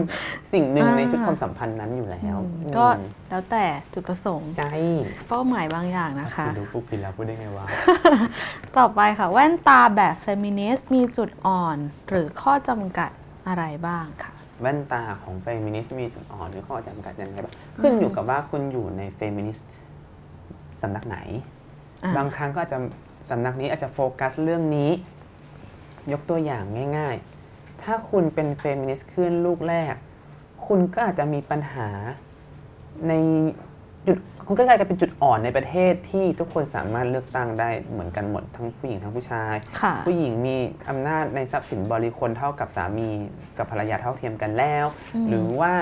[0.52, 2.86] สิ่งหนึ่งอ่าในชุดความสัมพันธ์นั้นอยู่แล้วอืมอืมก็
[3.30, 3.64] แล้วแต่
[3.94, 4.64] จุดประสงค์ใจ
[5.28, 7.66] เป้าหมายบางอย่างนะคะคุณดูปุ๊บผิดแล้วพูดได้ไงวะ
[8.78, 11.76] ต่อไปค่ะ แว่นตาแบบเฟมินิสต์มีจุดอ่อน
[12.08, 13.10] หรือข้อจำกัด
[13.48, 19.68] อะไรบ้างค่ะแว่นตาของเฟมินิสต์มีจุดอ่อนหรือข้อจำกัดยังไงบ้างขึ้นอยู่กับว่าคุณอยู่ในเฟมินิสต์
[20.82, 21.18] สำนักไหน
[22.04, 22.78] อะบางครั้งก็อาจจะ
[23.30, 24.90] สำนักนี้อาจจะโฟกัสเรื่องนี้
[26.12, 26.64] ยกตัวอย่าง
[26.98, 27.16] ง่าย
[27.50, 29.94] ๆ ถ้าคุณเป็นเฟมินิสต์ขึ้นลูกแรก
[30.66, 31.88] คุณก็อาจจะมีปัญหา
[33.08, 33.12] ใน
[34.06, 40.56] จุดคุณก็กลายเป็นจุดอ่อนในประเทศที่ทุกคนสามารถเลือกตั้งได้เหมือนกันหมดทั้งผู้หญิงทั้งผู้ชายค่ะผู้หญิงมี
[40.88, 43.08] อำนาจในทรัพย์สินบุคคลเท่ากับสามี
[43.58, 45.74] กับภรรยาเท่าเทียมกันแล้วอืมหรือว่า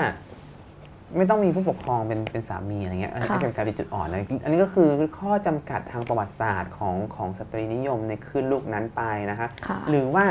[1.17, 10.25] ไม่ต้องมีผู้ปกครองเป็นเป็นสามีอะไรเงี้ยอันนี้ค่ะก็เป็นการเป็นจุดอ่อนนะอันนี้ก็คือข้อจำกัดทางประวัติศาสตร์ของของสตรีนิยมในคลื่นลูกนั้นไปนะคะค่ะหรือว่า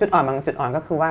[0.00, 1.10] จุดอ่อนบางจุดอ่อนก็คือว่า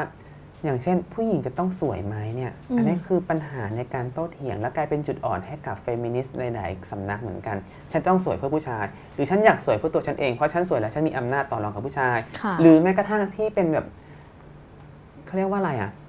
[0.66, 7.58] อย่างเช่น ผู้หญิงจะต้องสวยไหมเนี่ยอืมอันนี้คือปัญหาในการโต้เถียง และกลายเป็นจุดอ่อนให้กับเฟมินิสต์หลายๆสำนักเหมือนกัน
[7.91, 8.86] ฉันต้องสวยเพื่อผู้ชาย
[9.16, 13.86] หรือฉันอยากสวยเพื่อตัวฉันเองเพราะฉันสวยแล้วฉันมีอำนาจต่อรองกับผู้ชายค่ะหรือแม้กระทั่งที่เป็นแบบ
[15.26, 16.03] เขาเรียกว่าอะไรอะข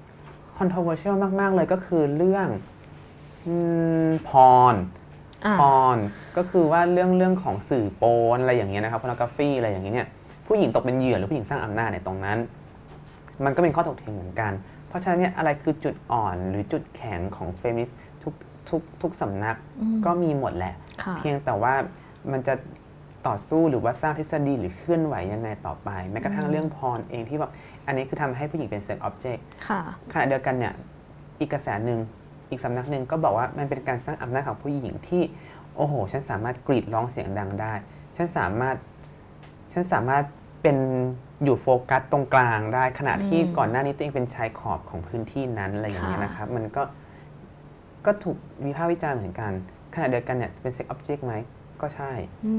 [0.57, 2.47] controversial มาก ๆ เลยก็คือเรื่อง
[4.29, 4.31] พ
[4.73, 4.75] ร
[5.45, 5.61] อ่าพ
[5.95, 5.97] ร
[6.37, 8.03] ก็คือว่าเรื่องเรื่องของสื่อโป
[8.35, 10.07] นอะไรอย่างเงี้ยนะครับ pornography อะไรอย่างเงี้ยเนี่ย
[10.47, 12.37] ผู้หญิงตกเป็นเหยื่อหรือผู้หญิงสร้างอำนาจเนี่ยตรงนั้น
[13.45, 14.51] มันก็เป็นข้อถกเถียงเหมือนกัน
[14.87, 18.33] เพราะฉะนั้นเนี่ยอะไรคือจุดอ่อนหรือจุดแข็งของเฟมินิสต์ทุก
[18.69, 20.73] ทุกทุกสำนักอืมก็มีหมดแหละ
[21.03, 21.73] ค่ะเพียงแต่ว่า
[22.31, 22.53] มันจะ
[23.27, 27.51] ต่อสู้หรือว่าสร้างทฤษฎีหรือเคลื่อนไหวยังไงต่อไป แม้กระทั่งอืมเรื่องพรเองที่แบบ
[27.87, 29.81] อันนี้คือทำให้ผู้หญิงเป็นเซ็กออบเจกต์ค่ะ
[30.11, 30.73] ขณะเดียวกันเนี่ย
[31.39, 31.99] อีกกระแสหนึ่ง
[32.49, 35.23] อีกสำนักหนึ่งก็บอกว่ามันเป็นการสร้างอำนาจของผู้หญิงที่
[35.75, 37.73] โอ้โห ฉันสามารถกรีดร้องเสียงดังได้
[38.17, 38.75] ฉันสามารถ
[39.73, 40.23] ฉันสามารถ
[40.61, 40.77] เป็น
[41.43, 46.83] อยู่โฟกัสตรงกลางได้ ขณะที่อืมก่อนหน้านี้ตัวเองเป็นชายขอบของพื้นที่นั้นอะไรอย่างเงี้ยค่ะนะครับ มันก็
[48.05, 49.51] ก็ถูกวิพากษ์วิจารณ์เหมือนกัน
[49.95, 51.33] ขณะเดียวกันเนี่ยเป็นเซ็กออบเจกต์ไหม
[51.81, 52.11] ก็ใช่
[52.45, 52.55] อื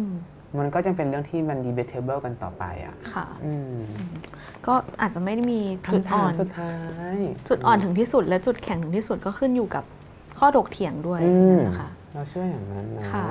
[0.54, 3.80] มมันก็ยังเป็นเรื่องที่มัน debatable กันต่อไปอะค่ะอืม
[4.66, 5.60] ก็อาจจะไม่ได้มี
[5.92, 6.72] จุดคำอ่ถาอมนสุดท้า
[7.14, 7.16] ย
[7.48, 9.84] จุดอ่อนถึงที่สุดและจุดแข็งถึงที่สุดก็ขึ้นอยู่กับ
[10.38, 13.26] ข้อถกเถียงด้วยอืมนะคะเราเชื่ออย่างนั้นนะค่ะ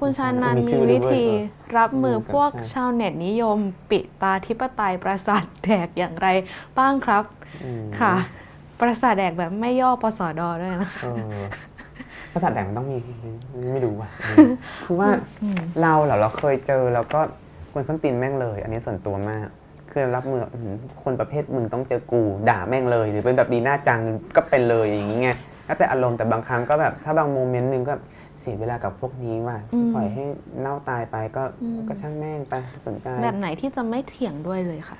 [0.00, 1.32] คุณชานันมีมีชื่อด้วยวิธีเอ
[1.72, 3.58] อรับมืออมพวกใช่ชาวเน็ตนิยม
[3.90, 6.28] ปิตาธิปไตยประสาทแดกอย่างไร
[6.78, 7.24] บ้างครับ
[7.62, 8.14] อืมค่ะ
[8.80, 11.08] ประสาทแดกแบบไม่ย่อปสอดอด้วยนะคะเอ
[11.38, 11.42] อ
[12.34, 12.98] ภาษาแดงมันต้องมี
[13.72, 14.48] ไม่รู้ว่ะเออ
[14.84, 15.10] คือว่า
[15.42, 17.20] อืมเราเหรอเราเคยเจอแล้วก็
[17.72, 19.46] ควรส้นตีนแม่งเลย อันนี้ส่วนตัวมาก
[19.90, 20.74] คือรับมืออื้อหือ
[21.04, 24.00] คนประเภทมึงต้องเจอกูด่าแม่งเลย หรือเป็นแบบดีหน้าจัง
[24.36, 25.30] ก็เป็นเลยอย่างนี้ไง
[25.66, 27.94] แล้วแต่อารมณ์แต่บางครั้งก็แบบถ้าบางโมเมนต์หนึ่งก็
[28.40, 30.24] เสียเวลากับพวกนี้ว่ะอืมปล่อยให้
[30.60, 32.54] เน่าตายไปก็อืมก็ช่างแม่งไป
[32.86, 34.98] สนใจแบบไหนที่จะไม่เถียงด้วยเลยค่ะ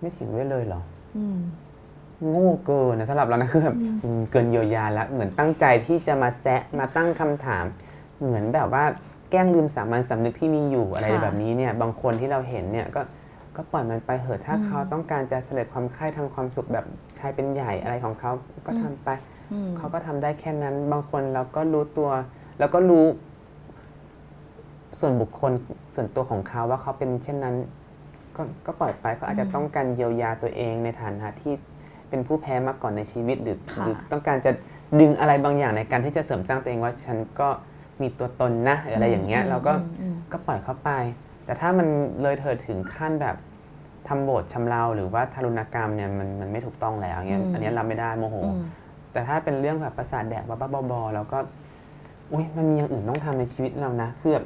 [0.00, 0.82] ไม่ถึงด้วยเลยเหรอ
[1.16, 1.38] อืม
[2.28, 7.64] โง่เกินนะสำหรับเรานะคือแบบอืมเกินเยียวยาแล้วเหมือนตั้งใจที่จะมาแซะมาตั้งคำถาม
[8.22, 8.84] เหมือนแบบว่า
[9.30, 13.00] แกล้งลืมสามัญสำนึกที่มีอยู่อะไรค่ะแบบนี้เนี่ยบางคนที่เราเห็นเนี่ยก็
[13.56, 16.84] ก็ปล่อยมันไปเหอะถ้าอืมเขาต้องการจะเสด็จความใคร่ทางความสุขแบบ
[17.18, 18.30] ชายเป็นใหญ่อะไรของเขา
[18.66, 19.08] ก็ทำไป
[19.52, 22.10] อืมเขาก็ทำได้แค่นั้น บางคนเราก็รู้ตัว
[22.58, 23.06] แล้วก็รู้
[25.00, 25.52] ส่วนบุคคล
[25.94, 27.56] ส่วนตัวของเขาว่าเขาเป็นเช่นนั้น
[28.36, 31.54] ก็ก็ปล่อยไปเขาอาจจะอืมต้องการเยียวยาตัวเองในฐานะที่
[32.16, 34.50] เป็นผู้แพ้มาก่อนในชีวิตหรือค่ะ หรือต้องการจะ
[35.00, 37.48] ดึงอะไรบางอย่างในการที่จะเสริมสร้างตัวเองว่าฉันก็
[38.02, 40.90] มีตัวตนนะหรืออะไรอย่างเงี้ยเราก็ อืมอืมก็ปล่อยเขาไป
[41.44, 41.86] แต่ถ้ามัน
[42.22, 43.36] เลยเถิดถึงขั้นแบบ
[44.08, 48.62] ทำโบทชำเราหรือว่าทารุณกรรมเนี่ยมันมันไม่ถูกต้องแล้วเงี้ยอืมอันเนี้ยรับไม่ได้โมโห อืม
[49.12, 51.38] แต่ถ้าเป็นเรื่องแบบประสาทแดกบ้าๆบอๆแล้วก็
[52.32, 54.44] อุ้ยมันมีอย่างอื่นต้องทำในชีวิตเรานะคือแบบ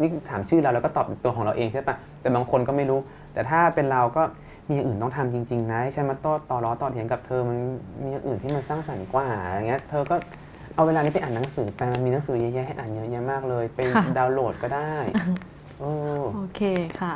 [0.00, 3.00] นี่ถามชื่อเราแล้วก็ตอบตัวของเราเองใช่ปะแต่บางคนก็ไม่รู้
[3.32, 4.22] แต่ถ้าเป็นเราก็
[4.68, 7.58] มีอย่างอื่นต้องทำจริง ๆ นะให้ฉันมาโต้ต่อล้อต่อเถียงกับเธอมัน
[8.02, 10.16] มีอย่างอื่นที่มันสร้างสรรค์กว่าอย่างเงี้ยเธอก็
[10.74, 14.92] เอาเวลานี้ไปอ่านหนังสือไปมันมีหนังสือเยอะแยะให้อ่านเยอะแยะมากเลย ไปค่ะดาวน์โหลดก็ได้
[15.80, 15.92] โอ้
[16.34, 16.60] โอเค
[17.00, 17.14] ค่ะ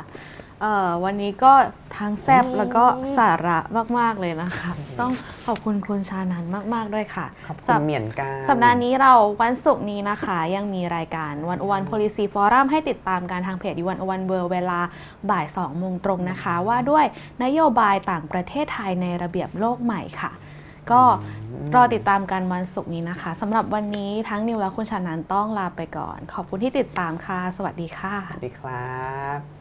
[0.61, 1.53] เอ่อวันนี้ก็
[1.97, 2.83] ทั้งแซบแล้วก็
[3.17, 3.57] สาระ
[3.99, 5.11] มาก ๆ เลยนะคะ ต้อง
[5.45, 14.79] ขอบคุณคุณชานันมาก ๆ ด้วยค่ะขอบคุสัณปเหมียนการสัปดาห์นี้เราวันศุกร์นี้นะคะ ยังมีรายการวันวัน policy forum ให้ติดตามการทางเพจวันวันเบอร์เวลา
[15.29, 17.05] บ่าย2โมงตรงนะคะ ว่าด้วย
[17.43, 20.31] นโยบายต่างประเทศไทยในระเบียบโลกใหม่ค่ะ
[20.91, 21.01] ก็
[21.75, 28.91] รอติดตามกันวันศุกร์นี้นะคะสำหรับวันนี้ทั้งนิวและคุณชานันต้องลาไปก่อน ขอบคุณที่ติดตามค่ะ สวัสดีค่ะ สวัสดีครั
[29.37, 29.56] บ